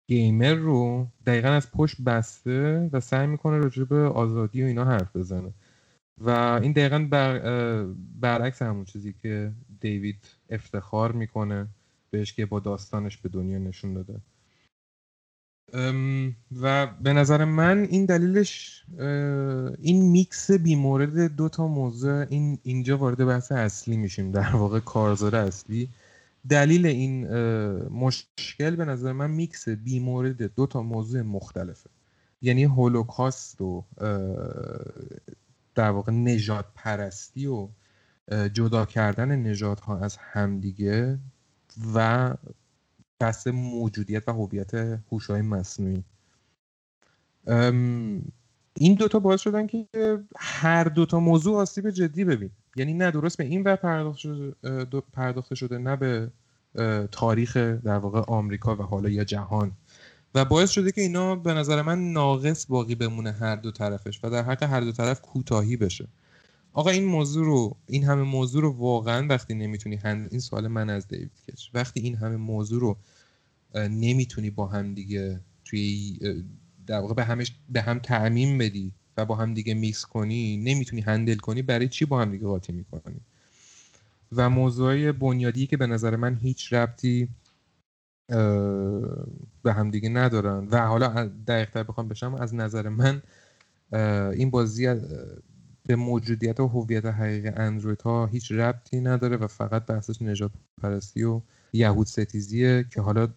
[0.07, 5.15] گیمر رو دقیقا از پشت بسته و سعی می‌کنه راجع به آزادی و اینا حرف
[5.15, 5.53] بزنه.
[6.17, 6.29] و
[6.63, 7.39] این دقیقا بر
[8.21, 11.67] برعکس همون چیزی که دیوید افتخار می‌کنه
[12.11, 14.19] بهش که با داستانش به دنیا نشون داده.
[16.61, 18.83] و به نظر من این دلیلش
[19.79, 25.35] این میکس بیمورد دو تا موضوع این اینجا وارد بحث اصلی میشیم در واقع کارزار
[25.35, 25.89] اصلی.
[26.49, 27.27] دلیل این
[27.87, 31.89] مشکل به نظر من میکس بیمورد دو تا موضوع مختلفه.
[32.41, 33.85] یعنی هولوکاست و
[35.75, 37.69] در واقع نجات پرستی و
[38.53, 41.19] جدا کردن نجات ها از همدیگه
[41.93, 42.33] و
[43.19, 44.73] بحث موجودیت و هویت
[45.11, 46.03] هوش‌های مصنوعی.
[48.75, 49.87] این دوتا باعث شدن که
[50.37, 52.49] هر دوتا موضوع آسیب جدی ببین.
[52.75, 54.53] یعنی نه درست به این ور پرداخته شده,
[55.13, 56.31] پرداخته شده نه به
[57.11, 59.71] تاریخ در واقع آمریکا و حالا یا جهان.
[60.35, 64.29] و باعث شده که اینا به نظر من ناقص باقی بمونه هر دو طرفش و
[64.29, 66.07] در حق هر دو طرف کوتاهی بشه.
[66.73, 70.27] آقا این موضوع رو این همه موضوع رو واقعا وقتی نمی‌تونی هند...
[70.31, 71.71] این سوال من از دیوید کش.
[71.73, 72.97] وقتی این همه موضوع رو
[73.75, 76.19] نمی‌تونی با هم دیگه توی
[76.87, 81.01] در واقع به همش به هم تعمین بدی و با هم دیگه میکس کنی نمی‌تونی
[81.01, 83.21] هندل کنی برای چی با هم دیگه قاطی می‌کنی؟
[84.31, 87.29] و موضوعی بنیادی که به نظر من هیچ ربطی
[89.63, 90.67] به هم دیگه ندارن.
[90.71, 93.21] و حالا دقیقتر بخوام بشم از نظر من
[94.31, 94.95] این بازی
[95.85, 101.23] به موجودیت و هویت حقیقی اندروید ها هیچ ربطی نداره و فقط بحثش نجات پرستی
[101.23, 101.41] و
[101.73, 103.27] یهود ستیزیه که حالا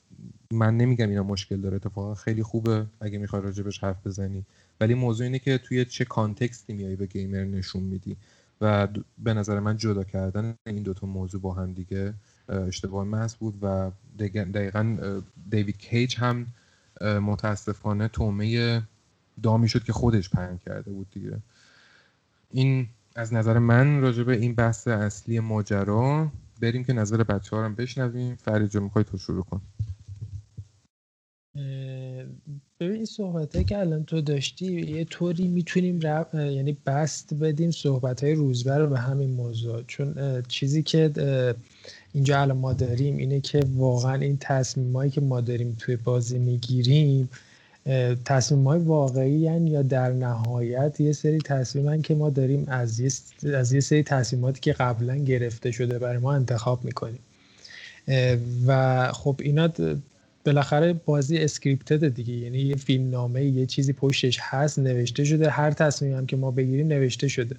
[0.53, 4.45] من نمیگم اینا مشکل داره اتفاقا خیلی خوبه اگه می‌خوای راجبش حرف بزنی.
[4.81, 8.17] ولی موضوع اینه که توی چه کانتکستی میایی به گیمر نشون میدی.
[8.61, 8.89] و
[9.19, 12.15] به نظر من جدا کردن این دوتا موضوع با هم دیگه
[12.49, 16.47] اشتباه محض بود و دقیقا دیوید کیج هم
[17.03, 18.83] متاسفانه تومه
[19.43, 21.39] دامی شد که خودش پنگ کرده بود دیگه.
[22.51, 27.67] این از نظر من راجع به این بحث اصلی ماجرا بریم که نظر بچه ها
[27.67, 28.37] رو بشنویم.
[28.37, 29.61] فرید می‌خوای تو شروع کن.
[32.81, 36.01] ببین این صحبت که الان تو داشتی یه طوری می‌تونیم
[36.35, 39.83] یعنی بست بدیم صحبت های روزبر رو به همین موضوع.
[39.87, 41.11] چون چیزی که
[42.13, 47.29] اینجا الان ما داریم اینه که واقعا این تصمیمایی که ما داریم توی بازی می‌گیریم
[48.25, 49.39] تصمیم های واقعی
[49.69, 53.11] یا در نهایت یه سری تصمیم که ما داریم از یه,
[53.55, 57.21] از یه سری تصمیماتی که قبلا گرفته شده برای ما انتخاب می‌کنیم.
[58.67, 59.69] و خب اینا
[60.47, 62.35] بالاخره بازی اسکریپتد دیگه.
[62.35, 65.51] یعنی یه فیلم نامه یه چیزی پشتش هست نوشته شده.
[65.51, 67.57] هر تصمیمی هم که ما بگیریم نوشته شده.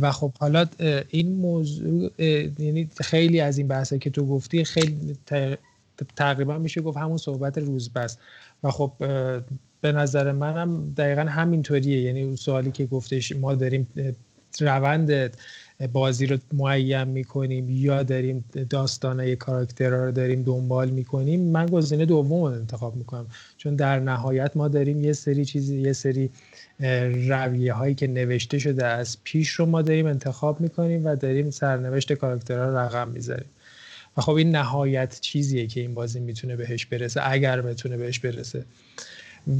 [0.00, 0.66] و خب حالا
[1.08, 2.10] این موضوع
[2.58, 5.16] یعنی خیلی از این بحثه که تو گفتی خیلی
[6.16, 8.18] تقریبا میشه گفت همون صحبت روز بس.
[8.62, 8.92] و خب
[9.80, 12.00] به نظر منم دقیقا همینطوریه.
[12.00, 13.86] یعنی سوالی که گفتش ما داریم
[14.60, 15.36] روند
[15.86, 22.44] بازی رو معین می‌کنیم یا داریم داستانه کاراکترها رو داریم دنبال می‌کنیم من گزینه دوم
[22.44, 23.26] رو انتخاب می‌کنم.
[23.56, 26.30] چون در نهایت ما داریم یه سری چیزی یه سری
[27.28, 32.12] رویه هایی که نوشته شده از پیش رو ما داریم انتخاب می‌کنیم و داریم سرنوشت
[32.12, 33.48] کاراکترها رو رقم می‌ذاریم.
[34.16, 38.64] و خب این نهایت چیزیه که این بازی می‌تونه بهش برسه اگر بتونه بهش برسه.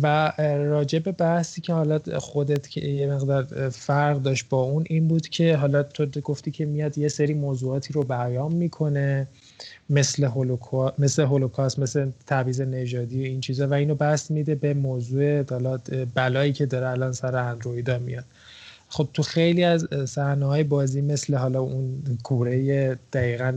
[0.03, 5.09] و راجع به بحثی که حالا خودت که یه مقدار فرق داشت با اون این
[5.09, 9.29] بود که حالا تو گفتی که میاد یه سری موضوعاتی رو بیان می‌کنه
[9.91, 10.93] مثل هولوکا...
[10.99, 15.43] مثل هولوکاست مثل تعویض نژادی و این چیزا و اینو بحث میده به موضوع
[16.15, 18.25] بلایی که داره الان سر اندرویدا میاد.
[18.89, 23.55] خب تو خیلی از صحنه های بازی مثل حالا اون کوره دقیقا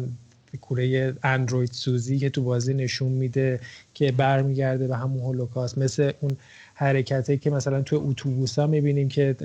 [0.61, 3.59] کوره اندروید سوزی که تو بازی نشون میده
[3.93, 5.77] که برمیگرده به همون هولوکاست.
[5.77, 6.31] مثل اون
[6.73, 9.35] حرکتی که مثلا تو اتوبوس ها می‌بینیم که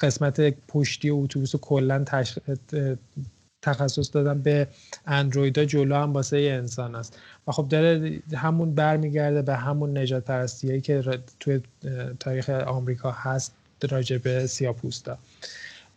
[0.00, 2.04] قسمت پشتی اتوبوس رو کلا
[3.62, 4.68] تخصص دادن به
[5.06, 7.18] اندرویدا جلو هم واسه انسان است.
[7.46, 11.02] و خب داره همون برمیگرده به همون نجات پرستی که
[11.40, 11.60] توی
[12.20, 13.52] تاریخ آمریکا هست
[13.90, 15.18] راجع به سیاپوستا.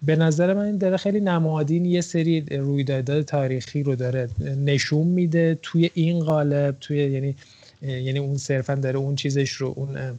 [0.04, 5.60] به نظر من این داره خیلی نمادین یه سری رویدادهای تاریخی رو داره نشون میده
[5.62, 7.36] توی این قالب توی یعنی
[7.82, 10.18] یعنی اون صرفا داره اون چیزش رو اون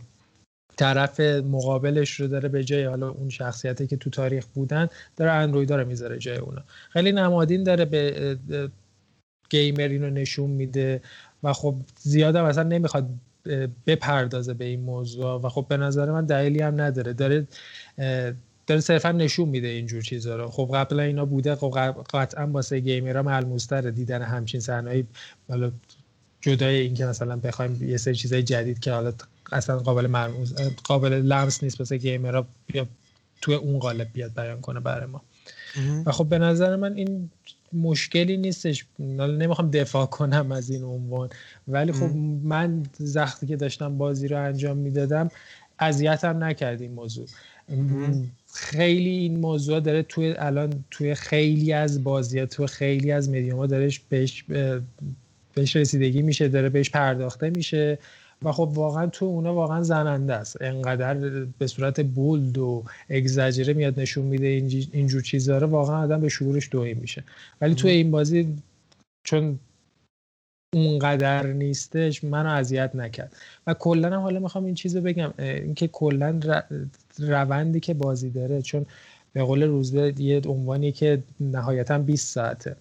[0.76, 5.76] طرف مقابلش رو داره به جای حالا اون شخصیتی که تو تاریخ بودن داره اندرویدا
[5.76, 6.62] رو می‌ذاره جای اونا.
[6.90, 8.38] خیلی نمادین داره به
[9.50, 11.00] گیمر اینو نشون میده
[11.42, 13.08] و خب زیاد مثلا نمی‌خواد
[13.86, 17.12] بپردازه به این موضوع و خب به نظر من دلیلی هم نداره.
[17.12, 17.46] داره
[18.70, 20.48] داره صرفا نشون میده اینجور چیزا رو.
[20.48, 21.70] خب قبلا اینا بوده خب
[22.12, 25.04] قطعا واسه گیمرها ملموستره دیدن همچین صحنه‌ای.
[25.48, 25.72] حالا
[26.40, 29.12] جدای اینکه مثلا بخوایم یه سری چیزای جدید که حالا
[29.52, 32.86] اصلا قابل مرموز قابل لمس نیست واسه گیمرها بیا
[33.40, 35.22] تو اون قالب بیاد بیان کنه برای ما.
[36.06, 37.30] و خب به نظر من این
[37.72, 38.86] مشکلی نیستش.
[38.98, 41.28] نمی‌خوام دفاع کنم از این عنوان
[41.68, 42.10] ولی خب
[42.44, 45.30] من زختی که داشتم بازی رو انجام می‌دادم
[45.78, 47.26] اذیتم نکرد این موضوع.
[48.54, 53.66] خیلی این موضوع داره توی الان توی خیلی از بازی تو خیلی از مدیوم ها
[53.66, 54.44] دارش بهش
[55.54, 57.98] بهش رسیدگی میشه داره بهش پرداخته میشه
[58.42, 60.62] و خب واقعا تو اونا واقعا زننده است.
[60.62, 61.14] انقدر
[61.58, 64.46] به صورت بولد و اگزاجره میاد نشون میده
[64.92, 67.24] اینجور چیزا رو واقعا آدم به شعورش دویم میشه.
[67.60, 68.56] ولی تو این بازی
[69.24, 69.58] چون
[70.74, 73.36] اونقدر نیستش منو اذیت نکرد.
[73.66, 76.40] و کلا هم حالا می‌خوام این چیزو بگم اینکه کلا
[77.18, 78.86] روندی که بازی داره چون
[79.32, 82.76] به قول روزبه یه عنوانی که نهایتا 20 ساعته.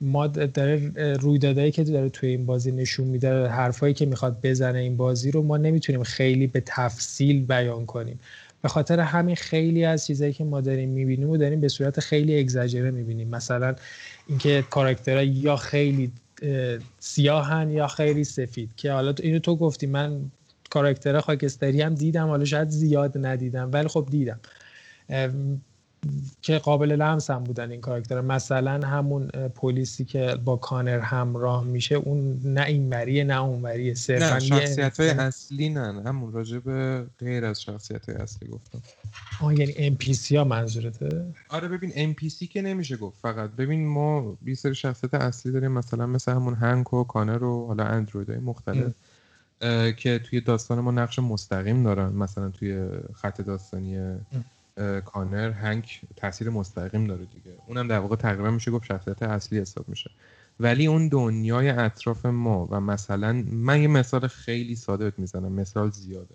[0.00, 4.96] ما داره رویدادهایی که داره توی این بازی نشون میده حرفایی که می‌خواد بزنه این
[4.96, 8.20] بازی رو ما نمی‌تونیم خیلی به تفصیل بیان کنیم.
[8.62, 12.40] به خاطر همین خیلی از چیزایی که ما داریم می‌بینیم و داریم به صورت خیلی
[12.40, 13.28] اگزاجره می‌بینیم.
[13.28, 13.74] مثلا
[14.26, 16.12] اینکه کاراکترها یا خیلی
[16.98, 20.30] سیاهن یا خیلی سفید که حالا اینو تو گفتی من
[20.70, 24.40] کاراکتر خاکستری هم دیدم حالا شاید زیاد ندیدم ولی خب دیدم.
[26.42, 31.94] که قابل لمس هم بودن این کاراکتر مثلا همون پلیسی که با کانر همراه میشه
[31.94, 37.06] اون نه این وریه نه اون وریه نه شخصیت های اصلی نه همون راجع به
[37.18, 38.82] غیر از شخصیت های اصلی گفتم.
[39.40, 43.50] آه یعنی NPC ها منظورته؟ آره ببین NPC که نمیشه گفت فقط.
[43.50, 47.84] ببین ما یه سری شخصیت اصلی داریم مثلا مثل همون هنک و کانر و حالا
[47.84, 48.92] اندروید های مختلف
[49.96, 52.12] که توی داستان ما نقش مستقیم دارن.
[52.12, 53.98] مثلا توی خط داستانی
[55.04, 57.56] کانر هنک تاثیر مستقیم داره دیگه.
[57.66, 60.10] اونم در واقع تقریبا میشه گفت شخصیت اصلی حساب میشه.
[60.60, 66.34] ولی اون دنیای اطراف ما و مثلا من یه مثال خیلی ساده می‌زنم مثال زیاده.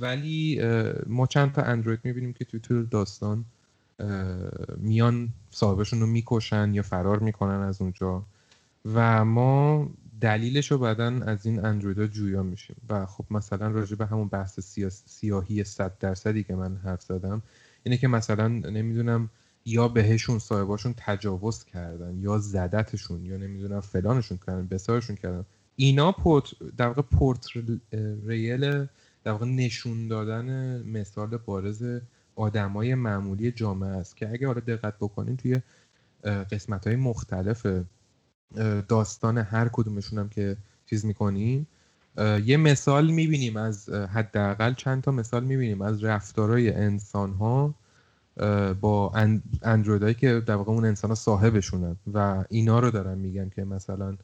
[0.00, 0.60] ولی
[1.06, 3.44] ما چند تا اندروید می‌بینیم که توی طول داستان
[4.76, 8.24] میان صاحبشون رو می‌کشن یا فرار می‌کنن از اونجا
[8.94, 9.88] و ما
[10.20, 12.76] دلیلش رو بعدا از این اندرویدها جویا میشیم.
[12.88, 17.42] و خب مثلا راجع به همون بحث سیاهی صد درصدی که من حرف زدم
[17.86, 19.30] اینه که مثلا نمی‌دونم
[19.64, 25.44] یا بهشون صاحباشون تجاوز کردن یا زدتشون یا نمی‌دونم فلانشون کردن بسارشون کردن.
[25.76, 26.44] اینا پورت
[26.76, 27.46] در واقع پورت
[28.26, 28.86] ریل
[29.24, 32.00] در واقع نشون دادن مثال بارز
[32.36, 35.56] آدمای معمولی جامعه است که اگه حالا دقت بکنین توی
[36.24, 37.66] قسمت های مختلف
[38.88, 40.56] داستان هر کدومشون هم که
[40.86, 41.66] چیز می‌کنیم
[42.44, 47.74] یه مثال می‌بینیم از حداقل چند تا مثال می‌بینیم از رفتارهای انسان ها
[48.80, 49.12] با
[49.62, 54.16] اندرویدهایی که در واقع اون انسان ها صاحبشونن و اینا رو دارن میگن که مثلا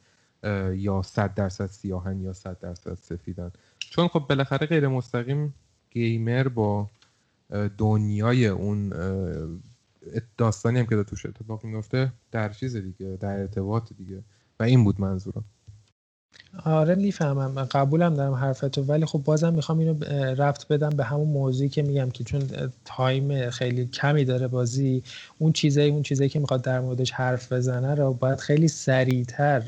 [0.73, 3.51] یا صد درصد سیاهن یا صد درصد سفیدن.
[3.79, 5.53] چون خب بالاخره غیر مستقیم
[5.91, 6.89] گیمر با
[7.77, 8.93] دنیای اون
[10.37, 14.23] داستانی هم که توش اتفاق میفته در چیز دیگه در ارتباط دیگه.
[14.59, 15.43] و این بود منظورم.
[16.65, 17.65] آره می‌فهمم.
[17.65, 20.03] قبولم دارم حرفتو ولی خب بازم می‌خوام اینو
[20.37, 22.41] رفت بدم به همون موضوعی که میگم که چون
[22.85, 25.03] تایم خیلی کمی داره بازی
[25.39, 29.63] اون چیزایی اون چیزایی که می‌خواد در موردش حرف بزنه رو باید خیلی سریعتر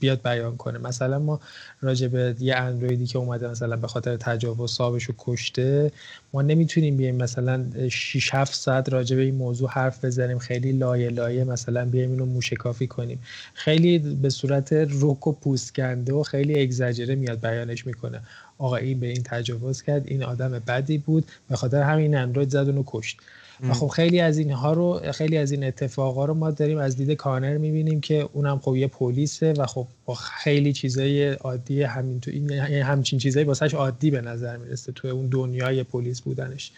[0.00, 0.78] بیاد بیان کنه.
[0.78, 1.40] مثلا ما
[1.80, 5.92] راجع به یه اندرویدی که اومده مثلا به خاطر تجاوز صابش رو کشته
[6.32, 11.08] ما نمی‌تونیم بیایم مثلا 6 7 ساعت راجع به این موضوع حرف بزنیم خیلی لایه
[11.08, 13.18] لایه مثلا بیایم اینو موشکافی کنیم.
[13.54, 18.20] خیلی به صورت رک و پوسکنده و خیلی اگزاجره میاد بیانش می‌کنه.
[18.58, 22.56] آقا این به این تجاوز کرد این آدم بدی بود به خاطر همین اندروید زد
[22.56, 23.20] اونو کشت.
[23.68, 27.12] و خب خیلی از اینها رو خیلی از این اتفاقا رو ما داریم از دید
[27.12, 32.30] کانر می‌بینیم که اونم خب یه پلیسه و خب با خیلی چیزای عادی همین تو
[32.30, 36.72] این یعنی همچین چیزایی واسش عادی به نظر می‌رسه تو اون دنیای پلیس بودنش.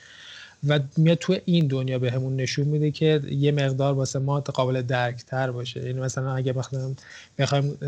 [0.69, 4.83] و میاد تو این دنیا بهمون به نشون میده که یه مقدار واسه ما قابل
[4.83, 5.87] درکتر باشه.
[5.87, 6.97] یعنی مثلا اگه بخوایم
[7.39, 7.79] بخوایم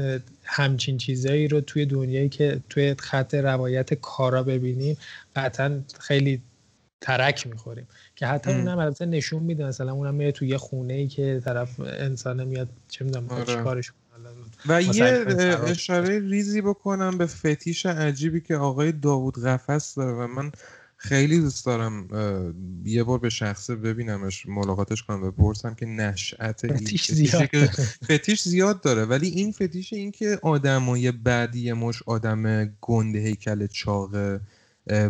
[0.45, 4.97] همچین چیزایی رو توی دنیایی که توی خط روایت کارا ببینیم
[5.37, 6.43] قطعا خیلی
[7.01, 7.87] ترک می‌خوریم.
[8.17, 11.43] که حتی اون هم البته نشون میده مثلا اونم میره توی یه خونه ای که
[11.45, 13.63] طرف انسان میاد چه می‌دونم آره.
[13.63, 13.93] کارش
[14.69, 15.27] و یه
[15.65, 20.53] اشاره ریزی بکنم به فتیش عجیبی که آقای داوود قفس داره و من
[20.97, 22.09] خیلی دوست دارم
[22.85, 27.67] یه بار به شخصه ببینمش ملاقاتش کنم و بپرسم که نشأت فتیش زیاد داره.
[28.05, 34.41] فتیش زیاد داره ولی این فتیش این که آدمای بعدی مش آدم گنده هیکل چاقه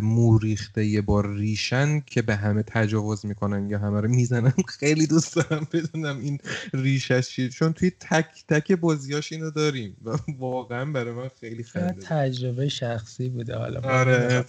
[0.01, 4.53] موریخته یه بار ریشن که به همه تجاوز می‌کنن یا همه رو می‌زنن.
[4.79, 6.37] خیلی دوست دارم بدونم این
[6.73, 7.49] ریشش چیه.
[7.49, 13.29] چون توی تک تک بازیاش اینو داریم و واقعا برای من خیلی خنده تجربه شخصی
[13.29, 13.55] بوده.
[13.55, 14.45] حالا آره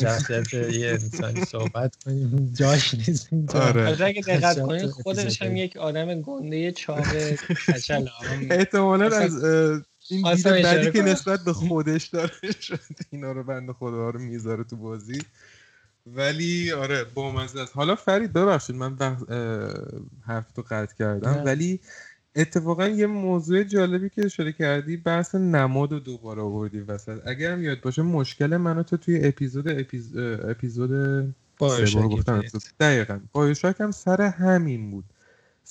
[0.00, 2.52] شخصیت یه انسانی صحبت کنیم.
[2.54, 4.04] جاش نیست آره.
[4.04, 7.38] اگه دقت کنید خودش هم یک آدم گنده چاقه
[7.68, 8.06] کچل
[8.50, 9.44] احتمالا از
[10.10, 12.80] این دید بعدی که نسبت به خودش داره شد
[13.10, 15.22] اینا رو بند خدا رو می‌ذاره تو بازی.
[16.06, 18.96] ولی آره با مزه حالا فرید ببخشید من
[20.26, 21.42] حرف تو قطع کردم.
[21.44, 21.80] ولی
[22.36, 27.26] اتفاقا یه موضوع جالبی که اشاره کردی بحث نماد رو دوباره آوردی وسط.
[27.26, 30.16] اگر هم یاد باشه مشکل منو تو توی اپیزود اپیز...
[30.16, 30.90] اپیزود
[32.80, 33.20] دقیقا.
[33.32, 35.04] بایوشاک هم سر همین بود.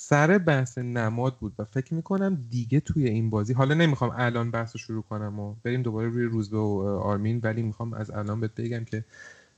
[0.02, 4.76] سر بحث نماد بود و فکر می‌کنم دیگه توی این بازی حالا نمی‌خوام الان بحث
[4.76, 8.54] رو شروع کنم و بریم دوباره روی روزبه و آرمین ولی می‌خوام از الان بهت
[8.54, 9.04] بگم که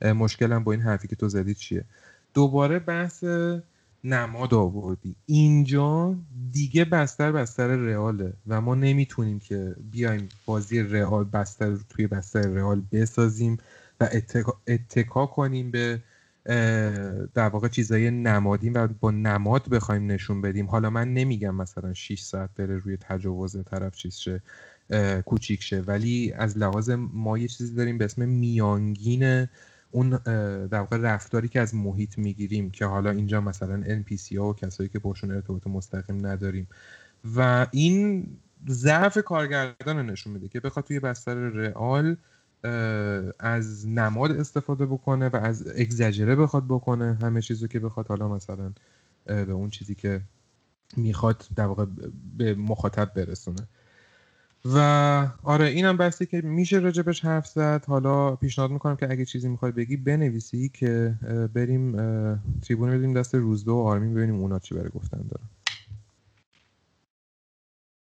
[0.05, 1.85] مشکلم با این حرفی که تو زدی چیه.
[2.35, 3.25] دوباره بحث
[4.05, 5.17] نماد آوردی.
[5.27, 6.17] اینجا
[6.53, 12.83] دیگه بستر بستر رئاله و ما نمی‌تونیم که بیایم بازی رئال بستر توی بستر رئال
[12.93, 13.57] بسازیم
[14.01, 16.01] و اتکا, اتکا کنیم به
[17.35, 20.67] در واقع چیزای نمادیم و با نماد بخوایم نشون بدیم.
[20.67, 24.43] حالا من نمیگم مثلا 6 ساعت بره روی تجاوز طرف چیز شه
[25.27, 29.47] کوچیک شه ولی از لحاظ ما یه چیزی داریم به اسم میانگین
[29.91, 30.11] اون
[30.67, 34.89] در واقع رفتاری که از محیط می‌گیریم که حالا اینجا مثلا NPC ها و کسایی
[34.89, 36.69] که باشون ارتباط مستقیم نداریم.
[37.37, 38.27] و این
[38.69, 42.17] ضعف کارگردان نشون میده که بخواد توی بستر رئال
[43.39, 48.07] از نماد استفاده بکنه و از اگزجره بخواد بکنه همه چیزو که بخواد.
[48.07, 48.73] حالا مثلا
[49.25, 50.21] به اون چیزی که
[50.97, 51.87] می‌خواد در واقع
[52.39, 53.69] به مخاطب برسونه.
[54.65, 54.79] و
[55.43, 57.85] آره اینم بحثی که میشه راجبش حرف زد.
[57.87, 61.15] حالا پیشنهاد می‌کنم که اگه چیزی می‌خوای بگی بنویسی که
[61.55, 61.93] بریم
[62.61, 65.49] تریبون بدیم دست روزبه و آرمین ببینیم اونا چی برای گفتن دارن.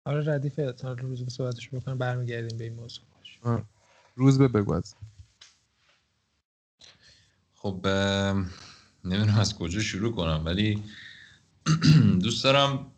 [0.07, 1.99] آره ردیفه تا روزبه صحبتش بکنم.
[1.99, 3.05] برمیگردیم به این موضوع.
[3.43, 3.59] باش
[4.15, 4.95] روزبه بگو از.
[7.55, 7.87] خب
[9.05, 10.83] نمی‌دونم از کجا شروع کنم ولی
[12.23, 12.93] دوست دارم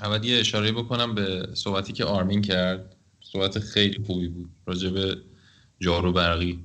[0.00, 2.96] اول یه اشاره بکنم به صحبتی که آرمین کرد.
[3.20, 5.22] صحبت خیلی خوبی بود راجع به
[5.80, 6.64] جارو برقی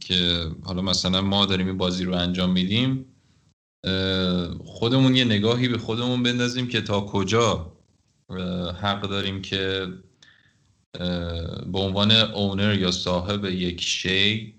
[0.00, 3.04] که حالا مثلا ما داریم این بازی رو انجام میدیم
[4.64, 7.72] خودمون یه نگاهی به خودمون بندازیم که تا کجا
[8.80, 9.88] حق داریم که
[11.72, 14.54] به عنوان اونر یا صاحب یک شی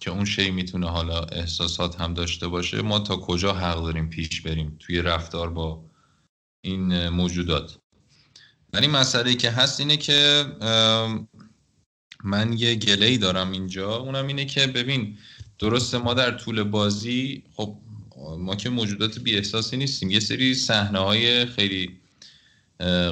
[0.00, 4.40] که اون شی می‌تونه حالا احساسات هم داشته باشه ما تا کجا حق داریم پیش
[4.40, 5.84] بریم توی رفتار با
[6.64, 7.78] این موجودات؟
[8.72, 10.46] ولی مسئله که هست اینه که
[12.24, 15.18] من یه گله ای دارم اینجا اونم اینه که ببین
[15.58, 17.76] درسته ما در طول بازی خب
[18.38, 22.00] ما که موجودات بی احساسی نیستیم یه سری صحنه های خیلی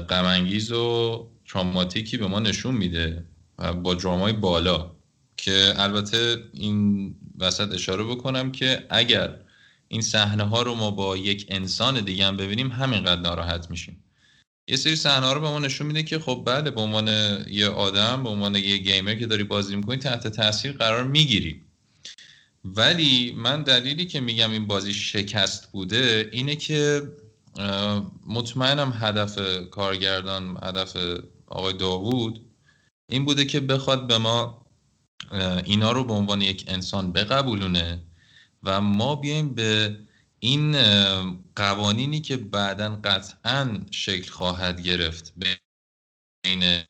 [0.09, 3.25] غم و تراماتیکی به ما نشون میده
[3.83, 4.91] با درامای بالا
[5.37, 9.37] که البته این وسط اشاره بکنم که اگر
[9.89, 14.05] این صحنه ها رو ما با یک انسان دیگه هم ببینیم همینقدر ناراحت میشیم.
[14.69, 17.09] یه سری صحنه ها رو به ما نشون میده که خب بله به عنوان
[17.49, 21.61] یه آدم به عنوان یه گیمر که داری بازی می‌کنی تحت تاثیر قرار می‌گیری.
[22.65, 27.03] ولی من دلیلی که میگم این بازی شکست بوده اینه که
[28.27, 29.39] مطمئنم هدف
[29.71, 30.97] کارگردان هدف
[31.51, 32.51] آقای داوود
[33.11, 34.67] این بوده که بخواد به ما
[35.65, 38.03] اینا رو به عنوان یک انسان بقبولونه
[38.63, 39.99] و ما بیایم به
[40.39, 40.77] این
[41.57, 45.33] قوانینی که بعدا قطعا شکل خواهد گرفت
[46.45, 46.85] بین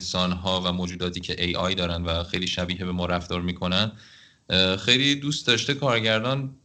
[0.00, 3.92] انسان ها و موجوداتی که ای آی دارن و خیلی شبیه به ما رفتار می‌کنن.
[4.78, 6.56] خیلی دوست داشته کارگردان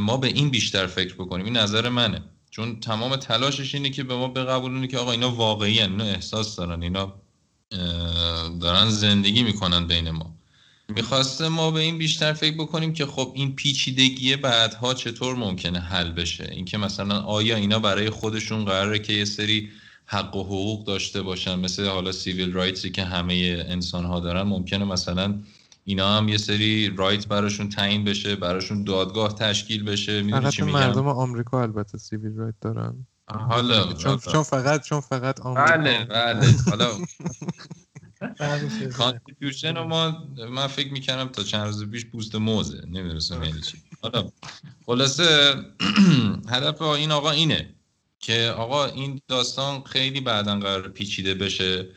[0.00, 1.44] ما به این بیشتر فکر بکنیم.
[1.44, 2.22] این نظر منه.
[2.56, 6.82] چون تمام تلاشش اینه که به ما بقبولونه که آقا اینا واقعی اینا احساس دارن
[6.82, 7.14] اینا
[8.60, 10.34] دارن زندگی می‌کنن بین ما.
[10.88, 16.12] می‌خواسته ما به این بیشتر فکر بکنیم که خب این پیچیدگی بعدها چطور ممکنه حل
[16.12, 19.70] بشه؟ اینکه مثلا آیا اینا برای خودشون قراره که یه سری
[20.06, 24.84] حق و حقوق داشته باشن؟ مثل حالا سیویل رایتسی که همه انسان ها دارن ممکنه
[24.84, 25.38] مثلا
[25.88, 30.78] اینا هم یه سری right براشون تعیین بشه براشون دادگاه تشکیل بشه می‌دونی چی میگم؟
[30.78, 33.06] مردم آمریکا البته civil right دارن.
[33.28, 35.76] حالا چون, چون فقط چون فقط آمریکا.
[35.76, 36.54] بله بله.
[36.70, 36.90] حالا
[38.96, 42.82] constitution ما من فکر می‌کردم تا چند روز پیش پوست موزه.
[42.86, 43.78] نمی‌دونستم یعنی چی.
[44.02, 44.30] حالا
[44.86, 45.54] خلاصه
[46.48, 47.74] هدف این آقا اینه
[48.18, 51.88] که آقا این داستان خیلی بعدا قرار پیچیده بشه.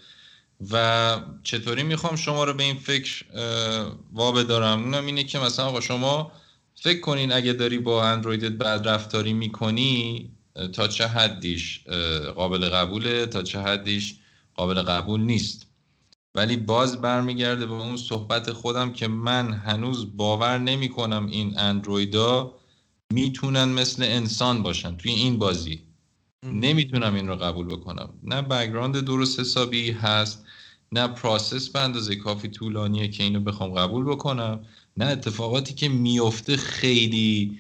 [0.72, 3.26] و چطوری می‌خوام شما رو به این فکر
[4.14, 6.32] وابه دارم اونم اینه که مثلا آقا شما
[6.76, 10.30] فکر کنین اگه داری با اندرویدت بعد رفتاری می‌کنی
[10.74, 11.84] تا چه حدیش
[12.36, 14.16] قابل قبوله تا چه حدیش
[14.56, 15.66] قابل قبول نیست.
[16.36, 22.56] ولی باز برمیگرده به اون صحبت خودم که من هنوز باور نمی کنم این اندرویدا
[23.14, 24.98] می‌تونن مثل انسان باشن.
[24.98, 25.84] توی این بازی.
[26.44, 28.10] نمی‌تونم این رو قبول بکنم.
[28.24, 30.46] نه بگراند درست حسابی هست
[30.92, 34.66] نه پراسس به اندازه کافی طولانیه که اینو بخوام قبول بکنم
[34.98, 37.60] نه اتفاقاتی که میفته خیلی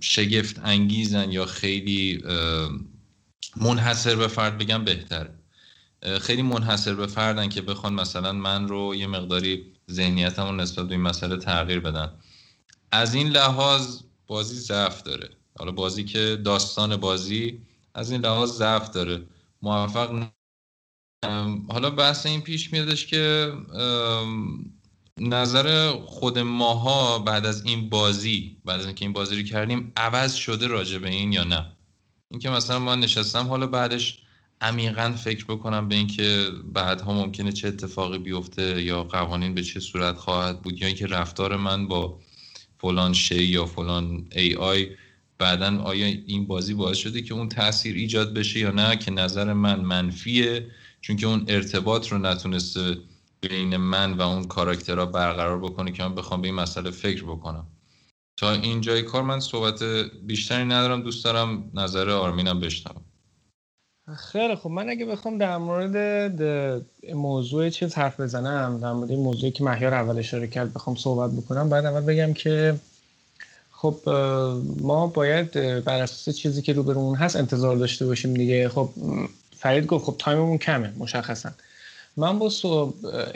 [0.00, 2.22] شگفت انگیزن یا خیلی
[3.56, 5.34] منحصر به فرد بگم بهتره.
[6.20, 10.92] خیلی منحصر به فردن که بخوان مثلا من رو یه مقداری ذهنیتم رو نسبت به
[10.94, 12.12] این مسئله تغییر بدن.
[12.92, 15.30] از این لحاظ بازی ضعف داره.
[15.58, 17.60] حالا بازی که داستان بازی
[17.94, 19.22] از این لحاظ ضعف داره.
[19.62, 20.28] موفق
[21.68, 23.52] حالا بحث این پیش میادش که
[25.20, 30.34] نظر خود ماها بعد از این بازی بعد از اینکه این بازی رو کردیم عوض
[30.34, 31.66] شده راجع به این یا نه؟
[32.30, 34.18] اینکه مثلا ما نشستم حالا بعدش
[34.60, 40.16] عمیقا فکر بکنم به اینکه بعدها ممکنه چه اتفاقی بیفته یا قوانین به چه صورت
[40.16, 42.18] خواهد بود یا اینکه رفتار من با
[42.78, 44.88] فلان شی یا فلان ای آی
[45.38, 49.52] بعدا آیا این بازی باعث شده که اون تاثیر ایجاد بشه یا نه که نظر
[49.52, 50.66] من منفیه؟
[51.06, 52.96] چون که اون ارتباط رو نتونسته
[53.40, 57.66] بین من و اون کاراکترها برقرار بکنه که من بخوام به این مسئله فکر بکنم.
[58.36, 59.82] تا اینجای کار من صحبت
[60.26, 63.00] بیشتری ندارم دوست دارم نظر آرمینم بشنوم.
[64.16, 65.96] خیلی خب من اگه بخوام در مورد
[67.14, 71.68] موضوع چیز حرف بزنم در مورد موضوعی که مهیار اول اشاره کرد بخوام صحبت بکنم.
[71.68, 72.80] بعد اول بگم که
[73.70, 73.96] خب
[74.80, 75.52] ما باید
[75.84, 78.68] بر اساس چیزی که روبرون هست انتظار داشته باشیم دیگه.
[78.68, 78.90] خب
[79.66, 81.50] فرید گفت خب time مون کمه مشخصا.
[82.16, 82.52] من با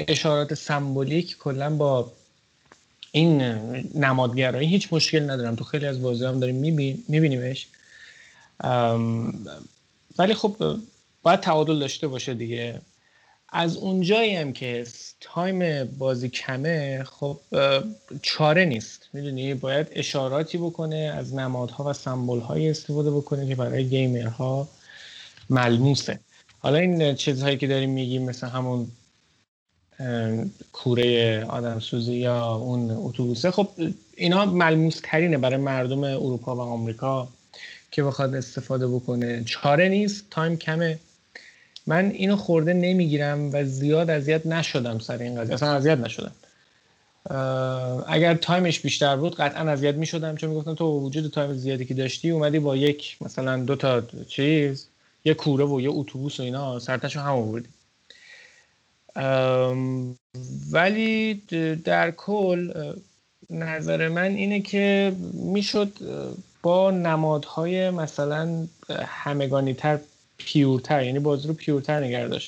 [0.09, 2.13] اشارات symbolic کلا با
[3.13, 3.43] این
[3.95, 5.57] نمادگرایی هیچ مشکل ندارم.
[5.57, 6.57] تو خیلی از بازی هم داریم
[7.09, 7.67] میبینیمش.
[10.19, 10.57] ولی خب
[11.23, 12.81] باید تعادل داشته باشه دیگه.
[13.49, 14.87] از اونجایی هم که
[15.21, 17.41] time بازی کمه خب
[18.23, 19.09] چاره نیست.
[19.13, 24.69] می‌دونی؟ باید اشاراتی بکنه از نمادها و سمبولهایی استفاده بکنه که برای گیمرها
[25.51, 26.21] ملموسه
[26.59, 28.87] حالا این چیزهایی که داریم میگیم مثل همون
[30.73, 33.69] کوره آدم سوزی یا اون اتوبوسه خب
[34.17, 37.29] اینا ملموس ترینه برای مردم اروپا و آمریکا
[37.91, 39.45] که بخواد استفاده بکنه.
[39.45, 40.99] چاره نیست تایم کمه.
[41.87, 45.55] من اینو خورده نمی‌گیرم و زیاد اذیت نشدم سر این قضیه.
[45.55, 46.33] اصلا اذیت نشدم.
[48.07, 51.95] اگر time ش بیشتر بود قطعا اذیت می‌شدم چون می‌گفتم با وجود time زیادی که
[51.95, 54.87] داشتی اومدی با یک مثلا دو تا چیز
[55.25, 57.69] یه کوره و یه اتوبوس و اینا سر و تهشو هم آوردی
[60.71, 61.35] ولی
[61.85, 62.73] در کل
[63.51, 65.93] نظر من اینه که می‌شد
[66.63, 68.67] با نمادهای مثلا
[69.05, 69.99] همگانی تر
[70.37, 72.41] pure تر یعنی بازی رو pure تر نگه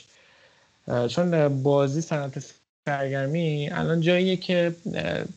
[1.09, 2.45] چون بازی صنعت
[2.87, 4.75] سرگرمی الان جاییه که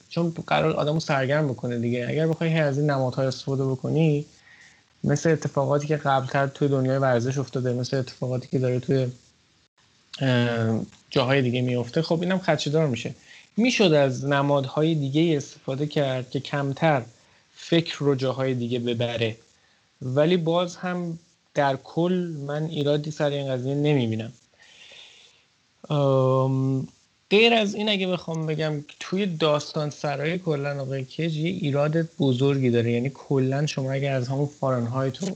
[0.09, 2.05] چون قرار آدمو سرگرم بکنه دیگه.
[2.09, 4.25] اگر بخوای از این نمادهای استفاده بکنی
[5.05, 9.07] مثل اتفاقاتی که قبلتر توی دنیای ورزش افتاده مثل اتفاقاتی که داره توی
[11.09, 13.15] جاهای دیگه میفته خب اینم خدشدار میشه.
[13.57, 17.03] می‌شد از نمادهای دیگه استفاده کرد که کمتر
[17.55, 19.37] فکر رو جاهای دیگه ببره.
[20.01, 21.19] ولی باز هم
[21.53, 22.13] در کل
[22.47, 24.33] من ایرادی سر این قضیه نمی‌بینم.
[27.35, 32.69] غیر از این اگه بخوام بگم توی داستان سرای کلا آقای کج یه ایراد بزرگی
[32.69, 32.91] داره.
[32.91, 35.35] یعنی کلا شما اگر از همون فارنهایت و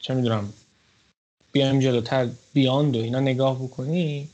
[0.00, 0.52] چه می‌دونم
[1.52, 4.28] بیایم جلوتر بیاند و اینا نگاه بکنی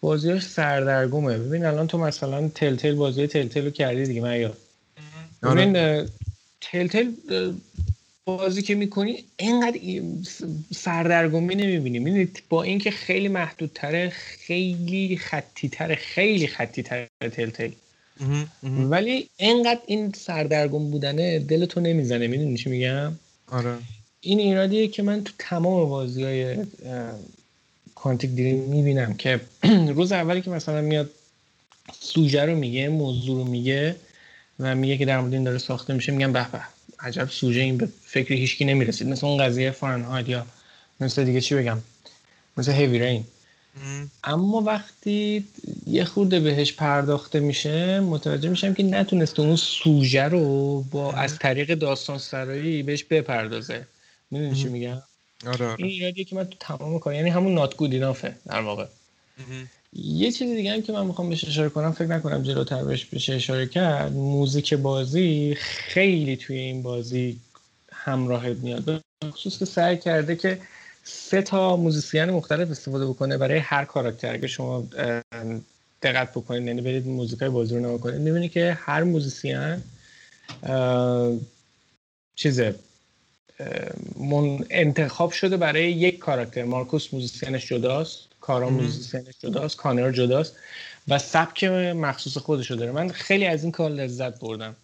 [0.00, 1.38] بازیاش سردرگمه.
[1.38, 4.56] ببین الان تو مثلا تل تل بازی تل تل رو کردی دیگه من یاد
[5.42, 5.66] آره.
[5.66, 6.08] ببین
[6.60, 7.12] تل تل
[8.26, 9.78] بازی که می‌کنی اینقدر
[10.74, 11.98] سردرگمی نمی‌بینی.
[11.98, 17.70] می‌دونی با اینکه خیلی محدودتره خیلی خطی تره خیلی خطی تره تل تل
[18.64, 22.26] ولی اینقدر این سردرگم بودنه دلتو نمی‌زنه.
[22.26, 23.12] می‌دونی چی میگم؟
[23.48, 23.78] آره.
[24.20, 26.56] این ایرادیه که من تو تمام بازی های
[27.94, 29.40] کانتیک دیریم می‌بینم که
[29.96, 31.10] روز اولی که مثلا میاد
[32.00, 33.96] سوژه رو میگه موضوع رو میگه
[34.60, 36.75] و میگه که در مورد این داره ساخته میشه میگم به.
[37.00, 39.08] عجب سوژه این به فکر هیچکی نمی‌رسید.
[39.08, 40.46] مثل اون قضیه فارنهایت یا
[41.00, 41.78] مثل دیگه چی بگم؟
[42.56, 43.24] مثل هیوی رین
[44.24, 45.44] اما وقتی
[45.86, 51.74] یه خورده بهش پرداخته میشه متوجه میشم که نتونسته اون سوژه رو با از طریق
[51.74, 53.86] داستان سرایی بهش بپردازه.
[54.30, 55.02] می‌دونی چی میگم؟
[55.46, 55.74] آره.
[55.78, 58.86] این ایرادیه که من تو تمام کار یعنی همون نات گود در واقع.
[60.02, 63.34] یه چیز دیگه هم که من می‌خوام بهش اشاره کنم فکر نکنم جلوتر بهش بشه
[63.34, 67.40] اشاره کرد music بازی خیلی توی این بازی
[67.92, 69.02] همراهت میاد.
[69.24, 70.60] خصوص که سعی کرده که
[71.04, 74.32] سه تا موزیسین مختلف استفاده بکنه برای هر کاراکتر.
[74.34, 74.88] اگه شما
[76.02, 79.82] دقت بکنید یعنی برید موزیکای بازی رو نگاه کنید می‌بینید که هر موزیسین
[82.36, 82.74] چیزه
[84.70, 86.64] انتخاب شده برای یک کاراکتر.
[86.64, 88.28] مارکوس موزیسینش جداست.
[88.46, 90.56] کارا موزیسینش جداست کانر جداست
[91.08, 92.92] و سبک مخصوص خودشو داره.
[92.92, 94.76] من خیلی از این کار لذت بردم.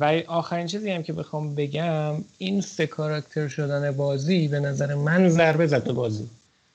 [0.00, 5.28] و آخرین چیزی هم که بخوام بگم این سه کاراکتر شدن بازی به نظر من
[5.28, 6.30] ضربه زد به بازی.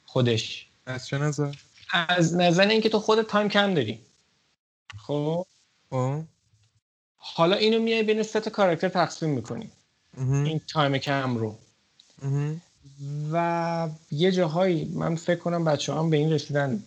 [0.06, 0.68] خودش.
[0.86, 1.56] از چه نظر؟
[2.10, 4.00] از نظر اینکه تو خودت time کم داری.
[5.08, 5.46] خب؟
[5.90, 6.24] آه.
[7.18, 9.70] حالا اینو میای بین سه تا کاراکتر تقسیم می‌کنی.
[10.18, 11.58] این time کم رو.
[13.32, 16.84] و یه جاهایی من فکر کنم بچه هم به این رسیدن.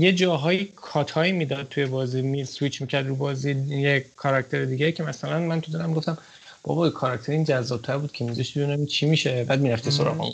[0.00, 5.02] یه جاهایی کاتایی می‌داد توی بازی می سویچ می‌کرد رو بازی یه کاراکتر دیگه که
[5.02, 6.18] مثلا من تو دلم گفتم
[6.62, 10.32] بابا کاراکتر این جذابتر بود که میذاشتی ببینم چی میشه بعد می‌رفتی سراغ اون.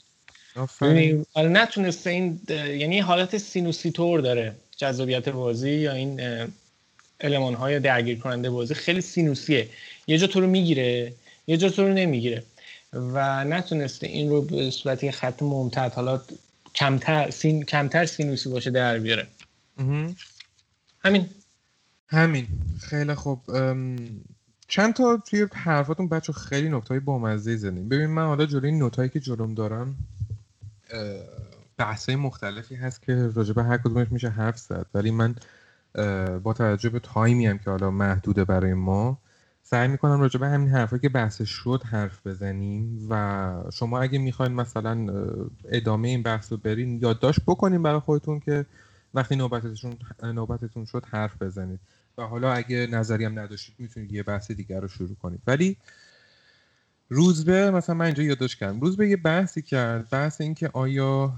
[0.80, 6.20] یعنی حالا نتونسته این یعنی حالت سینوسی تور داره جذابیت بازی یا این
[7.20, 8.74] المان های درگیر کننده بازی.
[8.74, 9.68] خیلی سینوسیه.
[10.06, 11.12] یه جا تو رو می‌گیره
[11.46, 12.42] یه جا تو رو نمی‌گیره.
[13.14, 16.20] و نتونسته این رو به صورت یه خط ممتد حالا
[16.74, 19.26] کمتر سین کمتر سینوسی باشه در بیاره.
[21.04, 21.28] همین.
[22.08, 22.46] همین.
[22.80, 23.40] خیلی خوب.
[24.68, 28.78] چند تا توی حرفاتون بچه خیلی نکته های بامزه زدیم ببین من حالا جلوی این
[28.78, 29.96] نوتایی که جلوم دارم
[31.78, 34.86] بحث مختلفی هست که راجع به هر کدومش میشه حرف زد.
[34.94, 35.34] ولی من
[36.42, 39.18] با توجه به تایمی هم که حالا محدوده برای ما
[39.68, 44.52] سعی می‌کنم راجع به همین حرفایی که بحث شد حرف بزنیم و شما اگه می‌خواین
[44.52, 45.06] مثلا
[45.64, 48.66] ادامه این بحث رو برین یادداشت بکنین برای خودتون که
[49.14, 51.80] وقتی نوبتتون نوبتتون شد حرف بزنید.
[52.18, 55.40] و حالا اگه نظری هم نداشتید می‌تونید یه بحث دیگر رو شروع کنید.
[55.46, 55.76] ولی
[57.08, 58.80] روزبه مثلا من اینجا یادداشت کردم.
[58.80, 60.10] روزبه یه بحثی کرد.
[60.10, 61.34] بحث این که آیا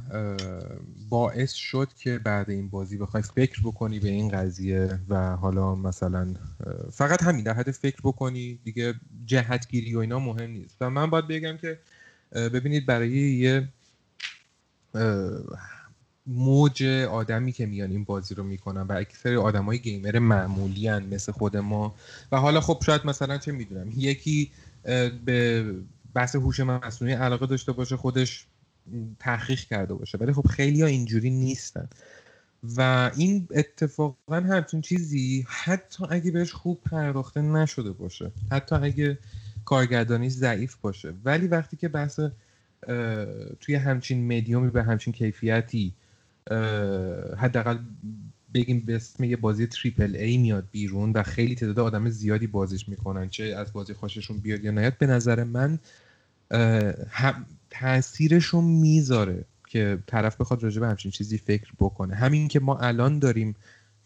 [1.09, 6.35] باعث شد که بعد این بازی بخوای فکر بکنی به این قضیه و حالا مثلا
[6.93, 8.95] فقط همین در حد فکر بکنی دیگه
[9.27, 10.77] جهتگیری و اینا مهم نیست.
[10.81, 11.79] و من باید بگم که
[12.33, 13.69] ببینید برای یه
[16.27, 21.33] موج آدمی که میان این بازی رو می‌کنن و اکثر آدمای گیمر معمولی هن مثل
[21.33, 21.95] خود ما.
[22.33, 24.51] و حالا خب شاید مثلا چه می‌دونم یکی
[25.25, 25.75] به
[26.15, 28.47] بحث هوش مصنوعی علاقه داشته باشه خودش
[29.19, 30.19] تحقیق کرده باشه.
[30.19, 31.89] ولی خب خیلی ها اینجوری نیستن.
[32.77, 39.19] و این اتفاقا همچین چیزی حتی اگه بهش خوب پرداخته نشده باشه حتی اگه
[39.65, 41.15] کارگردانی ضعیف باشه.
[41.25, 42.21] ولی وقتی که بحث
[43.61, 45.95] توی همچین مدیومی به همچین کیفیتی
[47.37, 47.79] حداقل
[48.55, 52.89] بگیم به اسم یه بازی تریپل ای میاد بیرون و خیلی تعداد آدم زیادی بازیش
[52.89, 53.29] می‌کنن.
[53.29, 55.79] چه از بازی خوششون بیاد یا نیاد به نظر من
[57.11, 62.15] هم تاثیرشون می‌ذاره که طرف بخواد راجع به همچین چیزی فکر بکنه.
[62.15, 63.57] همین که ما الان داریم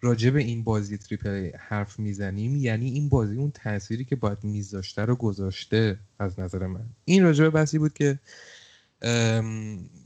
[0.01, 5.03] راجع این بازی تریپل ای حرف می‌زنیم یعنی این بازی اون تأثیری که باید میذاشته
[5.03, 6.85] رو گذاشته از نظر من.
[7.05, 8.19] این راجع به بود که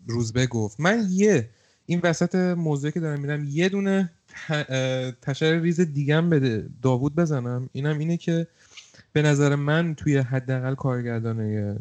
[0.07, 0.81] روزبه گفت.
[0.81, 1.49] من یه
[1.87, 4.11] این وسط موضوعی که دارم میرم یه دونه
[5.23, 7.71] تشر ریز دیگم به داوود بزنم.
[7.73, 8.47] اینم اینه که
[9.13, 11.79] به نظر من توی حداقل کارگردانه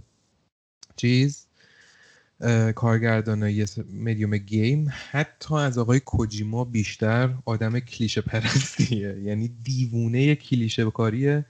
[0.96, 1.48] چیز
[2.76, 9.20] کارگردانه مدیوم گیم حتی از آقای کوجیما بیشتر آدم کلیشه پرستیه.
[9.28, 11.46] یعنی دیوونه کلیشه کاریه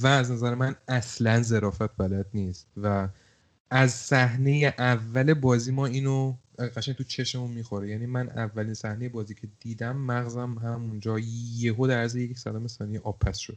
[0.00, 2.66] و از نظر من اصلا ظرافت بلد نیست.
[2.76, 3.08] و
[3.70, 6.34] از صحنه اول بازی ما اینو
[6.68, 7.88] قشنگ تو چشمون می‌خوره.
[7.88, 11.18] یعنی من اولین صحنه بازی که دیدم مغزم همونجا
[11.58, 13.56] یهو در عرض یک صدم ثانیه آب پس شد.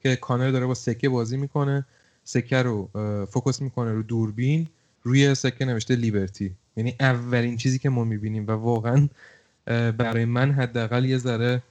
[0.00, 1.86] که کانر داره با سکه بازی می‌کنه.
[2.24, 2.90] سکه رو
[3.30, 4.68] focus می‌کنه رو دوربین
[5.02, 6.54] روی سکه نوشته liberty.
[6.76, 9.08] یعنی اولین چیزی که ما می‌بینیم و واقعا
[9.66, 11.62] برای من حداقل یه ذره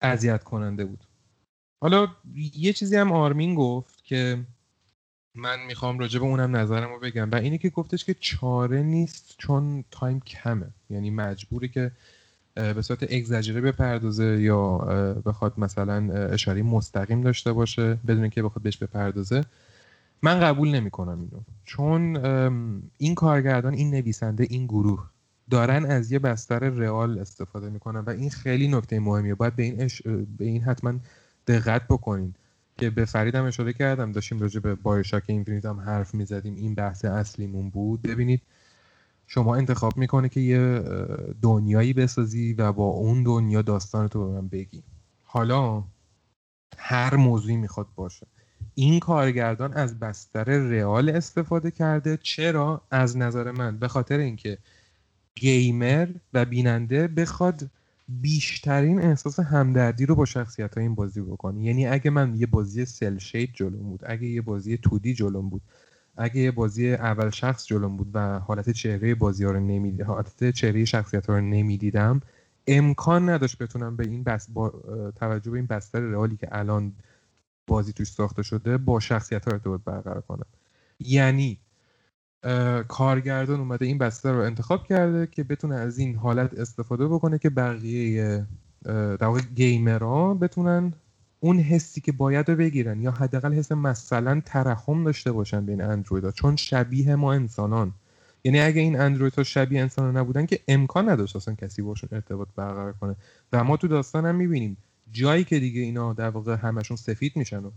[0.00, 1.04] اذیت کننده بود.
[1.80, 2.08] حالا
[2.54, 4.38] یه چیزی هم آرمین گفت که
[5.34, 7.30] من می‌خوام راجع به اونم نظرم رو بگم.
[7.30, 10.66] و اینه که گفتش که چاره نیست چون time کمه.
[10.90, 11.90] یعنی مجبوری که
[12.54, 14.78] به صورت اگزاجره بپردازه یا
[15.26, 19.44] بخواد مثلا اشاره مستقیم داشته باشه بدون که بخواد بهش بپردازه.
[20.22, 21.42] من قبول نمی‌کنم اینو.
[21.64, 22.16] چون
[22.98, 25.10] این کارگردان این نویسنده این گروه
[25.50, 29.34] دارن از یه بستر رئال استفاده می‌کنن و این خیلی نکته مهمیه.
[29.34, 30.02] باید به این, اش...
[30.38, 30.94] به این حتما
[31.46, 32.34] دقت بکنین.
[32.78, 37.04] که به فریدم اشاره کردم داشتیم راجع به بایوشاک اینفینیت هم حرف می‌زدیم این بحث
[37.04, 38.02] اصلیمون بود.
[38.02, 38.42] ببینید
[39.26, 40.82] شما انتخاب می‌کنه که یه
[41.42, 44.82] دنیایی بسازی و با اون دنیا داستان تو به من بگی.
[45.24, 45.84] حالا
[46.78, 48.26] هر موضوعی می‌خواد باشه.
[48.74, 52.18] این کارگردان از بستر رئال استفاده کرده.
[52.22, 53.78] چرا؟ از نظر من.
[53.78, 54.58] به خاطر اینکه
[55.34, 57.70] گیمر و بیننده بخواد
[58.20, 63.18] بیشترین احساس همدردی رو با شخصیت این بازی بکنه یعنی اگه من یه بازی سل
[63.18, 65.62] شید جلوم بود اگه یه بازی تودی جلوم بود
[66.16, 70.50] اگه یه بازی اول شخص جلوم بود و حالت چهره بازی ها رو نمی حالت
[70.50, 72.20] چهره شخصیت ها رو نمی‌دیدم
[72.66, 74.70] امکان نداشت بتونم به این بس با
[75.16, 76.92] توجه به این بستر رئالی که الان
[77.66, 80.46] بازی توش ساخته شده با شخصیت ها ارتباط برقرار کنن
[81.00, 81.58] یعنی
[82.88, 87.50] کارگردان اومده این بسته رو انتخاب کرده که بتونه از این حالت استفاده بکنه که
[87.50, 88.46] بقیه
[88.84, 90.92] در واقع گیمرها بتونن
[91.40, 96.30] اون حسی که باید رو بگیرن یا حداقل حس مثلا ترحم داشته باشن بین اندرویدها
[96.30, 97.92] چون شبیه ما انسانان.
[98.44, 102.48] یعنی اگه این اندروید ها شبیه انسان نبودن که امکان نداشت اصلا کسی باشون ارتباط
[102.56, 103.16] برقرار کنه.
[103.52, 104.76] و ما تو داستان هم می‌بینیم
[105.12, 107.70] جایی که دیگه اینا در واقع همشون سفید میشن و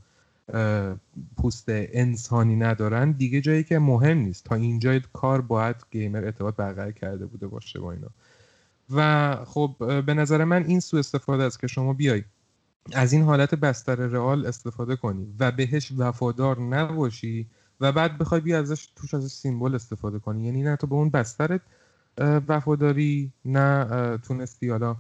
[1.38, 4.46] پوست انسانی ندارن دیگه جایی که مهم نیست.
[4.46, 8.08] تا اینجای کار باید گیمر ارتباط برقرار کرده بوده باشه با اینا.
[8.90, 12.24] و خب به نظر من این سو استفاده است که شما بیای
[12.94, 17.48] از این حالت بستر رئال استفاده کنی و بهش وفادار نباشی
[17.82, 20.46] و بعد بخوای بیا ازش توش از سیمبل استفاده کنی.
[20.46, 21.62] یعنی نه تو به اون بسترت
[22.48, 24.70] وفاداری نه تونستی.
[24.70, 24.96] حالا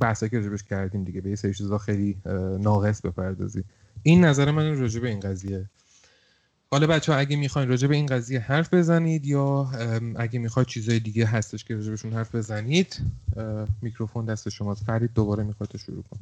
[0.00, 2.16] بحثی که کردیم دیگه به یه سری چیزا خیلی
[2.60, 3.64] ناقص بپردازی.
[4.02, 5.70] این نظر من راجع به این قضیه.
[6.70, 9.70] حالا بچه ها اگه می‌خواین راجع به این قضیه حرف بزنید یا
[10.16, 13.00] اگه می‌خواید چیزای دیگه هستش که راجع حرف بزنید
[13.82, 14.84] میکروفون دست شماست.
[14.84, 16.20] فرید دوباره می‌خواد شروع کن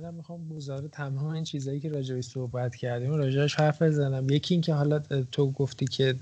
[0.00, 4.30] منم می‌خوام بزاره تمام این چیزایی که راجعش صحبت کردیم راجعش حرف بزنم.
[4.30, 4.98] یکی این که حالا
[5.32, 6.14] تو گفتی که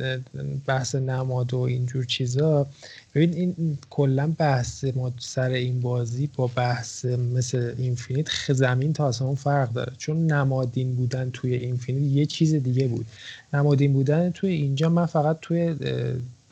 [0.66, 2.66] بحث نماد و اینجور چیزا.
[3.14, 9.34] ببین این کلا بحث ما سر این بازی با بحث مثل اینفینیت زمین تا آسمون
[9.34, 9.92] فرق داره.
[9.98, 13.06] چون نمادین بودن توی اینفینیت یه چیز دیگه بود.
[13.55, 15.74] نمادین بودن توی اینجا من فقط توی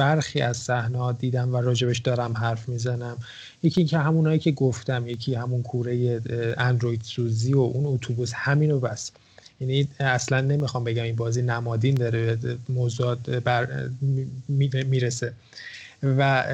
[0.02, 3.16] برخی از صحنه دیدم و راجبش دارم حرف می‌زنم.
[3.62, 6.20] یکی که همونایی که گفتم یکی همون کوره
[6.58, 9.10] اندروید سوزی و اون اتوبوس همینو بس.
[9.60, 12.38] یعنی اصلا نمی‌خوام بگم این بازی نمادین داره
[12.68, 13.88] موضوعات بر
[14.48, 15.32] می‌رسه.
[16.02, 16.44] و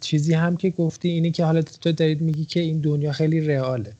[0.00, 3.92] چیزی هم که گفتی اینه که حالا تو دارید میگی که این دنیا خیلی رئاله.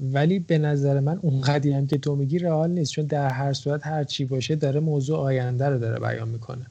[0.00, 3.86] ولی به نظر من اونقدی هم که تو میگی رئال نیست چون در هر صورت
[3.86, 6.66] هر چی باشه داره موضوع آینده رو داره بیان می‌کنه.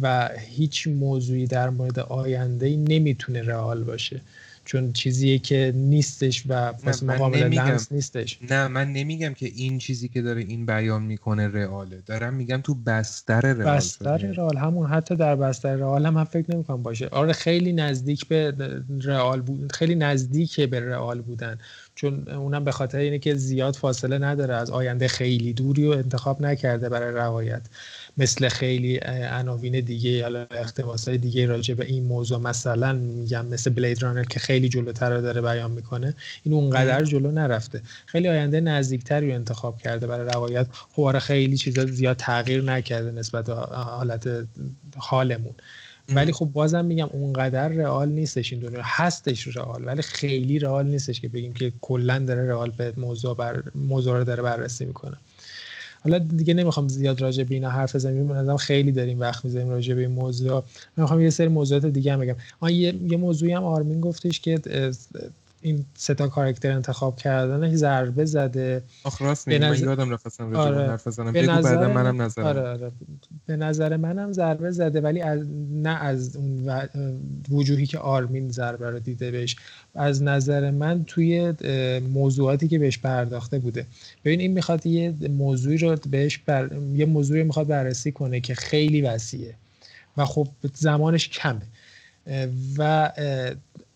[0.00, 4.20] و هیچ موضوعی در مورد آینده نمی‌تونه رئال باشه.
[4.66, 8.38] چون چیزیه که نیستش و پس مقابل لنس نیستش.
[8.50, 12.02] نه من نمیگم که این چیزی که داره این بیان می‌کنه رئاله.
[12.06, 16.54] دارم میگم تو بستر رئال بستر رئال همون حتی در بستر رئال هم, هم فکر
[16.54, 17.08] نمی‌کنم باشه.
[17.08, 18.54] آره خیلی نزدیک به
[19.04, 21.58] رئال بود خیلی نزدیک به رئال بودن.
[21.94, 26.42] چون اونم به خاطر اینه که زیاد فاصله نداره از آینده خیلی دوری و انتخاب
[26.42, 27.62] نکرده برای روایت
[28.16, 28.96] مثل خیلی
[29.30, 34.24] عناوین دیگه یا اقتباس های دیگه راجع به این موضوع مثلا میگم مثل بلید رانر
[34.24, 37.82] که خیلی جلوتر رو داره بیان می‌کنه این اونقدر جلو نرفته.
[38.06, 40.66] خیلی آینده نزدیکتری رو انتخاب کرده برای روایت.
[40.72, 44.28] خب آره خیلی چیزا زیاد تغییر نکرده نسبت به حالت
[44.96, 45.54] حالمون.
[46.08, 48.80] ولی خب بازم میگم اونقدر رئال نیستش این دنیا.
[48.84, 53.62] هستش رئال ولی خیلی رئال نیستش که بگیم که کلا داره رئال به موضوع بر
[53.74, 55.16] موضوع رو داره بررسی می‌کنه.
[56.04, 59.94] حالا دیگه نمی‌خوام زیاد راجع به اینا حرف بزنیم من خیلی داریم وقت می‌ذاریم راجع
[59.94, 60.54] به این موضوع.
[60.54, 60.62] من
[60.96, 62.36] می‌خوام یه سری موضوعات دیگه هم بگم.
[62.60, 64.60] آن یه, یه موضوعی هم آرمین گفتش که
[65.64, 68.82] این سه تا کاراکتر انتخاب کردن ضربه زده.
[69.04, 70.88] آخ راست من یادم رفت اصلا آره.
[70.88, 71.32] حرف بزنم.
[71.32, 72.46] بگو نظر منم نظرم.
[72.46, 72.92] آره آره.
[73.46, 76.82] به نظر منم ضربه زده ولی از نه از اون
[77.50, 79.56] وجوهی که آرمین ضربه رو دیده بهش.
[79.94, 81.54] از نظر من توی
[82.00, 83.86] موضوعاتی که بهش پرداخته بوده.
[84.24, 86.70] ببین این می‌خواد یه موضوعی رو بهش بر...
[86.94, 89.54] یه موضوعی می‌خواد بررسی کنه که خیلی وسیعه
[90.16, 91.62] و خب زمانش کمه.
[92.78, 93.12] و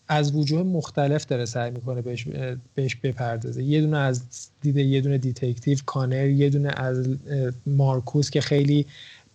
[0.09, 2.27] از وجوه مختلف داره سعی می‌کنه بهش,
[2.75, 3.63] بهش بپردازه.
[3.63, 4.21] یه دونه از
[4.61, 7.09] دیده یه دونه detective کانر یه دونه از
[7.65, 8.85] مارکوس که خیلی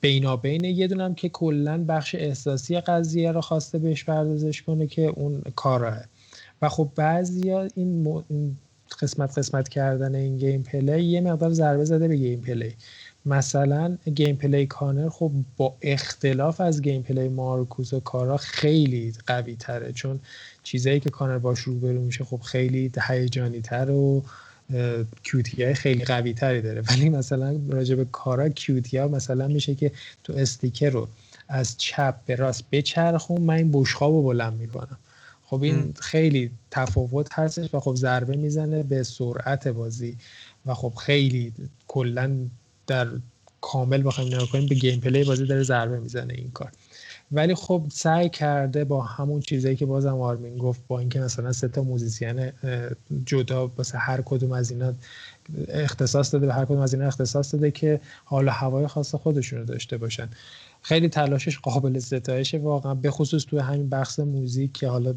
[0.00, 0.70] بینابینه.
[0.70, 5.42] یه دونه هم که کلا بخش احساسی قضیه رو خواسته بهش پردازش کنه که اون
[5.56, 5.98] کاراه
[6.62, 8.56] و خب بعضیا این, این
[9.02, 12.74] قسمت قسمت کردن این gameplay یه مقدار ضربه زده به gameplay.
[13.26, 20.20] مثلا gameplay کانر خب با اختلاف از gameplay مارکوس و کارا خیلی قوی تره چون
[20.64, 24.24] چیزایی که کانر باهاش روبرو میشه خب خیلی هیجانی تر و
[25.22, 26.82] QTE های خیلی قوی تری داره.
[26.90, 29.92] ولی مثلا راجع به کارا QTE ها مثلا میشه که
[30.24, 31.08] تو stick رو
[31.48, 34.98] از چپ به راست بچرخون من این بشقاب رو بلند می‌کنم.
[35.44, 40.16] خب این خیلی تفاوت هستش و خب ضربه می‌زنه به سرعت بازی
[40.66, 41.52] و خب خیلی
[41.88, 42.36] کلا
[42.86, 43.08] در
[43.60, 46.72] کامل بخوایم نگاه کنیم به gameplay بازی داره ضربه می‌زنه این کار.
[47.34, 51.68] ولی خب سعی کرده با همون چیزایی که بازم آرمین گفت با اینکه مثلا سه
[51.68, 52.52] تا موزیسین
[53.26, 54.94] جدا واسه هر کدوم از اینا
[55.68, 59.64] اختصاص داده به هر کدوم از اینا اختصاص داده که حال هوای خاص خودشون رو
[59.64, 60.28] داشته باشن.
[60.84, 65.14] خیلی تلاشش قابل ستایشه واقعا به خصوص توی همین بخش music که حالا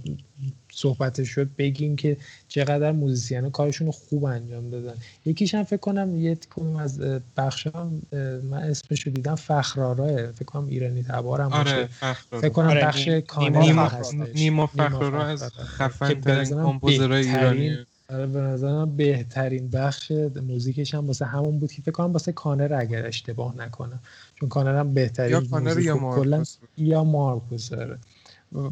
[0.72, 2.18] صحبتش شد بگیم که
[2.48, 4.94] چقدر موزیسین کارشون رو خوب انجام دادن.
[5.26, 6.99] یکیش هم فکر کنم یه کنم از
[7.38, 8.02] بخش هم
[8.44, 11.89] من اسمش رو دیدم فخرآرا فکر کنم ایرانی تبارم آره
[12.31, 13.91] فکر کنم آره بخش نیما,
[14.35, 17.77] نیما فخرآرا از خفن ترین composer های ایرانی.
[18.10, 20.11] آره به نظرم بهترین بخش
[20.48, 23.99] music ش هم واسه همون بود که فکر کنم واسه کانر اگر اشتباه نکنم.
[24.39, 26.57] چون کانر هم بهترین یا کانر یا مارکوس.
[26.77, 27.97] یا مارکوس داره.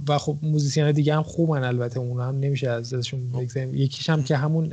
[0.07, 3.41] و خب موزیسین دیگه هم خوبن البته اون هم نمیشه ازشون خب.
[3.41, 3.75] بگذاریم.
[3.75, 4.71] یکیش هم که همون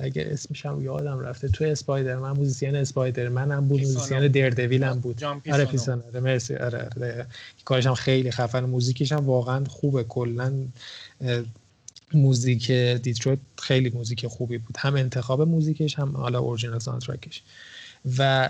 [0.00, 4.84] اگه اسمش هم یادم رفته تو اسپایدر من موزیسین اسپایدر من هم بود موزیسین دردویل
[4.84, 5.24] هم بود.
[5.24, 6.02] آره پیسانو.
[6.02, 6.54] آره مرسی.
[6.56, 7.26] آره, آره.
[7.64, 10.04] کارش هم خیلی خفن music ش هم واقعا خوبه.
[10.04, 10.52] کلا
[12.14, 14.76] music دیترویت خیلی music خوبی بود.
[14.78, 17.42] هم انتخاب music ش هم حالا original soundtrack ش
[18.18, 18.48] و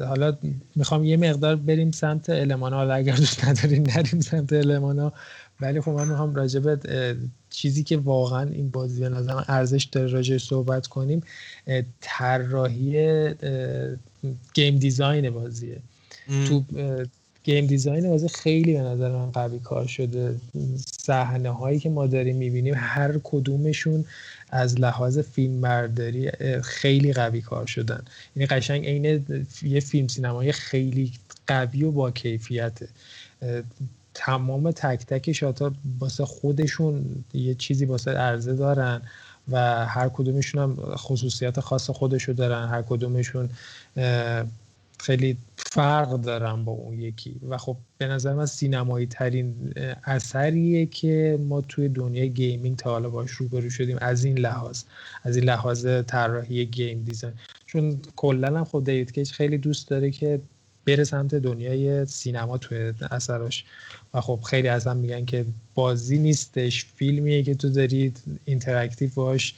[0.00, 0.36] حالا
[0.76, 5.12] می‌خوام یه مقدار بریم سمت المانا حالا اگر دوست نداریم نریم سمت المانا
[5.60, 6.80] ولی خب من می‌خوام راجب
[7.50, 11.22] چیزی که واقعا این بازی به نظرم ارزش داره راجع صحبت کنیم
[12.00, 13.34] طراحی
[14.54, 15.78] گیم دیزاین بازیه.
[16.48, 16.64] تو
[17.44, 20.34] گیم دیزاین بازی خیلی به نظر من قوی کار شده.
[21.00, 24.04] صحنه هایی که ما داریم می‌بینیم هر کدومشون
[24.50, 26.30] از لحاظ فیلم برداری
[26.62, 28.04] خیلی قوی کار شدن.
[28.36, 29.26] یعنی قشنگ عین
[29.62, 31.12] یه فیلم سینمایی خیلی
[31.46, 32.88] قوی و با کیفیته.
[34.14, 39.02] تمام تک تک شاتا واسه خودشون یه چیزی واسه عرضه دارن
[39.48, 43.50] و هر کدومشون هم خصوصیت خاص خودشو دارن هر کدومشون
[45.00, 47.36] خیلی فرق دارن با اون یکی.
[47.48, 49.72] و خب به نظر من سینمایی ترین
[50.04, 54.82] اثریه که ما توی دنیای gaming تا حالا باش روبرو شدیم از این لحاظ
[55.22, 57.34] از این لحاظ طراحی game design.
[57.66, 60.40] چون کلا هم خب دیوید کیج خیلی دوست داره که
[60.86, 63.64] بره سمت دنیای سینما توی اثراش.
[64.14, 65.44] و خب خیلی از هم میگن که
[65.74, 69.54] بازی نیستش فیلمیه که تو دارید interactive باش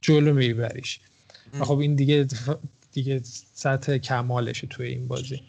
[0.00, 1.00] جلو میبریش.
[1.60, 2.26] و خب این دیگه
[2.92, 3.20] دیگه
[3.54, 5.42] سطح کمالشه توی این بازی.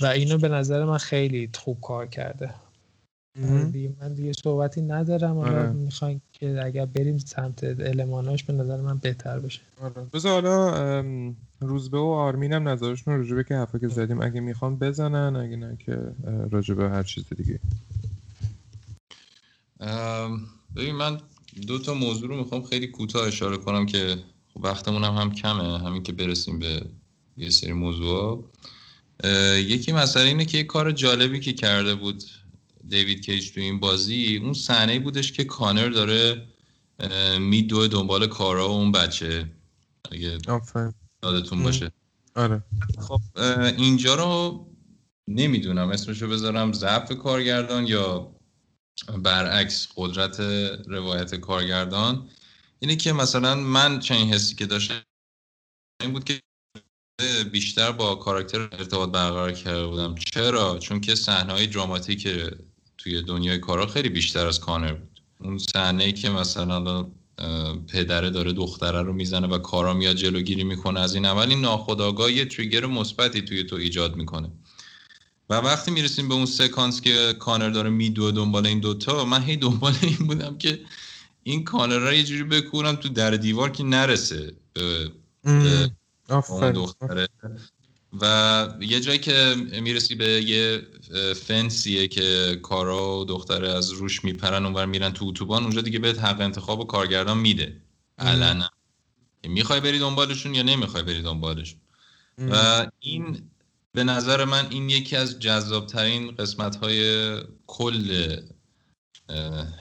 [0.00, 2.54] و اینو به نظر من خیلی خوب کار کرده.
[4.00, 5.38] من دیگه صحبتی ندارم.
[5.38, 5.72] آره.
[5.72, 9.60] می‌خواین که اگر بریم سمت الماناش به نظر من بهتر بشه.
[9.82, 10.06] آره.
[10.12, 11.04] بذار حالا
[11.60, 14.22] روزبه و آرمین هم نظرشون راجبه که حرفا که زدیم.
[14.22, 15.98] اگه می‌خوان بزنن اگه نه که
[16.50, 17.60] راجبه هر چیز دیگه.
[20.76, 21.20] ببین من
[21.66, 24.16] دو تا موضوع رو می‌خوام خیلی کوتاه اشاره کنم که
[24.56, 25.78] وقتمون هم, هم کمه.
[25.78, 26.86] همین که برسیم به
[27.36, 28.50] یه سری موضوع
[29.56, 32.24] یکی مسئله اینه که یه کار جالبی که کرده بود
[32.88, 36.46] دیوید کیج تو این بازی اون صحنه بودش که کانر داره
[37.38, 39.50] میدوه دنبال کارا و اون بچه.
[40.12, 40.38] اگه
[41.22, 41.92] یادتون باشه.
[42.36, 42.64] آره.
[43.08, 43.20] خب
[43.78, 44.66] اینجا رو
[45.28, 45.88] نمی‌دونم.
[45.88, 48.34] اسمشو بذارم ضعف کارگردان یا
[49.22, 50.40] برعکس قدرت
[50.86, 52.28] روایت کارگردان.
[52.78, 55.02] اینه که مثلا من چنین حسی که داشتم
[56.02, 56.40] این بود که
[57.52, 60.14] بیشتر با کاراکتر ارتباط برقرار کرده بودم.
[60.14, 62.28] چرا؟ چون که صحنه های دراماتیک
[62.98, 65.20] توی دنیای کارا خیلی بیشتر از کانر بود.
[65.40, 67.06] اون صحنه که مثلا
[67.88, 72.32] پدره داره دختره رو می‌زنه و کارا میاد جلوگیری می‌کنه از این اول این ناخودآگاه
[72.32, 74.50] یه تریگر مثبتی توی تو ایجاد می‌کنه.
[75.50, 79.56] و وقتی می‌رسیم به اون سکانس که کانر داره میدوه دنبال این دوتا من هی
[79.56, 80.80] دنبال این بودم که
[81.44, 85.10] این کانرا یه جوری بکورم تو در دیوار که نرسه به,
[86.48, 87.28] اون دختره.
[88.20, 90.82] و یه جایی که می‌رسی به یه
[91.34, 96.18] فنسیه که کارا و دختره از روش میپرن اونور میرن تو اتوبان اونجا دیگه بهت
[96.18, 97.82] حق انتخاب و کارگردان میده.
[98.18, 98.70] علنا.
[99.44, 101.80] می‌خوای بری دنبالشون یا نمی‌خوای بری دنبالشون.
[102.38, 103.50] و این
[103.92, 108.36] به نظر من این یکی از جذابترین قسمت های کل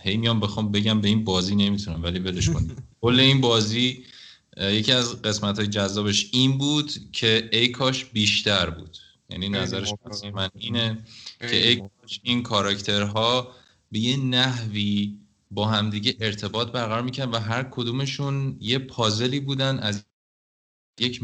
[0.03, 4.05] هی میام بخوام بگم به این بازی نمی‌تونم ولی ولش کنید کل این بازی
[4.57, 8.97] یکی از قسمت های جذابش این بود که ای کاش بیشتر بود.
[9.29, 9.93] یعنی نظرش
[10.33, 10.97] من اینه
[11.39, 13.51] که ای کاش این کاراکترها
[13.91, 15.17] به یه نحوی
[15.51, 20.05] با همدیگه ارتباط برقرار می‌کنن و هر کدومشون یه پازلی بودن از
[20.99, 21.21] یک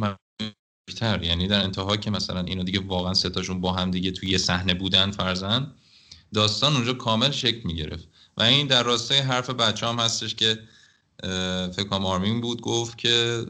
[0.88, 1.24] بیشتر.
[1.24, 4.74] یعنی در انتها که مثلا اینو دیگه واقعا ستاشون با هم دیگه توی یه صحنه
[4.74, 5.76] بودن فرزن
[6.34, 8.08] داستان اونجا کامل شکل می‌گرفت.
[8.38, 10.60] و این در راستای حرف بچه هم هستش که
[11.74, 13.46] فکر کنم آرمین بود گفت که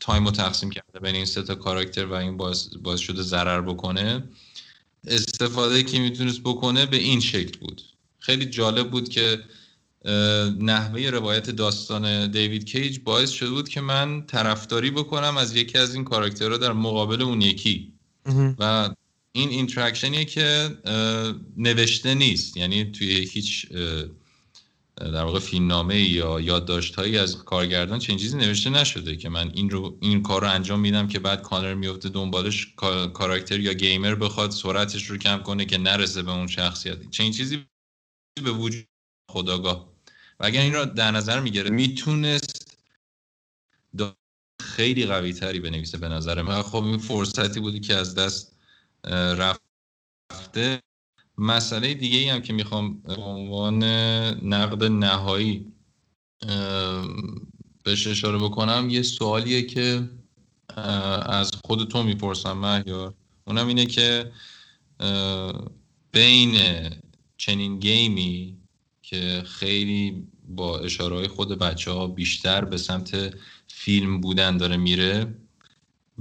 [0.00, 3.60] time رو تقسیم کرده بین این سه تا کاراکتر و این باعث, باعث شده ضرر
[3.60, 4.24] بکنه.
[5.06, 7.82] استفاده که می‌تونست بکنه به این شکل بود.
[8.18, 9.40] خیلی جالب بود که
[10.60, 15.94] نحوه روایت داستان دیوید کیج باعث شده بود که من طرفداری بکنم از یکی از
[15.94, 17.92] این کاراکترها در مقابل اون یکی.
[18.58, 18.90] و
[19.36, 20.78] این interaction یه که
[21.56, 22.56] نوشته نیست.
[22.56, 23.66] یعنی توی هیچ
[24.96, 29.98] در واقع فیلمنامه یا یادداشتهایی از کارگردان چنین چیزی نوشته نشده که من این رو
[30.00, 32.66] این کار رو انجام میدم که بعد کانر میفته دنبالش
[33.14, 37.10] کاراکتر یا gamer بخواد سرعتش رو کم کنه که نرسه به اون شخصیت.
[37.10, 37.64] چنین چیزی
[38.44, 38.86] به وجود
[39.30, 39.92] خودآگاه.
[40.40, 42.76] و اگر این رو در نظر می‌گیره می‌تونست
[44.62, 46.62] خیلی قوی تری بنویسه به نظر من.
[46.62, 48.55] خب این فرصتی بودی که از دست
[49.06, 50.82] رفته.
[51.38, 53.84] مسئله دیگه ای هم که می‌خوام به عنوان
[54.42, 55.72] نقد نهایی
[57.84, 60.10] بهش اشاره بکنم یه سوالیه که
[61.26, 63.14] از خود تو می‌پرسم مهیار.
[63.46, 64.32] اونم اینه که
[66.12, 66.58] بین
[67.36, 68.56] چنین گیمی
[69.02, 73.34] که خیلی با اشاره خود بچه ها بیشتر به سمت
[73.68, 75.34] فیلم بودن داره میره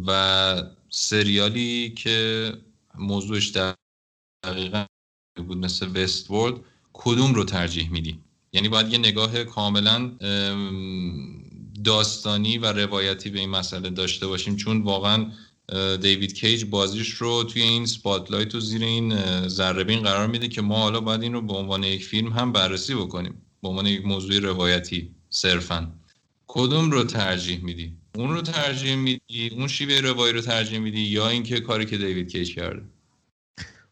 [0.05, 2.53] و سریالی که
[2.97, 3.57] موضوعش
[4.43, 4.85] دقیقا
[5.47, 6.55] بود مثل وست ورد
[6.93, 8.19] کدوم رو ترجیح میدی؟
[8.53, 10.11] یعنی باید یه نگاه کاملا
[11.83, 15.31] داستانی و روایتی به این مسئله داشته باشیم چون واقعا
[16.01, 19.17] دیوید کیج بازیش رو توی این سپاتلایت و زیر این
[19.47, 22.95] ذربین قرار میده که ما حالا باید این رو به عنوان یک فیلم هم بررسی
[22.95, 25.91] بکنیم به عنوان یک موضوع روایتی صرفا.
[26.47, 31.29] کدوم رو ترجیح میدی؟ اون رو ترجیح میدی؟ اون شیوه روایی رو ترجیح میدی یا
[31.29, 32.81] اینکه کاری که دیوید کیج کرده؟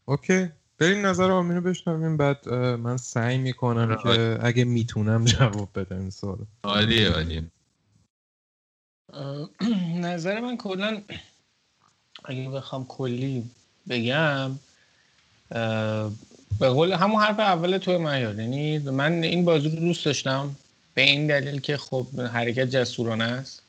[0.06, 0.50] اوکی.
[0.78, 2.18] بریم نظر آمین رو بشنویم.
[2.18, 7.44] بعد من سعی می‌کنم که اگه می‌تونم جواب بدم این سوال عالیه عالیه.
[9.96, 11.02] نظر من کلا
[12.26, 13.44] اگه بخوام کلی
[13.90, 14.60] بگم
[16.60, 20.56] به قول همون حرف اول تو من یعنی من این بازی رو دوست داشتم
[20.94, 23.63] به این دلیل که خب حرکت جسورانه است.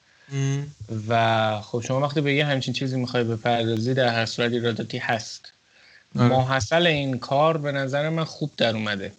[1.09, 5.53] و خب شما وقتی به یه همچین چیزی می‌خوای بپردازی در هر صورت ایراداتی هست.
[6.19, 6.29] آره.
[6.29, 9.13] ماحصل این کار به نظر من خوب در اومده.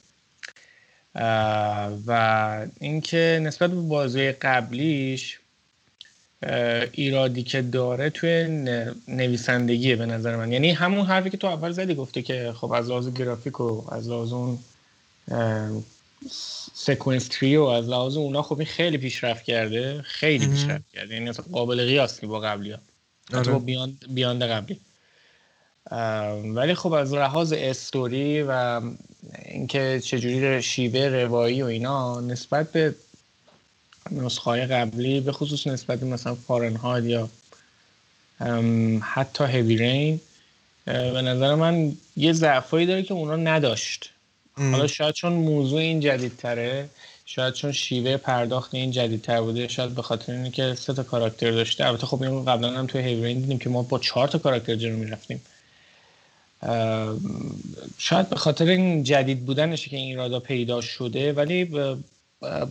[2.07, 5.39] و اینکه نسبت به بازی قبلیش
[6.91, 8.47] ایرادی که داره توی
[9.07, 10.51] نویسندگیه به نظر من.
[10.51, 14.09] یعنی همون حرفی که تو اول زدی گفته که خب از لحاظ گرافیک و از
[14.09, 14.59] لحاظ اون
[16.77, 21.15] سکونس تریو از لحاظ اونا خب این خیلی پیشرفت کرده خیلی پیشرفت کرده.
[21.15, 22.79] یعنی قابل قیاس با قبلی ها.
[23.33, 23.93] حتی با آره.
[24.07, 24.79] بیاند قبلی.
[26.55, 28.81] ولی خب از لحاظ استوری و
[29.45, 32.95] اینکه چجوری شیوه روایی و اینا نسبت به
[34.11, 37.29] نسخه قبلی به خصوص نسبت به مثلا فارنهایت یا
[39.01, 40.21] حتی هیوی رین
[40.85, 44.11] به نظر من یه ضعفایی داره که اونا نداشت.
[44.57, 46.89] حالا شاید چون موضوع این جدیدتره
[47.25, 51.51] شاید چون شیوه پرداخت این جدیدتر بوده شاید به خاطر اینه که سه تا کاراکتر
[51.51, 51.85] داشته.
[51.85, 54.75] البته خب این قبلا هم توی هیوی رین دیدیم که ما با چهار تا کاراکتر
[54.75, 55.41] جلو می‌رفتیم.
[57.97, 61.69] شاید به خاطر این جدید بودنشه که این رادا پیدا شده ولی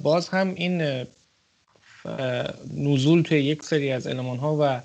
[0.03, 1.05] باز هم این
[2.77, 4.81] نزول توی یک سری از علمان ها و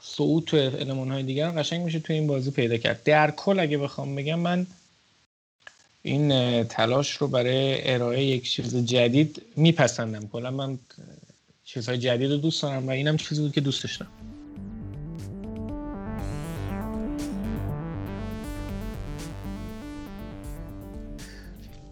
[0.00, 3.02] صعود توی علمان های دیگر قشنگ میشه توی این بازی پیدا کرد.
[3.02, 4.66] در کل اگه بخوام بگم من
[6.02, 10.28] این تلاش رو برای ارائه یک چیز جدید میپسندم.
[10.28, 10.78] کلا من
[11.64, 14.06] چیزهای جدید رو دوست دارم و اینم چیزی بود که دوست داشتم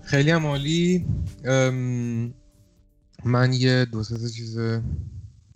[0.03, 1.07] خیلی هم عالی.
[3.25, 4.59] من یه دو سه چیز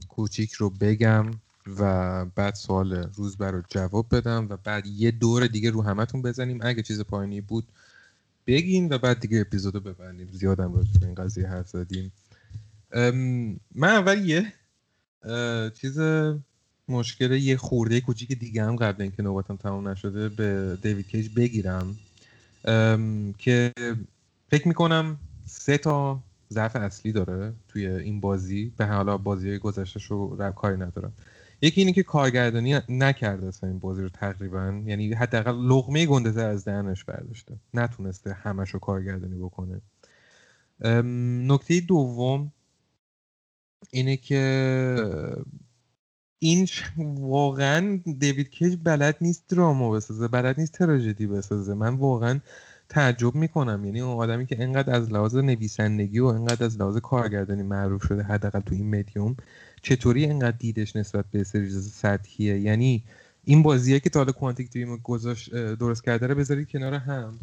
[0.08, 1.30] کوچیک رو بگم
[1.78, 6.58] و بعد سوال روز رو جواب بدم و بعد یه دور دیگه رو همتون بزنیم.
[6.62, 7.64] اگه چیز پایینی بود
[8.50, 10.28] بگین و بعد دیگه اپیزود رو ببندیم.
[10.32, 12.12] زیادم راجع به این قضیه حرف زدیم.
[13.74, 14.52] من اول یه
[15.70, 15.98] چیز
[16.88, 21.96] مشکل یه خورده کوچیک دیگه هم قبل اینکه نوبتم تمام نشده به دیوید کیج بگیرم.
[23.38, 23.72] که
[24.50, 25.16] فکر می‌کنم
[25.46, 28.72] سه تا ضعف اصلی داره توی این بازی.
[28.76, 31.12] به حالا بازی های گذشتش رو کاری ندارم.
[31.62, 34.82] یکی اینه که کارگردانی نکرده اصلا این بازی رو تقریبا.
[34.86, 37.56] یعنی حداقل لغمه گنده تر از دهنش برداشته.
[37.74, 39.80] نتونسته همش رو کارگردانی بکنه.
[41.46, 42.52] نکته دوم
[43.90, 45.04] اینه که
[46.38, 46.68] این
[47.18, 51.74] واقعا دیوید کیج بلد نیست دراما بسازه بلد نیست تراژدی بسازه.
[51.74, 52.40] من واقعا
[52.90, 53.84] تعجب می‌کنم.
[53.84, 58.22] یعنی اون آدمی که انقدر از لحاظ نویسندگی و انقدر از لحاظ کارگردانی معروف شده
[58.22, 59.36] حداقل تو این مدیوم
[59.82, 63.02] چطوری انقدر دیدش نسبت به سریز سطحیه؟ یعنی
[63.44, 67.38] این بازیه که تا حالا کوانتیک دریم گذاشت درست کرده رو بذارید کنار هم.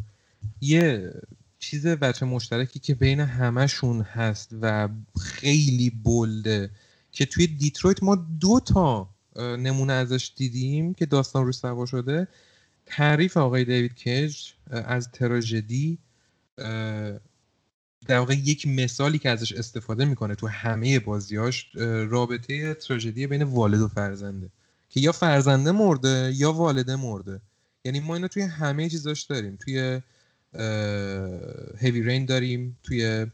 [0.60, 1.12] یه
[1.58, 4.88] چیز بچه مشترکی که بین همشون هست و
[5.20, 6.70] خیلی بلده
[7.12, 12.28] که توی دیترویت ما دو تا نمونه ازش دیدیم که داستان رو سوا شده.
[12.88, 14.36] تعریف آقای دیوید کیج
[14.70, 15.98] از تراژدی
[18.06, 21.70] در واقع یک مثالی که ازش استفاده می‌کنه تو همه بازیاش
[22.08, 24.48] رابطه تراژدی بین والد و فرزنده
[24.90, 27.40] که یا فرزنده مرده یا والده مرده.
[27.84, 29.56] یعنی ما اینو توی همه چیزاش داریم.
[29.56, 30.00] توی
[31.78, 33.26] هیوی رین داریم توی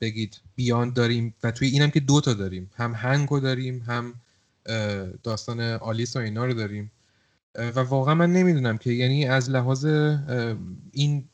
[0.00, 2.70] بگید بیاند داریم و توی اینم که دوتا داریم.
[2.76, 4.14] هم هنگو داریم هم
[5.22, 6.90] داستان آلیس و اینا رو داریم.
[7.54, 9.84] و واقعا من نمی‌دونم که یعنی از لحاظ
[10.92, 11.24] این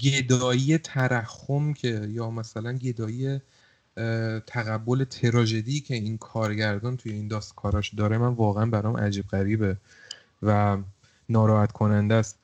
[0.00, 3.40] گدایی ترخم که یا مثلا گدایی
[4.46, 9.76] تقبل تراژدی که این کارگردان توی این داست کاراش داره من واقعا برام عجیب غریبه
[10.42, 10.78] و
[11.28, 12.38] ناراحت کننده است.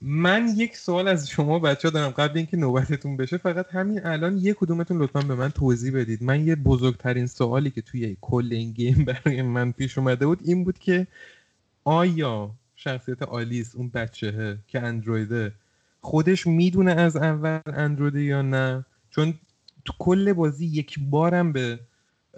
[0.00, 2.10] من یک سوال از شما بچه ها دارم.
[2.10, 6.22] قبل اینکه نوبتتون بشه فقط همین الان یک کدومتون لطفا به من توضیح بدید.
[6.22, 10.64] من یه بزرگترین سوالی که توی کل این گیم برای من پیش اومده بود این
[10.64, 11.06] بود که
[11.86, 15.52] آیا شخصیت آلیس اون بچهه که اندرویده
[16.00, 19.34] خودش می‌دونه از اول اندرویده یا نه؟ چون
[19.84, 21.78] تو کل بازی یک بارم به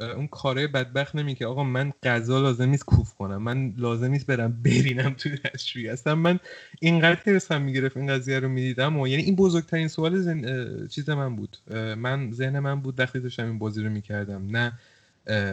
[0.01, 4.27] اون کاره بدبخت نمی که آقا من غذا لازم نیست کوف کنم من لازم نیست
[4.27, 6.41] برم برینم توی دستشویی اصلا من
[6.81, 10.87] اینقدر حرسم می‌گرفت این قضیه رو می‌دیدم و یعنی این بزرگترین سوال زن...
[10.87, 11.57] چیز من بود.
[11.97, 14.73] من ذهن من بود وقتی داشتم این بازی رو می‌کردم نه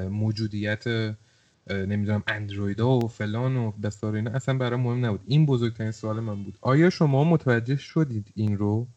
[0.09, 0.84] موجودیت
[1.70, 5.22] نمی‌دونم اندرویدا و فلان و بسار اینا اصلا برای مهم نبود.
[5.26, 6.58] این بزرگترین سوال من بود.
[6.62, 8.88] آیا شما متوجه شدید این رو؟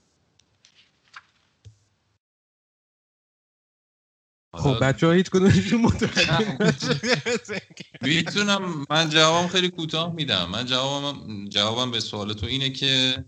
[4.55, 6.59] خب بچه ها هیچ کدومشون متوجه
[8.03, 10.51] می‌تونم من جوابم خیلی کوتاه میدم.
[10.51, 13.24] من جوابم جوابم به سوال تو اینه که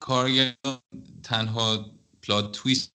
[0.00, 0.78] کارگردان
[1.22, 1.86] تنها
[2.22, 2.93] پلات تویست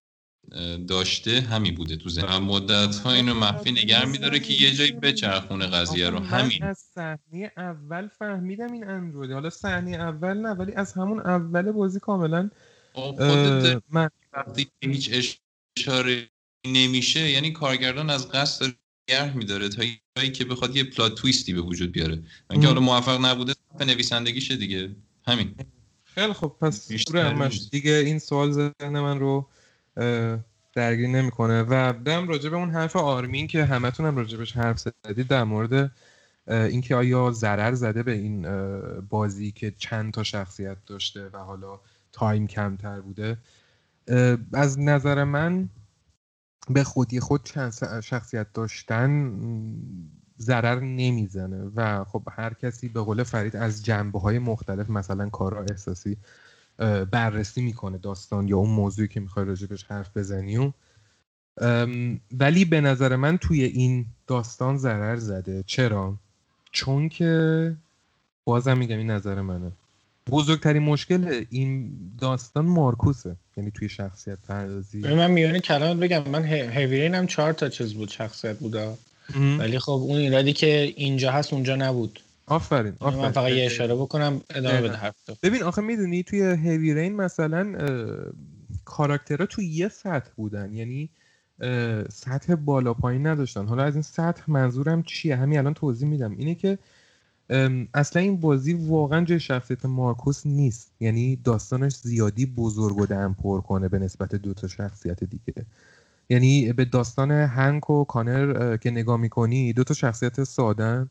[0.88, 2.38] داشته همین بوده تو ذهن.
[2.38, 6.20] مدت ها اینو مخفی نگر میداره که یه جایی بچرخونه قضیه رو.
[6.20, 6.64] همین.
[6.64, 9.34] از صحنه اول فهمیدم این اندرویده.
[9.34, 12.50] حالا صحنه اول نه ولی از همون اول بازی کاملا
[12.94, 15.40] خودت من وقتی هیچ
[15.78, 16.30] اشاره
[16.68, 18.66] نمیشه یعنی کارگردان از قصد
[19.10, 19.84] نگه میداره تا
[20.18, 22.24] جایی که بخواد یه پلات تویستی به وجود بیاره.
[22.52, 24.90] اینکه حالا موفق نبوده به نویسندگیشه دیگه.
[25.28, 25.56] همین.
[26.04, 26.88] خیلی خب پس
[27.72, 29.50] دیگه این سوال ذهن من رو
[30.74, 31.62] درگیر نمی‌کنه.
[31.62, 35.92] و برم راجع به اون حرف آرمین که همتون هم راجبش حرف زدید در مورد
[36.48, 38.48] اینکه آیا ضرر زده به این
[39.00, 41.80] بازی که چند تا شخصیت داشته و حالا
[42.12, 43.38] تایم کمتر بوده.
[44.54, 45.70] از نظر من
[46.70, 49.34] به خودی خود چند شخصیت داشتن
[50.40, 51.72] ضرر نمی‌زنه.
[51.76, 56.18] و خب هر کسی به قول فرید از جنبه های مختلف مثلا کارا احساسی
[57.12, 60.72] بررسی می‌کنه داستان یا اون موضوعی که می‌خوای راجبش حرف بزنی و
[62.32, 65.64] ولی به نظر من توی این داستان ضرر زده.
[65.68, 66.16] چرا؟
[66.72, 67.76] چون که
[68.44, 69.72] بازم میگم این نظر منه.
[70.30, 73.36] بزرگترین مشکل این داستان مارکوسه.
[73.58, 76.30] یعنی توی شخصیت پردازی من میانه کلام بگم.
[76.30, 78.98] من هیویرین هم چهار تا چیز بود شخصیت بوده
[79.60, 82.20] ولی خب اون ایرادی که اینجا هست اونجا نبود.
[82.50, 86.94] آفرین آفرین من فقط یه اشاره بکنم ادامه بده حرف ببین آخه می‌دونی توی هیوی
[86.94, 87.76] رین مثلا
[88.86, 90.74] کاراکترها توی یه سطح بودن.
[90.74, 91.10] یعنی
[92.10, 93.66] سطح بالا پایین نداشتن.
[93.66, 96.36] حالا از این سطح منظورم چیه؟ همین الان توضیح میدم.
[96.38, 96.78] اینه که
[97.94, 100.92] اصلا این بازی واقعا جای شخصیت مارکوس نیست.
[101.00, 105.66] یعنی داستانش زیادی بزرگ و دم پر کنه به نسبت دو تا شخصیت دیگه.
[106.30, 111.10] یعنی به داستان هنک و کانر که نگاه می‌کنی دو تا شخصیت سادن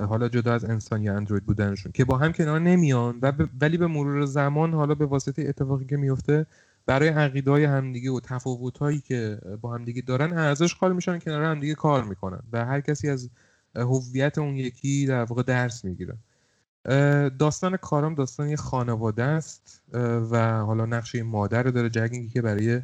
[0.00, 3.86] حالا جدا از انسان یا اندروید بودنشون که با هم کنار نمیان و ولی به
[3.86, 6.46] مرور زمان حالا به واسطه اتفاقی که میفته
[6.86, 11.42] برای عقیده های همدیگه و تفاوت هایی که با همدیگه دارن ارزش قائل میشن کنار
[11.42, 13.30] همدیگه کار می‌کنن و هر کسی از
[13.76, 16.16] هویت اون یکی در واقع درس می‌گیره.
[17.38, 19.82] داستان کارم داستان یه خانواده است
[20.30, 22.80] و حالا نقشه مادر رو داره جگینگی که برای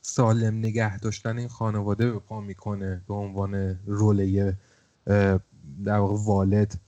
[0.00, 4.52] سالم نگه داشتن این خانواده به پا می‌کنه به عنوان رول
[5.84, 6.80] در واقع والد.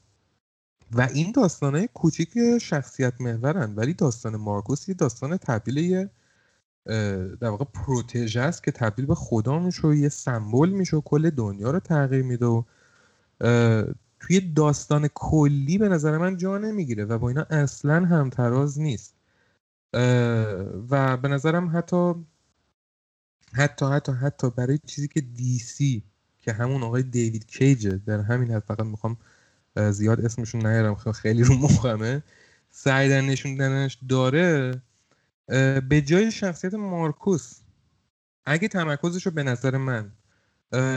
[0.93, 6.11] و این داستان های کوچیک شخصیت محورن ولی داستان مارکوس یه داستان تبدیل یه
[7.40, 11.31] در واقع پروتژه است که تبدیل به خدا میشه و یه سمبل میشه و کل
[11.31, 12.62] دنیا رو تغییر میده و
[14.20, 19.15] توی داستان کلی به نظر من جا نمی‌گیره و با اینا اصلا همتراز نیست.
[20.90, 22.15] و به نظرم حتی
[23.52, 25.59] حتی حتی حتی برای چیزی که دی
[26.51, 29.16] که همون آقای دیوید کیجه در همین حد فقط می‌خوام
[29.90, 32.22] زیاد اسمشون نیارم خیلی رو مخمه.
[32.70, 34.82] سعی در نشوندنش داره.
[35.89, 37.55] به جای شخصیت مارکوس
[38.47, 40.12] اگه تمرکزش رو به نظر من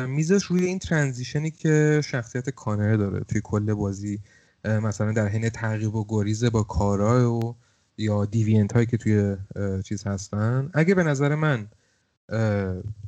[0.08, 3.20] میزش روی این ترانزیشنی که شخصیت کانر داره.
[3.20, 4.20] توی کل بازی
[4.66, 7.56] مثلا در حین تعقیب و گریز با کارا و
[7.98, 9.38] یا دیوینت هایی که توی
[9.84, 10.70] چیز هستن.
[10.74, 11.68] اگه به نظر من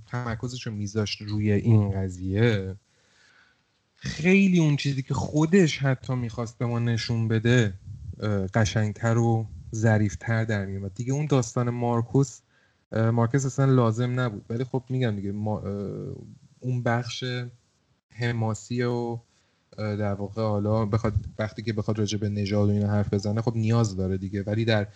[0.08, 2.76] تمرکزش رو میذاشت روی این قضیه.
[3.96, 7.74] خیلی اون چیزی که خودش حتی می‌خواست به ما نشون بده
[8.54, 12.40] قشنگتر و ظریفتر در میومد دیگه اون داستان مارکوس
[12.92, 14.46] مارکس اصلا لازم نبود.
[14.50, 15.30] ولی خب میگم دیگه
[16.60, 17.24] اون بخش
[18.10, 19.20] حماسی و
[19.78, 23.56] در واقع حالا بخواد وقتی که بخواد راجع به نژاد و اینا حرف بزنه خب
[23.56, 24.44] نیاز داره دیگه.
[24.44, 24.88] ولی در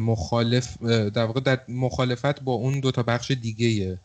[0.00, 3.98] مخالف در واقع در مخالفت با اون دو تا بخش دیگه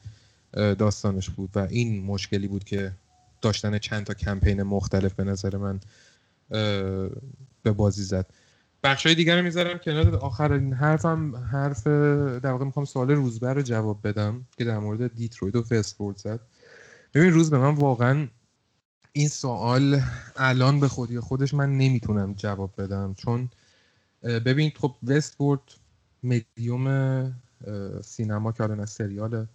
[0.53, 2.91] داستانش بود و این مشکلی بود که
[3.41, 5.79] داشتن چند تا کمپین مختلف به نظر من
[7.63, 8.25] به بازی زد.
[8.83, 10.15] بخش های دیگر رو می‌ذارم کنار.
[10.15, 15.55] آخرین حرفم حرف در واقع می‌خوام سوال روزبر رو جواب بدم که در مورد دیترویت
[15.55, 16.39] و فسفورد زد.
[17.13, 18.27] ببین روز به من واقعا
[19.13, 20.01] این سوال
[20.35, 23.49] الان به خودی خودش من نمی‌تونم جواب بدم چون
[24.27, 25.61] ببین خب وستفورد
[26.23, 26.87] مدیوم
[28.03, 29.47] سینما که الان سریاله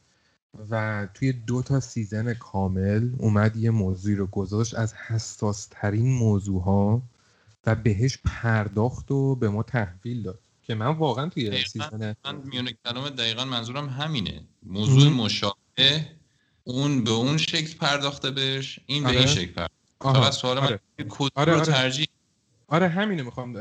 [0.71, 6.63] و توی دو تا season کامل اومد یه موضوعی رو گذاشت از حساس ترین موضوع
[6.63, 7.03] ها
[7.67, 12.73] و بهش پرداخت و به ما تحویل داد که من واقعا توی سیزن من میونه
[12.85, 16.07] کلام دقیقا منظورم همینه موضوع مشابه
[16.65, 19.27] اون به اون شکل پرداخته بهش این به این آره.
[19.27, 20.81] شکل پرداخته فقط سوال آره.
[20.99, 21.67] من آره، رو آره.
[21.67, 22.07] ترجیح
[22.73, 23.53] آره همینو می‌خوام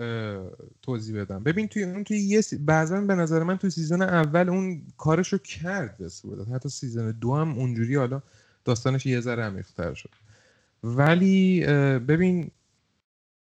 [0.82, 1.44] توضیح بدم.
[1.44, 2.58] ببین توی اون توی یه سی...
[2.58, 7.52] بعضا به نظر من توی season اول اون کارشو کرده بود حتی season دو هم
[7.52, 8.22] اونجوری حالا
[8.66, 10.10] داستانش یه ذره عمیق‌تر شد.
[10.84, 11.66] ولی
[12.00, 12.52] ببین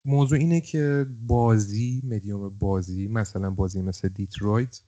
[0.05, 4.81] موضوع اینه که بازی مدیوم بازی مثلا بازی مثل Detroit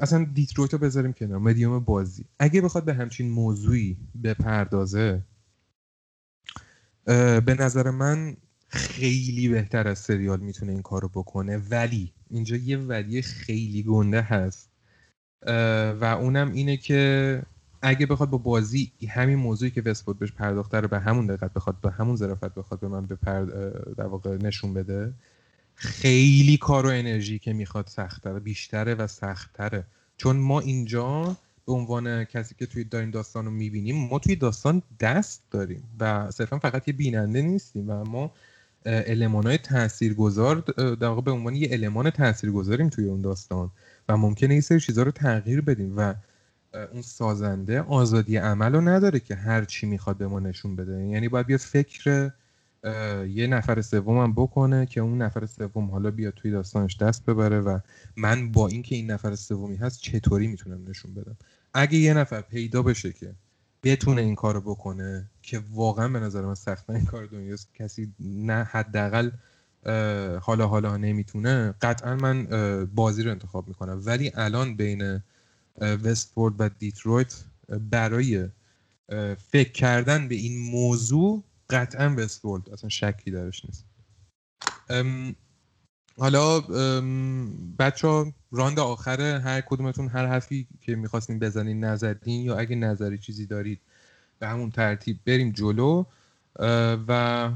[0.00, 2.24] اصلا Detroit رو بذاریم کنار مدیوم بازی.
[2.38, 5.22] اگه بخواد به همچین موضوعی بپردازه
[7.04, 8.36] به نظر من
[8.68, 11.56] خیلی بهتر از سریال می‌تونه این کارو بکنه.
[11.70, 14.68] ولی اینجا یه ولی خیلی گنده هست.
[16.00, 17.42] و اونم اینه که
[17.82, 21.76] اگه بخواد با بازی همین موضوعی که وستفورد بهش پرداخته رو به همون دقت بخواد
[21.82, 23.16] به همون ظرافت بخواد به من به
[23.96, 25.12] در واقع نشون بده
[25.74, 29.86] خیلی کار و انرژی که می‌خواد سختره بیشتره و سختتره.
[30.16, 34.82] چون ما اینجا به عنوان کسی که توی این داستان رو می‌بینیم ما توی داستان
[35.00, 38.32] دست داریم و صرفا فقط یه بیننده نیستیم و ما
[38.86, 43.70] علمان های تاثیرگذار در واقع به عنوان یه المان تاثیرگذاریم توی اون داستان
[44.08, 46.14] و ممکنه این سری چیزها رو تغییر بدیم و
[46.92, 51.06] اون سازنده آزادی عمل رو نداره که هر چی می‌خواد به ما نشون بده.
[51.06, 52.30] یعنی باید بیاد فکر
[53.28, 57.78] یه نفر سومم بکنه که اون نفر سوم حالا بیاد توی داستانش دست ببره و
[58.16, 61.36] من با اینکه این نفر سومی هست چطوری می‌تونم نشون بدم.
[61.74, 63.34] اگه یه نفر پیدا بشه که
[63.82, 68.64] بتونه این کارو بکنه که واقعا به نظر من سخت این کار دنیاست کسی نه
[68.64, 69.30] حداقل
[70.40, 72.46] حالا حالا نمی‌تونه قطعا من
[72.94, 74.02] بازی رو انتخاب می‌کنم.
[74.04, 75.22] ولی الان بین
[75.80, 77.44] وستفورد و دیترویت
[77.90, 78.48] برای
[79.50, 83.84] فکر کردن به این موضوع قطعا وستفورد اصلا شکی درش نیست.
[86.18, 86.60] حالا
[87.78, 93.46] بچه راند آخر هر کدومتون هر حرفی که می‌خواستین بزنین نزدین یا اگه نظری چیزی
[93.46, 93.80] دارید
[94.38, 96.04] به همون ترتیب بریم جلو
[97.08, 97.50] و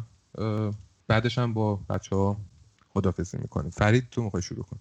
[1.09, 2.37] بعدش هم با بچه ها
[2.95, 3.71] خدافزی می‌کنیم.
[3.71, 4.79] فرید تو می‌خوای شروع کن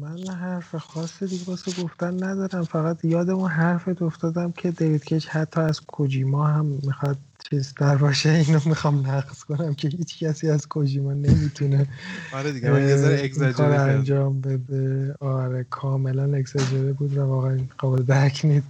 [0.00, 2.64] من حرف خاصی دیگه واسه گفتن ندارم.
[2.64, 7.16] فقط یادمون حرفت افتادم که دیوید کیج حتی از کوجیما هم می‌خواد
[7.50, 8.30] چیز در باشه.
[8.30, 11.86] اینو می‌خوام نقص کنم که هیچ کسی از کوجیما نمی‌تونه
[12.34, 15.14] آره دیگه من یه ذره انجام بده.
[15.20, 18.66] آره کاملا اگزاجره بود و واقعا قابل درک نیست.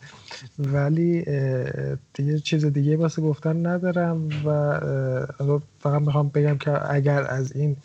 [0.59, 1.25] ولی
[2.15, 7.77] دیگه چیز دیگه واسه گفتن ندارم و فقط می‌خوام بگم که اگر از این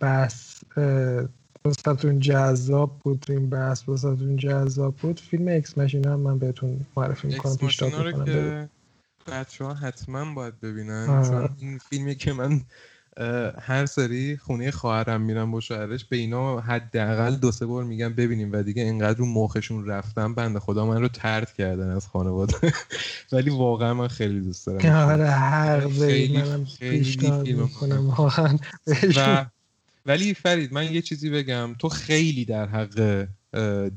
[0.00, 0.62] بحث
[1.66, 5.20] واسهتون جذاب بود این بحث واسهتون جذاب بود.
[5.20, 8.24] فیلم اکس ماشین هم من بهتون معرفی می‌کنم پیشنهاد می‌کنم.
[8.24, 8.68] که
[9.26, 12.60] بچه ها حتما باید ببینن چون این فیلمی که من
[13.60, 18.52] هر سری خونه خواهرم میرم با شوهرش به اینا حداقل دو سه بار میگم ببینیم
[18.52, 22.72] و دیگه اینقدر رو مخشون رفتم بنده خدا من رو ترد کردن از خانواده.
[23.32, 26.42] ولی واقعا من خیلی دوست دارم آره هر خیلی
[26.78, 28.10] خیلی می‌کنم.
[28.10, 28.58] واقعا.
[29.16, 29.46] و
[30.06, 31.74] ولی فرید من یه چیزی بگم.
[31.78, 33.28] تو خیلی در حق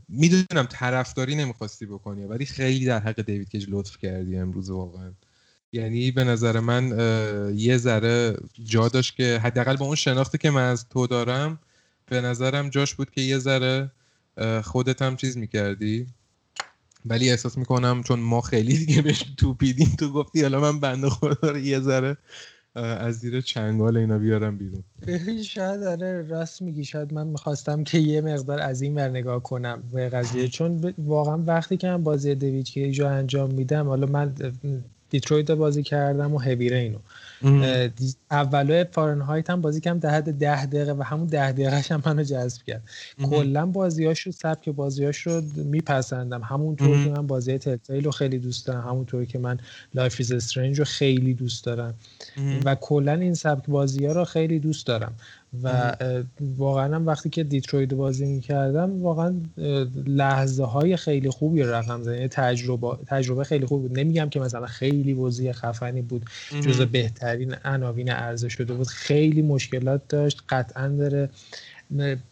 [0.09, 5.11] می‌دونم طرفداری نمی‌خواستی بکنی ولی خیلی در حق دیوید کیج لطف کردی امروز واقعا.
[5.71, 6.89] یعنی به نظر من
[7.55, 11.59] یه ذره جا داشت که حداقل با اون شناختی که من از تو دارم
[12.05, 13.91] به نظرم جاش بود که یه ذره
[14.63, 16.07] خودت هم چیز می‌کردی.
[17.05, 21.51] ولی احساس می‌کنم چون ما خیلی دیگه بهش توپیدیم تو گفتی حالا من بنده خدا
[21.51, 22.17] رو یه ذره
[22.75, 24.83] از زیر چنگال اینا بیارم بیرون.
[25.43, 26.85] شاید آره راست میگی.
[26.85, 30.47] شاید من می‌خواستم که یه مقدار از این ور نگاه کنم به قضیه.
[30.47, 34.33] چون واقعا وقتی که من بازی دوید کیجو انجام میدم حالا من
[35.09, 36.69] Detroit بازی کردم و هوی
[38.31, 42.63] اولو Fahrenheit هم بازی کم ده ده دقیقه و همون ده دقیقه هم منو جذب
[42.63, 42.83] کرد.
[43.23, 46.41] کلا بازیاش رو سبک بازیاش رو میپسندم.
[46.43, 48.87] همونطور که من بازی Telltale رو خیلی دوست دارم.
[48.87, 49.57] همونطور که من
[49.93, 51.93] Life Is Strange رو خیلی دوست دارم.
[52.65, 55.13] و کلا این سبک بازی ها رو خیلی دوست دارم.
[55.63, 55.95] و
[56.57, 59.35] واقعا هم وقتی که Detroit بازی می‌کردم واقعا
[60.07, 63.99] لحظه های خیلی خوبی رقم زدن یعنی تجربه تجربه خیلی خوب بود.
[63.99, 66.25] نمیگم که مثلا خیلی بازی خفنی بود
[66.61, 68.87] جز بهترین عناوین عرضه شده بود.
[68.87, 70.41] خیلی مشکلات داشت.
[70.49, 71.29] قطعا داره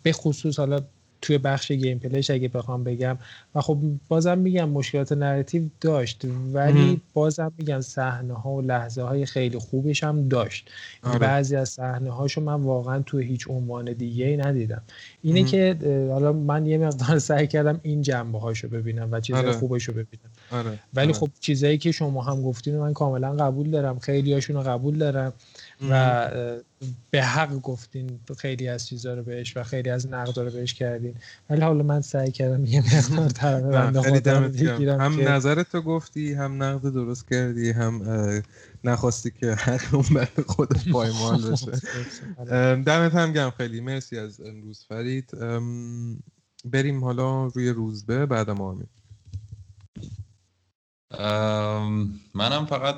[0.03, 0.81] به خصوص حالا
[1.21, 3.17] توی بخش gameplay ش اگه بخوام بگم
[3.55, 3.77] و خب
[4.07, 10.03] بازم میگم مشکلات narrative داشت ولی بازم میگم صحنه ها و لحظه های خیلی خوبش
[10.03, 10.69] هم داشت
[11.03, 11.19] آره.
[11.19, 14.81] بعضی از صحنه هاشو من واقعا توی هیچ عنوان دیگه ای ندیدم
[15.21, 15.77] اینه که
[16.11, 19.51] حالا من یه مقدار سعی کردم این جنبه هاشو ببینم و چیزای آره.
[19.51, 20.79] خوبش رو ببینم آره.
[20.93, 21.19] ولی آره.
[21.19, 25.33] خب چیزایی که شما هم گفتین من کاملا قبول دارم خیلی هاشون قبول دارم
[25.89, 26.31] و
[27.11, 31.15] به حق گفتین خیلی از چیزا رو بهش و خیلی از نقد رو بهش کردین.
[31.49, 33.63] ولی حالا من سعی کردم یه مقدار طرف
[35.01, 38.01] هم نظرت رو گفتی هم نقد درست کردی هم
[38.83, 41.71] نخواستی که حق اون بعد خود پایمان بشه.
[42.75, 45.31] دمت هم گم خیلی مرسی از امروز فرید.
[46.65, 48.77] بریم حالا روی روزبه بعد ما
[52.33, 52.95] منم فقط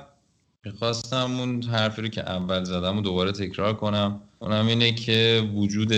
[0.66, 4.22] می‌خواستم اون حرفی رو که اول زدم و دوباره تکرار کنم.
[4.40, 5.94] اونم اینه که وجود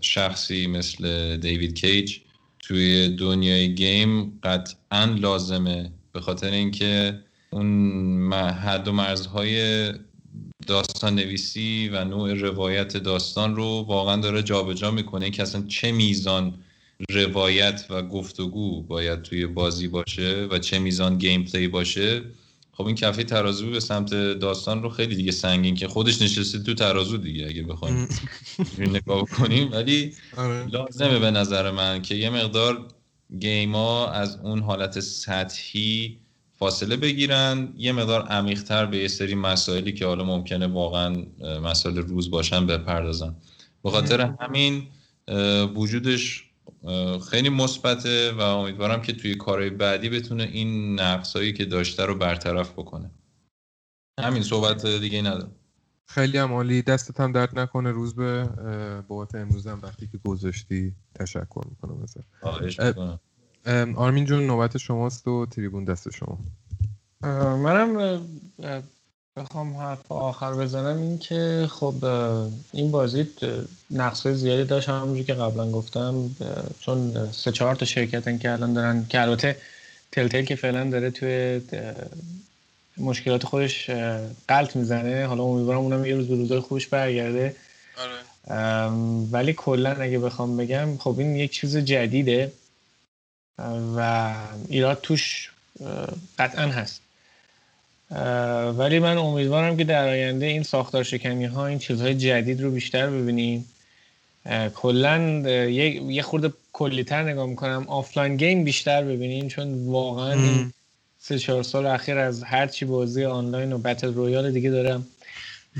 [0.00, 2.18] شخصی مثل دیوید کیج
[2.60, 5.92] توی دنیای گیم قطعا لازمه.
[6.12, 9.92] به خاطر اینکه اون حد و مرزهای
[10.66, 15.92] داستان نویسی و نوع روایت داستان رو واقعا داره جابجا جا می‌کنه که اصلا چه
[15.92, 16.54] میزان
[17.10, 22.22] روایت و گفتگو باید توی بازی باشه و چه میزان گیم پلی باشه.
[22.80, 26.74] خب این کفه ترازو به سمت داستان رو خیلی دیگه سنگین که خودش نشسته تو
[26.74, 28.08] ترازو دیگه اگه بخوایم
[28.78, 29.72] نگاه کنیم.
[29.72, 30.66] ولی آره.
[30.66, 32.88] لازمه به نظر من که یه مقدار
[33.38, 36.18] گیما از اون حالت سطحی
[36.58, 37.74] فاصله بگیرن.
[37.76, 41.24] یه مقدار عمیقتر به یه سری مسائلی که حالا ممکنه واقعا
[41.62, 43.34] مسائل روز باشن بپردازن.
[43.82, 44.86] به خاطر همین
[45.74, 46.44] وجودش
[47.30, 52.72] خیلی مثبته و امیدوارم که توی کارهای بعدی بتونه این نقصایی که داشته رو برطرف
[52.72, 53.10] بکنه.
[54.20, 55.52] همین صحبت دیگه ندارم.
[56.06, 56.82] خیلی هم عالی.
[56.82, 57.90] دستت هم درد نکنه.
[57.90, 58.48] روز به
[59.08, 62.24] بابت امروز هم وقتی که گذاشتی تشکر می‌کنم ازت.
[63.96, 66.38] آرمین جون نوبت شماست و تریبون دست شما.
[67.56, 68.20] منم
[69.40, 72.04] بخوام حرف آخر بزنم این که خب
[72.72, 73.28] این بازی
[73.90, 74.88] نقص زیادی داشت.
[74.88, 76.36] همونجوری که قبلا گفتم
[76.80, 79.56] چون سه چهار تا شرکتن که الان دارن که البته
[80.12, 81.60] تلتل که فعلا داره توی
[82.96, 83.90] مشکلات خودش
[84.48, 85.26] قلط می‌زنه.
[85.26, 87.56] حالا امیدوارم اونم یه روز به روزای خوبش برگرده.
[87.96, 88.90] آره.
[89.32, 92.52] ولی کلا اگه بخوام بگم خب این یک چیز جدیده
[93.96, 94.34] و
[94.68, 95.50] ایراد توش
[96.38, 97.00] قطعا هست.
[98.78, 103.10] ولی من امیدوارم که در آینده این ساختار شکنی ها این چیزهای جدید رو بیشتر
[103.10, 103.66] ببینیم.
[104.74, 105.18] کلا
[105.68, 107.84] یه خورده کلیتر نگاه می‌کنم.
[107.88, 110.72] offline game بیشتر ببینیم چون واقعا این
[111.18, 115.06] سه چهار سال اخیر از هرچی بازی آنلاین و battle royale دیگه دارم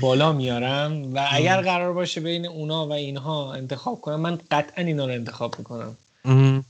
[0.01, 1.13] بالا میارم.
[1.13, 5.55] و اگر قرار باشه بین اونا و اینها انتخاب کنم من قطعا اینا رو انتخاب
[5.57, 5.97] می‌کنم.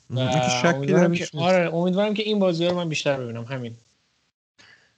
[0.09, 0.19] و
[0.63, 3.43] امیدوارم که, آره امیدوارم که این بازی رو من بیشتر ببینم.
[3.43, 3.73] همین.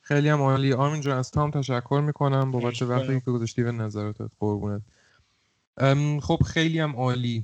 [0.05, 0.73] خیلی هم عالی.
[0.73, 4.81] آرمین جان از تام تشکر می‌کنم بابت وقتی که گذاشتی به نظراتت قربونت.
[6.21, 7.43] خب خیلی هم عالی.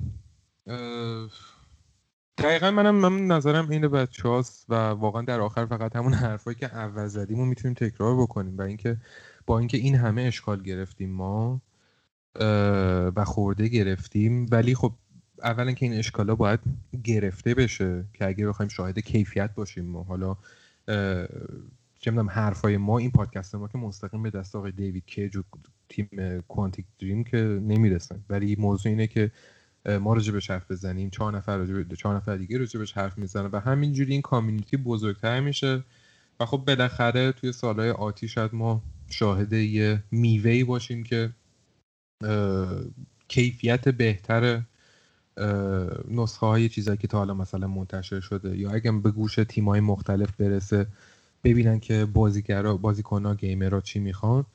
[2.38, 6.66] دقیقا منم من نظرم اینه بچه هاست و واقعا در آخر فقط همون حرفایی که
[6.66, 8.96] اول زدیم و می‌تونیم تکرار بکنیم و اینکه
[9.46, 11.60] با اینکه این همه اشکال گرفتیم ما
[13.16, 14.92] و خورده گرفتیم ولی خب
[15.42, 16.60] اولا که این اشکالا باید
[17.04, 20.02] گرفته بشه که اگه بخوایم شاهد کیفیت باشیم ما.
[20.02, 20.36] حالا
[22.00, 25.42] چه می‌دونم حرفای ما این پادکست ما که مستقیم به دست آقای دیوید کیج و
[25.88, 26.08] تیم
[26.48, 29.30] کوانتیک دریم که نمی‌رسن ولی موضوع اینه که
[30.00, 31.10] ما راجع به حرف بزنیم.
[31.10, 34.76] چهار نفر راجع به چهار نفر دیگه راجع بهش حرف می‌زنن و همینجوری این کامیونیتی
[34.76, 35.84] بزرگتر میشه
[36.40, 41.30] و خب بالاخره توی سالهای آتی شاید ما شاهد یه میوهی باشیم که
[43.28, 44.62] کیفیت بهتر
[46.08, 50.36] نسخه های چیزایی که تا حالا مثلا منتشر شده یا اگه به گوش تیمای مختلف
[50.36, 50.86] برسه
[51.44, 54.46] ببینن که بازیگرا بازیکن‌ها گیمرها چی می‌خوان.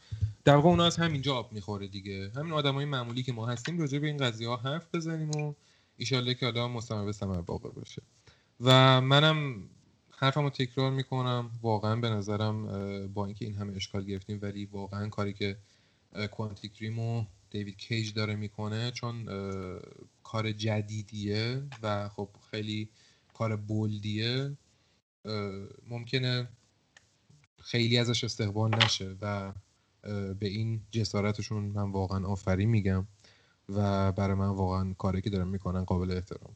[0.46, 2.32] در واقع اونا از همینجا آب می‌خوره دیگه.
[2.36, 5.54] همین آدمای معمولی که ما هستیم راجع به این قضیه ها حرف بزنیم و
[5.98, 8.02] ایشالله که حالا مستمر به ثمر واقع باشه.
[8.62, 9.64] و منم
[10.12, 11.52] حرفمو تکرار می‌کنم.
[11.62, 12.68] واقعا به نظرم
[13.14, 15.58] با اینکه این همه اشکال گرفتیم ولی واقعا کاری که
[16.32, 19.26] کوانتیک دریم و دیوید کیج داره می‌کنه چون
[20.24, 22.90] کار جدیدیه و خب خیلی
[23.34, 24.58] کار بولدیه
[25.90, 26.48] ممکنه
[27.66, 29.54] خیلی ازش استقبال نشه و
[30.40, 33.08] به این جسارتشون من واقعا آفرین میگم
[33.70, 36.56] و برای من واقعا کاری که دارن می‌کنن قابل احترام.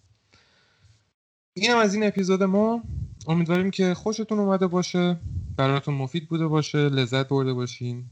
[1.53, 2.83] این هم از این اپیزود ما.
[3.27, 5.19] امیدواریم که خوشتون اومده باشه
[5.57, 8.05] براتون مفید بوده باشه لذت برده باشین.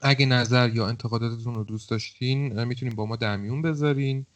[0.00, 4.26] اگه نظر یا انتقاداتتون رو دوست داشتین می‌تونین با ما در میون بذارین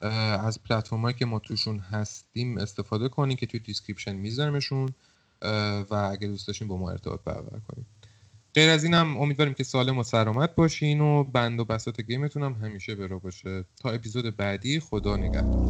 [0.00, 4.88] از پلتفرمایی که ما توشون هستیم استفاده کنین که توی description میذارمشون.
[5.90, 7.86] و اگه دوست داشتین با ما ارتباط برقرار کنین
[8.54, 12.24] غیر از این هم امیدواریم که سالم و سلامت باشین و بند و بساط game
[12.24, 13.64] تون هم همیشه به راه باشه.
[13.76, 15.64] تا اپیزود بعدی خدا نگهدار.